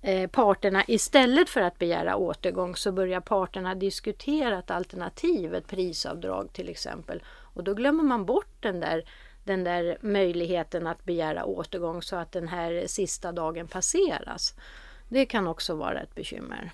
Eh, 0.06 0.30
parterna 0.30 0.84
istället 0.88 1.50
för 1.50 1.62
att 1.62 1.80
begära 1.80 2.16
återgång 2.16 2.76
så 2.76 2.92
börjar 2.92 3.20
parterna 3.20 3.76
diskutera 3.76 4.60
ett 4.60 4.72
alternativ, 4.72 5.56
ett 5.56 5.68
prisavdrag 5.68 6.54
till 6.54 6.70
exempel. 6.70 7.24
Och 7.28 7.64
då 7.64 7.74
glömmer 7.74 8.04
man 8.04 8.26
bort 8.26 8.56
den 8.60 8.80
där, 8.80 9.04
den 9.44 9.64
där 9.64 9.98
möjligheten 10.02 10.88
att 10.88 11.06
begära 11.06 11.46
återgång 11.46 12.02
så 12.02 12.16
att 12.16 12.32
den 12.32 12.48
här 12.48 12.84
sista 12.88 13.32
dagen 13.32 13.68
passeras. 13.68 14.56
Det 15.10 15.26
kan 15.26 15.48
också 15.48 15.76
vara 15.76 16.02
ett 16.02 16.16
bekymmer. 16.16 16.72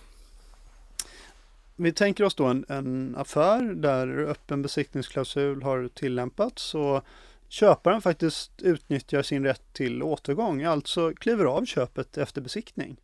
Vi 1.75 1.91
tänker 1.91 2.23
oss 2.23 2.35
då 2.35 2.45
en, 2.45 2.65
en 2.69 3.15
affär 3.17 3.61
där 3.61 4.19
öppen 4.19 4.61
besiktningsklausul 4.61 5.63
har 5.63 5.87
tillämpats 5.87 6.75
och 6.75 7.03
köparen 7.47 8.01
faktiskt 8.01 8.51
utnyttjar 8.61 9.21
sin 9.21 9.43
rätt 9.43 9.73
till 9.73 10.03
återgång, 10.03 10.63
alltså 10.63 11.13
kliver 11.13 11.45
av 11.45 11.65
köpet 11.65 12.17
efter 12.17 12.41
besiktning. 12.41 12.97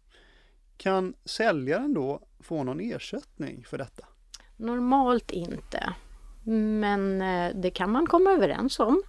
Kan 0.77 1.13
säljaren 1.25 1.93
då 1.93 2.19
få 2.39 2.63
någon 2.63 2.79
ersättning 2.79 3.65
för 3.67 3.77
detta? 3.77 4.05
Normalt 4.57 5.31
inte. 5.31 5.93
Men 6.43 7.21
eh, 7.21 7.55
det 7.55 7.71
kan 7.71 7.91
man 7.91 8.07
komma 8.07 8.31
överens 8.31 8.79
om. 8.79 9.03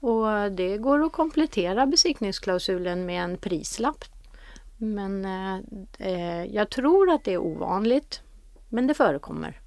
Och 0.00 0.52
det 0.52 0.78
går 0.78 1.04
att 1.04 1.12
komplettera 1.12 1.86
besiktningsklausulen 1.86 3.06
med 3.06 3.24
en 3.24 3.36
prislapp. 3.36 4.04
Men 4.76 5.24
eh, 5.24 5.58
eh, 5.98 6.44
jag 6.44 6.70
tror 6.70 7.10
att 7.10 7.24
det 7.24 7.32
är 7.32 7.38
ovanligt. 7.38 8.22
Men 8.68 8.86
det 8.86 8.94
förekommer. 8.94 9.60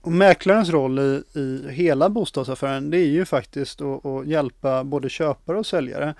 Och 0.00 0.12
mäklarens 0.12 0.70
roll 0.70 0.98
i, 0.98 1.22
i 1.34 1.70
hela 1.70 2.08
bostadsaffären 2.08 2.90
det 2.90 2.98
är 2.98 3.08
ju 3.08 3.24
faktiskt 3.24 3.80
att, 3.80 4.06
att 4.06 4.26
hjälpa 4.26 4.84
både 4.84 5.08
köpare 5.08 5.58
och 5.58 5.66
säljare. 5.66 6.14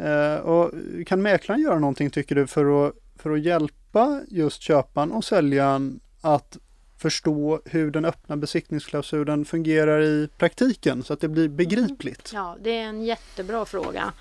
Eh, 0.00 0.36
och 0.36 0.70
kan 1.06 1.22
mäklaren 1.22 1.60
göra 1.60 1.78
någonting 1.78 2.10
tycker 2.10 2.34
du 2.34 2.46
för 2.46 2.86
att, 2.86 2.94
för 3.16 3.30
att 3.30 3.40
hjälpa 3.40 4.20
just 4.28 4.62
köparen 4.62 5.12
och 5.12 5.24
säljaren 5.24 6.00
att 6.20 6.58
förstå 6.98 7.60
hur 7.64 7.90
den 7.90 8.04
öppna 8.04 8.36
besiktningsklausulen 8.36 9.44
fungerar 9.44 10.02
i 10.02 10.28
praktiken 10.38 11.02
så 11.02 11.12
att 11.12 11.20
det 11.20 11.28
blir 11.28 11.48
begripligt? 11.48 12.30
Ja, 12.34 12.56
det 12.60 12.70
är 12.70 12.84
en 12.84 13.02
jättebra 13.02 13.64
fråga. 13.64 14.12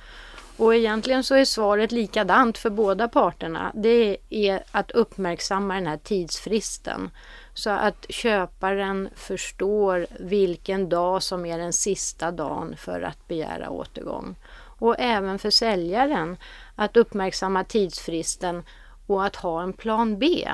Och 0.58 0.76
egentligen 0.76 1.24
så 1.24 1.36
är 1.36 1.46
svaret 1.46 1.92
likadant 1.92 2.58
för 2.58 2.70
båda 2.70 3.08
parterna. 3.08 3.72
Det 3.76 4.18
är 4.30 4.64
att 4.72 4.92
uppmärksamma 4.92 5.76
den 5.76 5.88
här 5.88 5.98
tidsfristen. 5.98 7.10
Så 7.54 7.70
att 7.70 8.06
köparen 8.10 9.10
förstår 9.16 10.08
vilken 10.20 10.90
dag 10.90 11.24
som 11.24 11.46
är 11.46 11.58
den 11.58 11.74
sista 11.74 12.32
dagen 12.32 12.76
för 12.78 13.02
att 13.02 13.28
begära 13.28 13.70
återgång. 13.70 14.36
Och 14.80 14.96
även 15.00 15.40
för 15.40 15.50
säljaren 15.50 16.38
att 16.76 16.98
uppmärksamma 16.98 17.64
tidsfristen 17.64 18.64
och 19.08 19.26
att 19.26 19.36
ha 19.36 19.64
en 19.64 19.74
plan 19.74 20.20
B. 20.20 20.50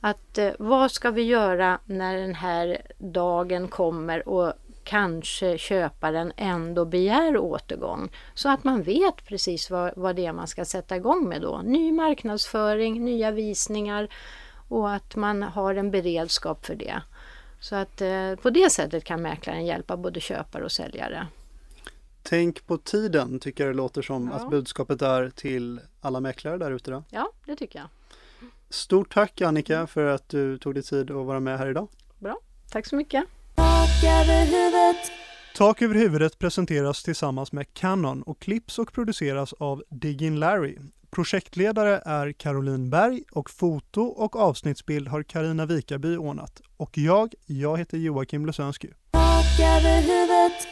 Att 0.00 0.38
eh, 0.38 0.52
vad 0.58 0.90
ska 0.90 1.10
vi 1.10 1.22
göra 1.22 1.78
när 1.84 2.16
den 2.16 2.34
här 2.34 2.82
dagen 2.98 3.68
kommer 3.68 4.28
och 4.28 4.52
kanske 4.84 5.58
köparen 5.58 6.32
ändå 6.36 6.84
begär 6.84 7.36
återgång. 7.36 8.10
Så 8.34 8.48
att 8.48 8.64
man 8.64 8.82
vet 8.82 9.24
precis 9.24 9.70
vad, 9.70 9.92
vad 9.96 10.16
det 10.16 10.26
är 10.26 10.32
man 10.32 10.46
ska 10.46 10.64
sätta 10.64 10.96
igång 10.96 11.28
med 11.28 11.42
då. 11.42 11.60
Ny 11.64 11.92
marknadsföring, 11.92 13.04
nya 13.04 13.30
visningar 13.30 14.08
och 14.68 14.92
att 14.92 15.16
man 15.16 15.42
har 15.42 15.74
en 15.74 15.90
beredskap 15.90 16.66
för 16.66 16.74
det. 16.74 17.02
Så 17.60 17.76
att 17.76 18.00
eh, 18.00 18.34
på 18.42 18.50
det 18.50 18.70
sättet 18.70 19.04
kan 19.04 19.22
mäklaren 19.22 19.66
hjälpa 19.66 19.96
både 19.96 20.20
köpare 20.20 20.64
och 20.64 20.72
säljare. 20.72 21.26
Tänk 22.30 22.66
på 22.66 22.78
tiden 22.78 23.38
tycker 23.40 23.64
jag 23.64 23.74
det 23.74 23.76
låter 23.76 24.02
som 24.02 24.28
Ja. 24.28 24.34
att 24.34 24.50
budskapet 24.50 25.02
är 25.02 25.30
till 25.30 25.80
alla 26.00 26.20
mäklare 26.20 26.58
där 26.58 26.70
ute. 26.70 26.90
Då. 26.90 27.04
Ja, 27.10 27.32
det 27.46 27.56
tycker 27.56 27.78
jag. 27.78 27.88
Stort 28.68 29.14
tack 29.14 29.40
Annika 29.40 29.86
för 29.86 30.06
att 30.06 30.28
du 30.28 30.58
tog 30.58 30.74
dig 30.74 30.82
tid 30.82 31.10
att 31.10 31.26
vara 31.26 31.40
med 31.40 31.58
här 31.58 31.70
idag. 31.70 31.88
Tack 32.70 32.86
så 32.86 32.96
mycket. 32.96 33.24
Tak 33.54 34.04
över 34.04 34.44
huvudet. 34.44 35.10
Tak 35.56 35.82
över 35.82 35.94
huvudet 35.94 36.38
presenteras 36.38 37.02
tillsammans 37.02 37.52
med 37.52 37.74
Canon 37.74 38.22
och 38.22 38.38
klipps 38.40 38.78
och 38.78 38.92
produceras 38.92 39.52
av 39.52 39.82
Diggin 39.88 40.40
Larry. 40.40 40.78
Projektledare 41.10 42.02
är 42.04 42.32
Caroline 42.32 42.90
Berg 42.90 43.22
och 43.32 43.50
foto 43.50 44.02
och 44.02 44.36
avsnittsbild 44.36 45.08
har 45.08 45.22
Karina 45.22 45.66
Vikaby 45.66 46.16
ordnat. 46.16 46.60
Och 46.76 46.98
jag, 46.98 47.34
jag 47.46 47.78
heter 47.78 47.98
Joakim 47.98 48.46
Lusönsky. 48.46 48.88
Tak 49.10 49.60
över 49.60 50.00
huvudet. 50.00 50.66